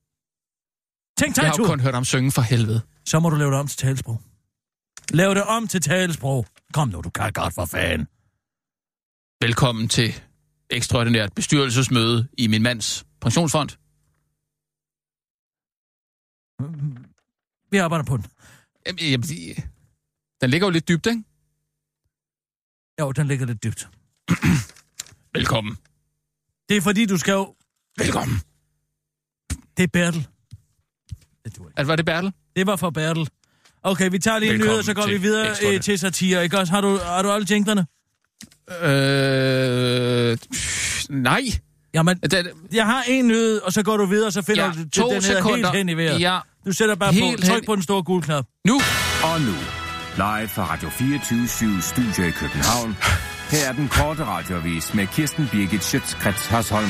Tænk 1.18 1.36
Jeg 1.36 1.44
har 1.44 1.50
jo 1.52 1.56
tur. 1.56 1.66
kun 1.66 1.80
hørt 1.80 1.94
ham 1.94 2.04
synge 2.04 2.32
for 2.32 2.42
helvede. 2.42 2.80
Så 3.06 3.20
må 3.20 3.30
du 3.30 3.36
lave 3.36 3.50
det 3.50 3.58
om 3.58 3.66
til 3.68 3.78
talesprog. 3.78 4.22
Lav 5.10 5.34
det 5.34 5.42
om 5.44 5.68
til 5.68 5.80
talesprog. 5.80 6.46
Kom 6.72 6.88
nu, 6.88 7.00
du 7.00 7.10
kan 7.10 7.32
godt 7.32 7.54
for 7.54 7.64
fanden. 7.64 8.06
Velkommen 9.46 9.88
til 9.88 10.14
ekstraordinært 10.70 11.32
bestyrelsesmøde 11.34 12.28
i 12.38 12.46
min 12.46 12.62
mands 12.62 13.04
pensionsfond. 13.20 13.70
Vi 17.70 17.76
arbejder 17.78 18.04
på 18.04 18.16
den. 18.16 18.26
Jamen, 18.86 18.98
jamen, 18.98 19.26
de- 19.28 19.54
Den 20.40 20.50
ligger 20.50 20.66
jo 20.66 20.70
lidt 20.70 20.88
dybt, 20.88 21.06
ikke? 21.06 21.24
Jo, 23.00 23.12
den 23.12 23.26
ligger 23.26 23.46
lidt 23.46 23.62
dybt. 23.64 23.88
Velkommen. 25.34 25.76
Det 26.68 26.76
er 26.76 26.80
fordi, 26.80 27.06
du 27.06 27.18
skal 27.18 27.32
jo... 27.32 27.54
Velkommen. 27.98 28.40
Det 29.76 29.82
er 29.82 29.86
Bertel. 29.92 30.26
Det 31.44 31.56
duer 31.58 31.68
ikke. 31.68 31.88
Var 31.88 31.96
det 31.96 32.04
Bertel? 32.06 32.32
Det 32.56 32.66
var 32.66 32.76
for 32.76 32.90
Bertel. 32.90 33.28
Okay, 33.82 34.10
vi 34.10 34.18
tager 34.18 34.38
lige 34.38 34.54
en 34.54 34.60
nyhed, 34.60 34.82
så 34.82 34.94
går 34.94 35.02
til 35.02 35.12
vi 35.14 35.18
videre 35.18 35.48
Ekstraordinært. 35.50 35.74
øh, 35.78 35.82
til 35.84 35.98
satire. 35.98 36.44
Ikke 36.44 36.58
også? 36.58 36.72
Har 36.72 36.80
du, 36.80 36.98
har 37.04 37.22
du 37.22 37.30
alle 37.30 37.46
jinglerne? 37.50 37.86
Øh... 38.82 40.38
Nej. 41.22 41.40
Jamen, 41.94 42.18
Den, 42.18 42.46
jeg 42.72 42.86
har 42.86 43.02
en 43.08 43.28
nyhed, 43.28 43.60
og 43.60 43.72
så 43.72 43.82
går 43.82 43.96
du 43.96 44.06
videre, 44.06 44.26
og 44.26 44.32
så 44.32 44.42
finder 44.42 44.64
ja, 44.64 44.70
du 44.72 44.88
to 44.88 45.02
den 45.04 45.12
her 45.12 45.20
sekunder. 45.20 45.56
helt 45.56 45.76
hen 45.76 45.88
i 45.88 45.94
vejret. 45.94 46.20
Ja, 46.20 46.38
Du 46.66 46.72
sætter 46.72 46.94
bare 46.94 47.12
Helt 47.12 47.40
på. 47.40 47.46
Tryk 47.46 47.54
hen- 47.54 47.64
på 47.66 47.74
den 47.74 47.82
store 47.82 48.02
gule 48.02 48.22
knap. 48.22 48.46
nu. 48.66 48.74
Og 49.24 49.40
nu, 49.40 49.52
live 50.16 50.48
fra 50.48 50.72
Radio 50.72 50.88
24 50.90 51.48
Studio 51.82 52.24
i 52.24 52.30
København. 52.30 52.96
Her 53.54 53.68
er 53.68 53.72
den 53.72 53.88
korte 53.88 54.24
radiovis 54.24 54.94
med 54.94 55.06
Kirsten 55.06 55.48
Birgit 55.52 55.84
Schøtzgrads 55.84 56.46
Hasholm. 56.46 56.88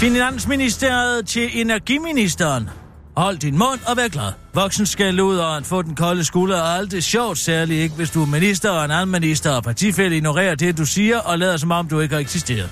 Finansministeriet 0.00 1.26
til 1.26 1.60
energiministeren. 1.60 2.68
Hold 3.16 3.38
din 3.38 3.58
mund 3.58 3.80
og 3.86 3.96
vær 3.96 4.08
glad. 4.08 4.32
Voksen 4.54 4.86
skal 4.86 5.20
ud 5.20 5.36
og 5.36 5.64
få 5.64 5.82
den 5.82 5.94
kolde 5.94 6.24
skulder 6.24 6.60
og 6.60 6.76
alt 6.76 6.90
det 6.90 7.04
sjovt, 7.04 7.38
særligt 7.38 7.80
ikke, 7.80 7.94
hvis 7.94 8.10
du 8.10 8.22
er 8.22 8.26
minister 8.26 8.70
og 8.70 8.84
en 8.84 8.90
anden 8.90 9.10
minister 9.10 9.50
og 9.50 9.62
partifælde 9.62 10.16
ignorerer 10.16 10.54
det, 10.54 10.78
du 10.78 10.86
siger, 10.86 11.18
og 11.18 11.38
lader 11.38 11.56
som 11.56 11.70
om, 11.70 11.88
du 11.88 12.00
ikke 12.00 12.14
har 12.14 12.20
eksisteret. 12.20 12.70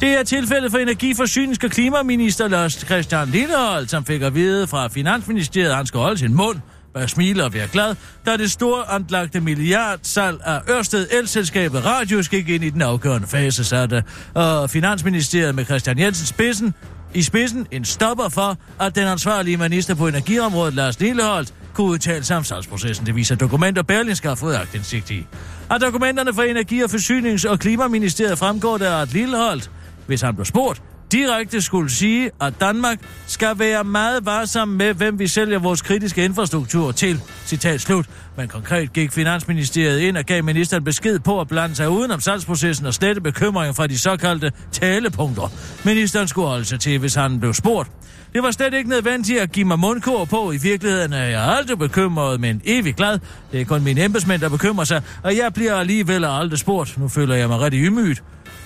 Det 0.00 0.18
er 0.18 0.22
tilfældet 0.22 0.70
for 0.70 0.78
energi-, 0.78 1.12
forsynings- 1.12 1.64
og 1.64 1.70
klimaminister 1.70 2.48
Lars 2.48 2.72
Christian 2.72 3.28
Lillehold, 3.28 3.88
som 3.88 4.04
fik 4.04 4.22
at 4.22 4.34
vide 4.34 4.66
fra 4.66 4.88
Finansministeriet, 4.88 5.70
at 5.70 5.76
han 5.76 5.86
skal 5.86 6.00
holde 6.00 6.18
sin 6.18 6.34
mund, 6.34 6.56
Bare 6.94 7.08
smile 7.08 7.44
og 7.44 7.54
være 7.54 7.68
glad, 7.68 7.96
da 8.26 8.36
det 8.36 8.50
store 8.50 8.90
anlagte 8.90 9.40
milliardsalg 9.40 10.40
af 10.44 10.60
Ørsted 10.70 11.06
elselskabet 11.10 11.84
Radius 11.84 12.28
gik 12.28 12.48
ind 12.48 12.64
i 12.64 12.70
den 12.70 12.82
afgørende 12.82 13.26
fase, 13.26 13.64
satte 13.64 14.04
og 14.34 14.70
Finansministeriet 14.70 15.54
med 15.54 15.64
Christian 15.64 15.98
Jensen 15.98 16.26
spidsen, 16.26 16.74
i 17.14 17.22
spidsen 17.22 17.66
en 17.70 17.84
stopper 17.84 18.28
for, 18.28 18.58
at 18.80 18.94
den 18.94 19.06
ansvarlige 19.06 19.56
minister 19.56 19.94
på 19.94 20.08
energiområdet, 20.08 20.74
Lars 20.74 21.00
Lilleholdt, 21.00 21.54
kunne 21.74 21.86
udtale 21.86 22.24
sig 22.24 22.36
om 22.36 22.44
salgsprocessen. 22.44 23.06
Det 23.06 23.16
viser 23.16 23.34
dokumenter, 23.34 23.82
Berlingske 23.82 24.28
har 24.28 24.34
fået 24.34 24.54
agtindsigt 24.54 25.10
i. 25.10 25.26
Af 25.70 25.80
dokumenterne 25.80 26.34
fra 26.34 26.44
Energi- 26.44 26.80
og 26.80 26.90
Forsynings- 26.90 27.48
og 27.48 27.58
Klimaministeriet 27.58 28.38
fremgår 28.38 28.78
der, 28.78 28.96
at 28.96 29.12
Lilleholdt, 29.12 29.70
hvis 30.06 30.20
han 30.20 30.34
blev 30.34 30.44
spurgt, 30.44 30.82
direkte 31.12 31.62
skulle 31.62 31.90
sige, 31.90 32.30
at 32.40 32.54
Danmark 32.60 32.98
skal 33.26 33.58
være 33.58 33.84
meget 33.84 34.26
varsom 34.26 34.68
med, 34.68 34.94
hvem 34.94 35.18
vi 35.18 35.26
sælger 35.26 35.58
vores 35.58 35.82
kritiske 35.82 36.24
infrastruktur 36.24 36.92
til. 36.92 37.20
Citat 37.46 37.80
slut. 37.80 38.06
Men 38.36 38.48
konkret 38.48 38.92
gik 38.92 39.12
Finansministeriet 39.12 40.00
ind 40.00 40.16
og 40.16 40.24
gav 40.24 40.44
ministeren 40.44 40.84
besked 40.84 41.18
på 41.18 41.40
at 41.40 41.48
blande 41.48 41.74
sig 41.74 41.88
udenom 41.90 42.20
salgsprocessen 42.20 42.86
og 42.86 42.94
slette 42.94 43.20
bekymringer 43.20 43.72
fra 43.72 43.86
de 43.86 43.98
såkaldte 43.98 44.52
talepunkter. 44.72 45.52
Ministeren 45.84 46.28
skulle 46.28 46.48
holde 46.48 46.64
sig 46.64 46.80
til, 46.80 46.98
hvis 46.98 47.14
han 47.14 47.40
blev 47.40 47.54
spurgt. 47.54 47.90
Det 48.32 48.42
var 48.42 48.50
slet 48.50 48.74
ikke 48.74 48.90
nødvendigt 48.90 49.40
at 49.40 49.52
give 49.52 49.66
mig 49.66 49.78
mundkur 49.78 50.24
på. 50.24 50.52
I 50.52 50.56
virkeligheden 50.56 51.12
er 51.12 51.24
jeg 51.24 51.42
aldrig 51.42 51.78
bekymret, 51.78 52.40
men 52.40 52.62
evig 52.64 52.94
glad. 52.94 53.18
Det 53.52 53.60
er 53.60 53.64
kun 53.64 53.84
mine 53.84 54.04
embedsmænd, 54.04 54.40
der 54.40 54.48
bekymrer 54.48 54.84
sig, 54.84 55.02
og 55.22 55.36
jeg 55.36 55.54
bliver 55.54 55.74
alligevel 55.74 56.24
aldrig 56.24 56.58
spurgt. 56.58 56.98
Nu 56.98 57.08
føler 57.08 57.34
jeg 57.34 57.48
mig 57.48 57.60
rigtig 57.60 57.80
ymygt. 57.80 58.22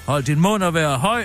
Hold 0.07 0.23
din 0.23 0.41
mund 0.41 0.63
og 0.63 0.75
vær 0.75 0.97
høj. 0.97 1.25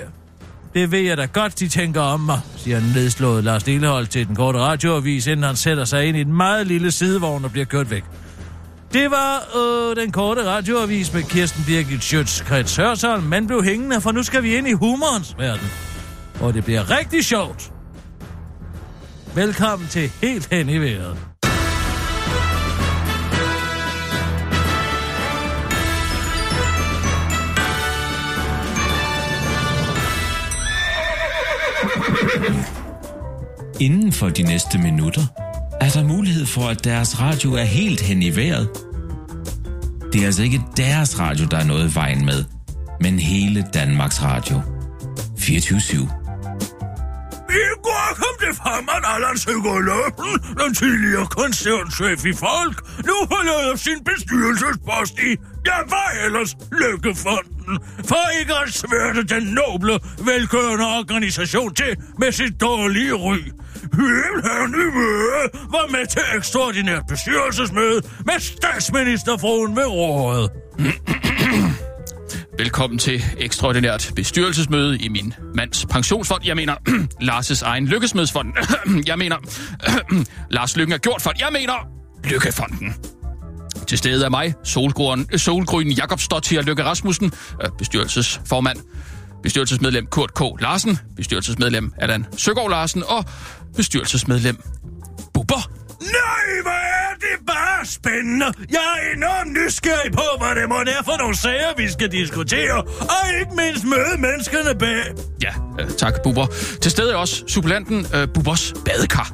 Det 0.74 0.92
ved 0.92 1.00
jeg 1.00 1.18
da 1.18 1.26
godt, 1.26 1.60
de 1.60 1.68
tænker 1.68 2.02
om 2.02 2.20
mig, 2.20 2.40
siger 2.58 2.80
den 2.80 2.92
nedslået 2.96 3.44
Lars 3.44 3.66
Lillehold 3.66 4.08
til 4.08 4.28
den 4.28 4.36
korte 4.36 4.60
radioavis, 4.60 5.28
inden 5.28 5.44
han 5.44 5.56
sætter 5.56 5.86
sig 5.86 6.06
ind 6.06 6.18
i 6.18 6.22
en 6.22 6.34
meget 6.34 6.68
lille 6.68 6.92
sidevogn 6.92 7.46
og 7.46 7.52
bliver 7.52 7.66
kørt 7.66 7.92
væk. 7.92 8.04
Det 8.94 9.12
var 9.12 9.58
øh, 9.58 9.96
den 9.96 10.12
korte 10.12 10.46
radioavis 10.46 11.14
med 11.14 11.24
Kirsten 11.24 11.64
Birgit 11.68 12.02
Schøtz-Krets 12.02 12.82
Hørsholm. 12.82 13.24
Man 13.24 13.48
blev 13.48 13.64
hængende, 13.64 14.02
for 14.02 14.12
nu 14.12 14.24
skal 14.24 14.44
vi 14.44 14.56
ind 14.56 14.68
i 14.68 14.74
humorens 14.74 15.36
verden. 15.38 15.68
Og 16.42 16.54
det 16.54 16.66
bliver 16.66 16.98
rigtig 17.00 17.26
sjovt. 17.26 17.72
Velkommen 19.36 19.88
til 19.88 20.12
Helt 20.22 20.48
Hen 20.52 20.70
i 20.70 20.78
Vejret. 20.78 21.31
Inden 33.82 34.12
for 34.12 34.30
de 34.30 34.44
næste 34.44 34.78
minutter 34.78 35.22
er 35.80 35.90
der 35.90 36.04
mulighed 36.04 36.46
for, 36.46 36.70
at 36.70 36.84
deres 36.84 37.20
radio 37.20 37.54
er 37.54 37.64
helt 37.64 38.02
hen 38.02 38.22
i 38.22 38.36
vejret. 38.36 38.70
Det 40.14 40.22
er 40.22 40.26
altså 40.26 40.44
ikke 40.44 40.62
deres 40.78 41.20
radio, 41.20 41.46
der 41.52 41.58
er 41.58 41.64
noget 41.64 41.92
i 41.92 41.96
vejen 41.96 42.26
med, 42.26 42.44
men 43.00 43.20
hele 43.20 43.66
Danmarks 43.74 44.24
Radio. 44.24 44.62
24 45.40 46.10
I 47.50 47.68
går 47.84 48.08
kom 48.16 48.36
det 48.40 48.56
frem, 48.62 48.90
at 48.96 49.04
Allan 49.14 49.38
Søgaard 49.38 50.64
den 50.66 50.74
tidligere 50.74 51.28
koncernchef 51.28 52.26
i 52.26 52.34
Folk, 52.34 52.78
nu 53.06 53.16
forlader 53.32 53.76
sin 53.76 54.00
bestyrelsespost 54.04 55.20
i, 55.20 55.32
ja, 55.66 55.78
hvad 55.92 56.26
ellers, 56.26 56.58
Lykkefonden, 56.82 57.76
for 58.10 58.40
ikke 58.40 58.54
at 58.64 58.74
sværte 58.74 59.24
den 59.24 59.44
noble, 59.44 60.00
velgørende 60.30 60.86
organisation 60.86 61.74
til 61.74 61.92
med 62.20 62.32
sit 62.32 62.62
dårlige 62.62 63.14
ry. 63.14 63.38
Himlen 63.94 64.74
i 64.76 64.88
var 65.72 65.92
med 65.92 66.08
til 66.08 66.22
ekstraordinært 66.36 67.04
bestyrelsesmøde 67.08 68.02
med 68.26 68.40
statsministerfruen 68.40 69.76
ved 69.76 69.86
rådet. 69.86 70.52
Velkommen 72.58 73.00
til 73.00 73.24
ekstraordinært 73.38 74.12
bestyrelsesmøde 74.16 74.98
i 74.98 75.08
min 75.08 75.34
mands 75.56 75.86
pensionsfond. 75.86 76.46
Jeg 76.46 76.56
mener, 76.56 76.76
Lars' 77.30 77.64
egen 77.66 77.88
lykkesmedsfond. 77.88 78.54
Jeg 79.10 79.18
mener, 79.18 79.38
Lars 80.50 80.78
Lykken 80.78 80.94
er 80.94 80.98
gjort 80.98 81.22
fond. 81.22 81.36
Jeg 81.40 81.50
mener, 81.52 81.74
Lykkefonden. 82.24 82.94
Til 83.88 83.98
stede 83.98 84.26
er 84.26 84.30
mig, 84.30 84.54
Solgrøn, 84.64 85.38
Solgrøn 85.38 85.88
Jakob 85.88 86.20
Stottier 86.20 86.62
Lykke 86.62 86.84
Rasmussen, 86.84 87.32
bestyrelsesformand, 87.78 88.78
bestyrelsesmedlem 89.44 90.06
Kurt 90.06 90.34
K. 90.34 90.42
Larsen, 90.60 91.00
bestyrelsesmedlem 91.16 91.94
Allan 91.98 92.26
Søgaard 92.38 92.70
Larsen 92.70 93.04
og 93.04 93.26
bestyrelsesmedlem 93.76 94.58
Bubber. 95.34 95.72
Nej, 96.02 96.62
hvor 96.62 96.72
er 96.72 97.14
det 97.20 97.48
bare 97.48 97.86
spændende. 97.86 98.46
Jeg 98.46 98.80
er 98.98 99.16
enormt 99.16 99.54
nysgerrig 99.54 100.12
på, 100.12 100.24
hvad 100.38 100.56
det 100.62 100.70
må 100.70 100.76
er 100.76 101.04
for 101.06 101.18
nogle 101.18 101.38
sager, 101.38 101.76
vi 101.78 101.90
skal 101.90 102.12
diskutere. 102.12 102.78
Og 103.02 103.40
ikke 103.40 103.56
mindst 103.56 103.86
møde 103.86 104.18
menneskerne 104.20 104.80
bag. 104.80 105.04
Ja, 105.44 105.54
øh, 105.80 105.90
tak, 105.90 106.14
Bubber. 106.24 106.46
Til 106.82 106.92
stede 106.92 107.12
er 107.12 107.16
også 107.16 107.44
supplanten 107.48 108.06
øh, 108.16 108.28
Bubbers 108.34 108.74
badekar. 108.86 109.34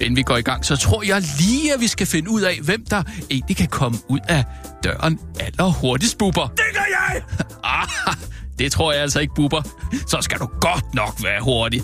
Inden 0.00 0.16
vi 0.16 0.22
går 0.22 0.36
i 0.36 0.42
gang, 0.42 0.64
så 0.64 0.76
tror 0.76 1.02
jeg 1.02 1.22
lige, 1.38 1.74
at 1.74 1.80
vi 1.80 1.86
skal 1.86 2.06
finde 2.06 2.30
ud 2.30 2.40
af, 2.42 2.58
hvem 2.62 2.84
der 2.90 3.02
egentlig 3.30 3.56
kan 3.56 3.68
komme 3.68 3.98
ud 4.08 4.18
af 4.28 4.44
døren 4.84 5.20
allerhurtigst, 5.40 6.18
Bubber. 6.18 6.46
Det 6.46 6.64
gør 6.72 6.86
jeg! 6.90 7.22
Ah, 7.64 8.14
det 8.58 8.72
tror 8.72 8.92
jeg 8.92 9.02
altså 9.02 9.20
ikke, 9.20 9.34
Bubber. 9.34 9.62
Så 10.06 10.18
skal 10.20 10.38
du 10.38 10.48
godt 10.60 10.94
nok 10.94 11.14
være 11.22 11.40
hurtig. 11.40 11.82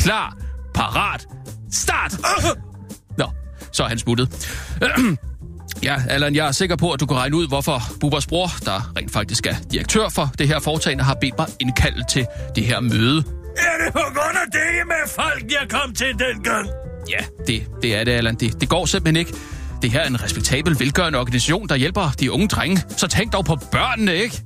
Klar, 0.00 0.36
parat, 0.74 1.26
start! 1.72 2.12
Nå, 3.18 3.24
så 3.72 3.82
er 3.82 3.88
han 3.88 3.98
smuttet. 3.98 4.28
Ja, 5.82 5.96
Allan, 6.08 6.34
jeg 6.34 6.46
er 6.46 6.52
sikker 6.52 6.76
på, 6.76 6.90
at 6.90 7.00
du 7.00 7.06
kan 7.06 7.16
regne 7.16 7.36
ud, 7.36 7.48
hvorfor 7.48 7.82
Bubbers 8.00 8.26
bror, 8.26 8.48
der 8.64 8.92
rent 8.96 9.12
faktisk 9.12 9.46
er 9.46 9.54
direktør 9.72 10.08
for 10.08 10.30
det 10.38 10.48
her 10.48 10.60
foretagende, 10.60 11.04
har 11.04 11.14
bedt 11.14 11.34
mig 11.38 11.46
indkalde 11.60 12.04
til 12.10 12.26
det 12.54 12.64
her 12.64 12.80
møde. 12.80 13.18
Er 13.56 13.84
det 13.84 13.92
på 13.92 13.98
grund 14.14 14.36
af 14.44 14.50
det 14.52 14.86
med 14.86 15.10
folk, 15.16 15.44
jeg 15.50 15.68
kom 15.70 15.94
til 15.94 16.06
dengang? 16.06 16.68
Ja, 17.10 17.24
det, 17.46 17.66
det 17.82 17.96
er 17.96 18.04
det, 18.04 18.12
Allan. 18.12 18.34
Det, 18.34 18.60
det 18.60 18.68
går 18.68 18.86
simpelthen 18.86 19.16
ikke. 19.16 19.32
Det 19.82 19.90
her 19.90 20.00
er 20.00 20.06
en 20.06 20.22
respektabel, 20.22 20.76
velgørende 20.78 21.18
organisation, 21.18 21.68
der 21.68 21.76
hjælper 21.76 22.10
de 22.20 22.32
unge 22.32 22.48
drenge. 22.48 22.82
Så 22.96 23.08
tænk 23.08 23.32
dog 23.32 23.44
på 23.44 23.56
børnene, 23.72 24.14
ikke? 24.14 24.42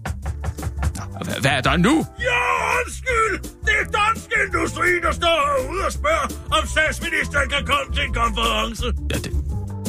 Hvad, 1.41 1.51
er 1.51 1.61
der 1.61 1.77
nu? 1.77 2.07
Ja, 2.21 2.41
undskyld! 2.79 3.35
Det 3.67 3.75
er 3.83 3.87
dansk 3.99 4.29
industri, 4.47 4.89
der 5.03 5.13
står 5.13 5.39
herude 5.59 5.87
og 5.87 5.93
spørger, 5.93 6.27
om 6.61 6.69
statsministeren 6.69 7.49
kan 7.49 7.67
komme 7.67 7.95
til 7.95 8.03
en 8.05 8.15
konference. 8.15 8.85
Ja, 9.11 9.17
det, 9.17 9.33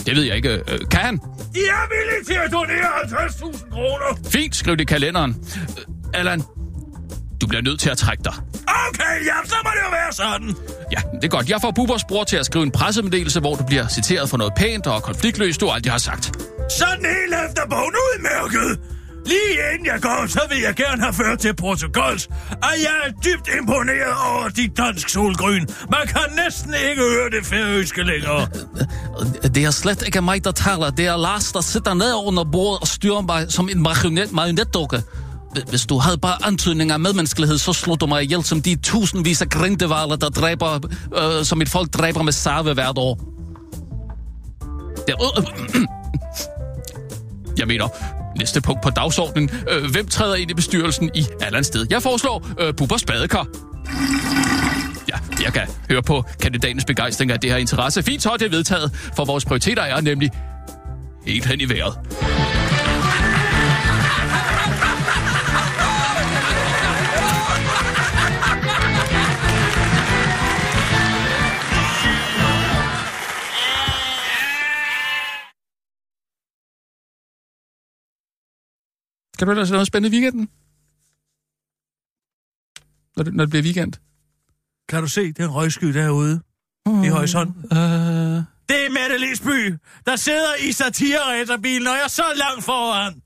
det 0.06 0.16
ved 0.16 0.24
jeg 0.24 0.36
ikke. 0.36 0.50
Øh, 0.50 0.80
kan 0.92 1.02
han? 1.02 1.18
De 1.54 1.60
er 1.60 1.84
villige 1.94 2.24
til 2.26 2.34
at 2.46 2.52
donere 2.52 2.90
50.000 3.04 3.72
kroner. 3.72 4.30
Fint, 4.30 4.56
skriv 4.56 4.74
det 4.76 4.82
i 4.82 4.86
kalenderen. 4.86 5.36
Øh, 5.78 6.20
Allan, 6.20 6.42
du 7.42 7.48
bliver 7.48 7.62
nødt 7.62 7.80
til 7.80 7.90
at 7.90 7.98
trække 7.98 8.24
dig. 8.24 8.34
Okay, 8.90 9.26
ja, 9.26 9.36
så 9.46 9.56
må 9.64 9.70
det 9.76 9.82
jo 9.86 9.90
være 9.92 10.14
sådan. 10.14 10.56
Ja, 10.92 11.02
det 11.16 11.24
er 11.24 11.28
godt. 11.28 11.50
Jeg 11.50 11.62
får 11.62 11.72
Bubbers 11.72 12.04
bror 12.04 12.24
til 12.24 12.38
at 12.38 12.46
skrive 12.46 12.64
en 12.64 12.72
pressemeddelelse, 12.72 13.40
hvor 13.40 13.56
du 13.56 13.64
bliver 13.64 13.88
citeret 13.88 14.30
for 14.30 14.38
noget 14.38 14.54
pænt 14.58 14.88
og 14.88 15.04
konfliktløst, 15.04 15.62
du 15.62 15.70
aldrig 15.70 15.92
har 15.92 15.98
sagt. 16.00 16.26
Sådan 16.80 17.06
helt 17.06 17.36
efter 17.50 17.64
bogen 17.70 17.96
udmærket. 18.06 18.80
Lige 19.26 19.74
inden 19.74 19.86
jeg 19.86 20.02
går, 20.02 20.26
så 20.28 20.42
vil 20.50 20.62
jeg 20.62 20.76
gerne 20.76 21.02
have 21.02 21.14
ført 21.14 21.40
til 21.40 21.56
protokols, 21.56 22.28
at 22.52 22.76
jeg 22.80 22.96
er 23.06 23.12
dybt 23.12 23.50
imponeret 23.60 24.16
over 24.32 24.50
dit 24.50 24.78
dansk 24.78 25.10
solgryn. 25.10 25.66
Man 25.92 26.08
kan 26.08 26.46
næsten 26.46 26.74
ikke 26.90 27.02
høre 27.02 27.30
det 27.30 27.46
færøske 27.46 28.04
længere. 28.04 28.48
Det 29.56 29.64
er 29.64 29.72
slet 29.72 30.04
ikke 30.06 30.22
mig, 30.22 30.44
der 30.44 30.52
taler. 30.52 30.90
Det 30.90 31.06
er 31.06 31.18
Lars, 31.18 31.52
der 31.52 31.62
sidder 31.62 31.94
ned 31.94 32.14
under 32.26 32.44
bordet 32.52 32.82
og 32.82 32.88
styrer 32.88 33.22
mig 33.22 33.46
som 33.50 33.70
en 33.70 33.82
marionet, 33.82 34.32
marionetdukke. 34.32 35.04
Hvis 35.70 35.86
du 35.86 35.98
havde 35.98 36.18
bare 36.18 36.46
antydning 36.46 36.92
af 36.92 37.00
medmenneskelighed, 37.00 37.58
så 37.58 37.74
slog 37.74 38.02
du 38.02 38.06
mig 38.06 38.24
ihjel 38.24 38.44
som 38.44 38.62
de 38.62 38.76
tusindvis 38.76 39.42
af 39.42 39.50
grindevaler, 39.50 40.16
der 40.16 40.30
dræber, 40.30 40.80
øh, 41.18 41.46
som 41.46 41.62
et 41.62 41.70
folk 41.70 41.94
dræber 41.94 42.24
med 42.24 42.34
sarve 42.34 42.74
hvert 42.74 42.98
år. 42.98 43.20
Ja, 45.08 45.14
øh, 45.14 45.46
øh, 45.76 45.88
jeg 47.58 47.68
mener, 47.68 47.88
næste 48.38 48.62
punkt 48.62 48.82
på 48.82 48.90
dagsordenen. 48.90 49.50
Øh, 49.72 49.92
hvem 49.92 50.08
træder 50.08 50.36
ind 50.36 50.52
i 50.52 50.54
bestyrelsen 50.54 51.10
i 51.14 51.26
Allands 51.42 51.68
sted? 51.68 51.86
Jeg 51.90 52.02
foreslår 52.02 52.48
øh, 52.60 52.74
Bubbers 52.74 53.04
badekar. 53.04 53.48
Ja, 55.10 55.44
jeg 55.44 55.54
kan 55.54 55.68
høre 55.90 56.04
på 56.04 56.24
kandidatens 56.42 56.86
begejstring, 56.86 57.32
af 57.32 57.40
det 57.40 57.52
her 57.52 57.58
interesse. 57.58 58.04
Fint, 58.04 58.22
så 58.22 58.30
er 58.30 58.38
det 58.38 58.52
vedtaget, 58.52 58.92
for 59.16 59.26
vores 59.26 59.46
prioriteter 59.46 59.84
er 59.84 60.02
nemlig 60.02 60.32
helt 61.26 61.46
hen 61.46 61.62
i 61.62 61.70
vejret. 61.70 61.94
Kan 79.38 79.48
du 79.48 79.52
ellers 79.52 79.72
noget 79.72 79.88
spændende 79.88 80.18
i 80.18 80.20
weekenden? 80.22 80.50
Når 83.16 83.24
det, 83.24 83.34
når 83.34 83.44
det 83.46 83.50
bliver 83.50 83.64
weekend? 83.64 83.94
Kan 84.90 85.02
du 85.02 85.08
se 85.08 85.32
den 85.34 85.54
røgsky 85.54 85.86
derude 85.88 86.42
i 87.06 87.08
horisonten? 87.08 87.64
Uh, 87.64 88.44
Det 88.70 88.86
er 88.86 88.90
Mette 88.90 89.18
Lisby, 89.18 89.76
der 90.06 90.16
sidder 90.16 90.56
i 90.56 90.72
satirerætterbilen, 90.72 91.88
og 91.88 91.94
jeg 91.94 92.04
er 92.04 92.08
så 92.08 92.24
langt 92.36 92.64
foran. 92.64 93.22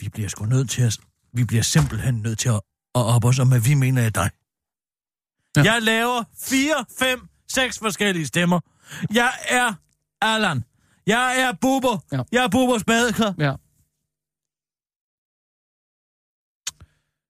Vi 0.00 0.08
bliver 0.08 0.28
sgu 0.28 0.44
nødt 0.46 0.70
til 0.70 0.82
at... 0.82 0.98
Vi 1.32 1.44
bliver 1.44 1.62
simpelthen 1.62 2.14
nødt 2.14 2.38
til 2.38 2.48
at, 2.48 2.54
at 2.54 2.60
op 3.14 3.24
os 3.24 3.38
om, 3.38 3.48
hvad 3.48 3.60
vi 3.60 3.74
mener 3.74 4.02
af 4.04 4.12
dig. 4.12 4.30
Ja. 5.56 5.62
Jeg 5.72 5.82
laver 5.82 6.24
fire, 6.38 6.84
fem, 6.98 7.28
seks 7.48 7.78
forskellige 7.78 8.26
stemmer. 8.26 8.60
Jeg 9.14 9.32
er 9.48 9.74
Allan. 10.20 10.64
Jeg 11.06 11.40
er 11.40 11.52
Bubber. 11.60 11.98
Ja. 12.12 12.16
Ja. 12.16 12.22
Jeg 12.32 12.44
er 12.44 12.48
Bubbers 12.48 12.84
badekar. 12.84 13.34
ja. 13.38 13.54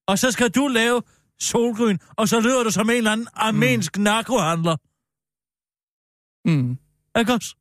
Og 0.06 0.18
så 0.18 0.30
skal 0.30 0.50
du 0.50 0.68
lave 0.68 1.02
solgryn, 1.40 1.98
og 2.16 2.28
så 2.28 2.40
lyder 2.40 2.62
du 2.64 2.70
som 2.70 2.90
en 2.90 2.96
eller 2.96 3.12
anden 3.12 3.28
armensk 3.34 3.96
mm. 3.96 4.02
narkohandler. 4.02 4.76
Mm. 6.48 6.78
Ikke 7.18 7.32
også? 7.32 7.56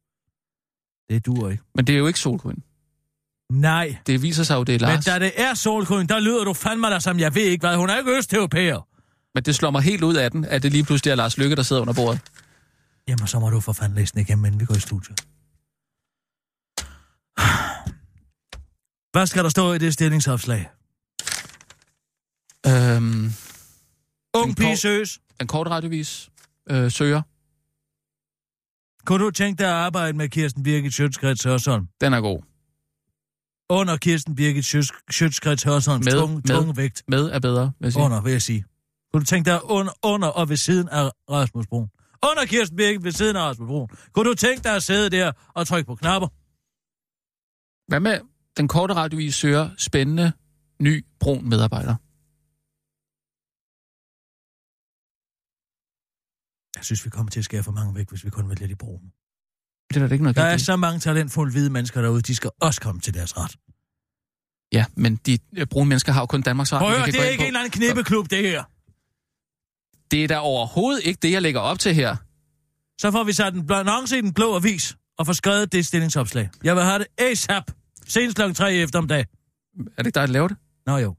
Det 1.09 1.25
duer 1.25 1.49
ikke. 1.49 1.63
Men 1.75 1.87
det 1.87 1.95
er 1.95 1.99
jo 1.99 2.07
ikke 2.07 2.19
solgrøn. 2.19 2.63
Nej. 3.51 3.97
Det 4.07 4.21
viser 4.21 4.43
sig 4.43 4.55
jo, 4.55 4.63
det 4.63 4.75
er 4.75 4.79
Men 4.87 4.95
Lars. 4.95 5.05
da 5.05 5.19
det 5.19 5.31
er 5.41 5.53
solgryn, 5.53 6.07
der 6.07 6.19
lyder 6.19 6.43
du 6.43 6.53
fandme 6.53 6.87
dig 6.87 7.01
som, 7.01 7.19
jeg 7.19 7.35
ved 7.35 7.43
ikke 7.43 7.67
hvad. 7.67 7.77
Hun 7.77 7.89
er 7.89 7.97
ikke 7.97 8.17
østeuropæer. 8.17 8.87
Men 9.35 9.43
det 9.43 9.55
slår 9.55 9.71
mig 9.71 9.81
helt 9.81 10.03
ud 10.03 10.15
af 10.15 10.31
den, 10.31 10.45
at 10.45 10.63
det 10.63 10.71
lige 10.71 10.83
pludselig 10.83 11.11
er 11.11 11.15
Lars 11.15 11.37
Lykke, 11.37 11.55
der 11.55 11.63
sidder 11.63 11.81
under 11.81 11.93
bordet. 11.93 12.21
Jamen, 13.07 13.27
så 13.27 13.39
må 13.39 13.49
du 13.49 13.59
for 13.59 13.73
fanden 13.73 13.97
læse 13.97 14.13
den 14.13 14.21
igennem, 14.21 14.45
inden 14.45 14.59
vi 14.59 14.65
går 14.65 14.75
i 14.75 14.79
studiet. 14.79 15.19
Hvad 19.11 19.27
skal 19.27 19.43
der 19.43 19.49
stå 19.49 19.73
i 19.73 19.77
det 19.77 19.93
stillingsopslag? 19.93 20.69
Øhm, 22.67 23.25
Ung 24.35 24.55
pige 24.57 24.77
søs. 24.77 25.19
en 25.41 25.47
kort 25.47 25.67
radiovis 25.67 26.29
øh, 26.69 26.91
søger 26.91 27.21
Kunne 29.05 29.23
du 29.25 29.31
tænke 29.31 29.59
dig 29.59 29.67
at 29.67 29.73
arbejde 29.73 30.17
med 30.17 30.29
Kirsten 30.29 30.63
Birgit 30.63 30.93
Sjøtskrets 30.93 31.43
Hørsholm? 31.43 31.87
Den 32.01 32.13
er 32.13 32.21
god. 32.21 32.41
Under 33.69 33.97
Kirsten 33.97 34.35
Birgit 34.35 34.65
Sjøtskrets 35.11 35.63
Hørsholms 35.63 36.05
Med- 36.05 36.13
tunge, 36.13 36.35
med- 36.35 36.43
tunge 36.43 36.77
vægt. 36.77 37.03
Med 37.07 37.25
er 37.31 37.39
bedre, 37.39 37.71
vil 37.79 37.85
jeg 37.85 37.93
sige. 37.93 38.03
Under, 38.03 38.21
vil 38.21 38.31
jeg 38.31 38.41
sige. 38.41 38.65
Kunne 39.13 39.19
du 39.21 39.25
tænke 39.25 39.49
dig 39.49 39.63
under, 39.65 39.91
under 40.03 40.27
og 40.27 40.49
ved 40.49 40.57
siden 40.57 40.89
af 40.89 41.09
Rasmus 41.29 41.67
Brun? 41.67 41.89
Under 42.31 42.45
Kirsten 42.45 42.77
Birgit 42.77 43.03
ved 43.03 43.11
siden 43.11 43.35
af 43.35 43.41
Rasmus 43.41 43.67
Brun. 43.67 43.87
Kunne 44.13 44.29
du 44.29 44.35
tænke 44.35 44.63
dig 44.63 44.75
at 44.75 44.83
sidde 44.83 45.09
der 45.09 45.31
og 45.53 45.67
trykke 45.67 45.87
på 45.87 45.95
knapper? 45.95 46.27
Hvad 47.87 47.99
med 47.99 48.19
den 48.57 48.67
korte 48.67 48.93
radiovis 48.93 49.35
søger 49.35 49.69
spændende, 49.77 50.31
ny, 50.81 51.05
brun 51.19 51.49
medarbejder? 51.49 51.95
Jeg 56.83 56.85
synes, 56.85 57.05
vi 57.05 57.09
kommer 57.09 57.29
til 57.29 57.39
at 57.39 57.45
skære 57.45 57.63
for 57.63 57.71
mange 57.71 57.95
væk, 57.95 58.09
hvis 58.09 58.25
vi 58.25 58.29
kun 58.29 58.49
vælger 58.49 58.67
de 58.67 58.75
brune. 58.75 58.99
Det 59.89 60.01
er 60.01 60.07
der 60.07 60.13
ikke 60.13 60.23
noget 60.23 60.35
Der 60.35 60.43
er 60.43 60.55
i. 60.55 60.59
så 60.59 60.75
mange 60.75 60.99
talentfulde 60.99 61.51
hvide 61.51 61.69
mennesker 61.69 62.01
derude, 62.01 62.21
de 62.21 62.35
skal 62.35 62.49
også 62.61 62.81
komme 62.81 63.01
til 63.01 63.13
deres 63.13 63.37
ret. 63.37 63.55
Ja, 64.73 64.85
men 64.95 65.15
de 65.15 65.37
øh, 65.57 65.67
brune 65.67 65.89
mennesker 65.89 66.11
har 66.11 66.21
jo 66.21 66.25
kun 66.25 66.41
Danmarks 66.41 66.73
Radio. 66.73 66.87
Prøv 66.87 66.95
at 66.95 67.13
det 67.13 67.21
er 67.21 67.29
ikke 67.29 67.41
en 67.41 67.47
eller 67.47 67.59
anden 67.59 67.71
knippeklub, 67.71 68.29
det 68.29 68.37
her. 68.37 68.63
Det 70.11 70.23
er 70.23 70.27
da 70.27 70.37
overhovedet 70.39 71.01
ikke 71.05 71.19
det, 71.21 71.31
jeg 71.31 71.41
lægger 71.41 71.59
op 71.59 71.79
til 71.79 71.95
her. 71.95 72.15
Så 73.01 73.11
får 73.11 73.23
vi 73.23 73.33
sat 73.33 73.53
en 73.53 73.71
annonce 73.71 74.17
i 74.17 74.21
den 74.21 74.33
blå 74.33 74.55
avis 74.55 74.95
og 75.17 75.25
får 75.25 75.33
skrevet 75.33 75.71
det 75.71 75.85
stillingsopslag. 75.85 76.49
Jeg 76.63 76.75
vil 76.75 76.83
have 76.83 76.99
det 76.99 77.07
ASAP. 77.17 77.63
Senest 78.07 78.35
klokken 78.35 78.55
3 78.55 78.73
efter 78.73 78.99
om 78.99 79.07
dag. 79.07 79.19
Er 79.19 79.83
det 79.97 80.05
ikke 80.05 80.19
dig, 80.19 80.27
der 80.27 80.33
laver 80.33 80.47
det? 80.47 80.57
Nå 80.85 80.97
jo. 80.97 81.15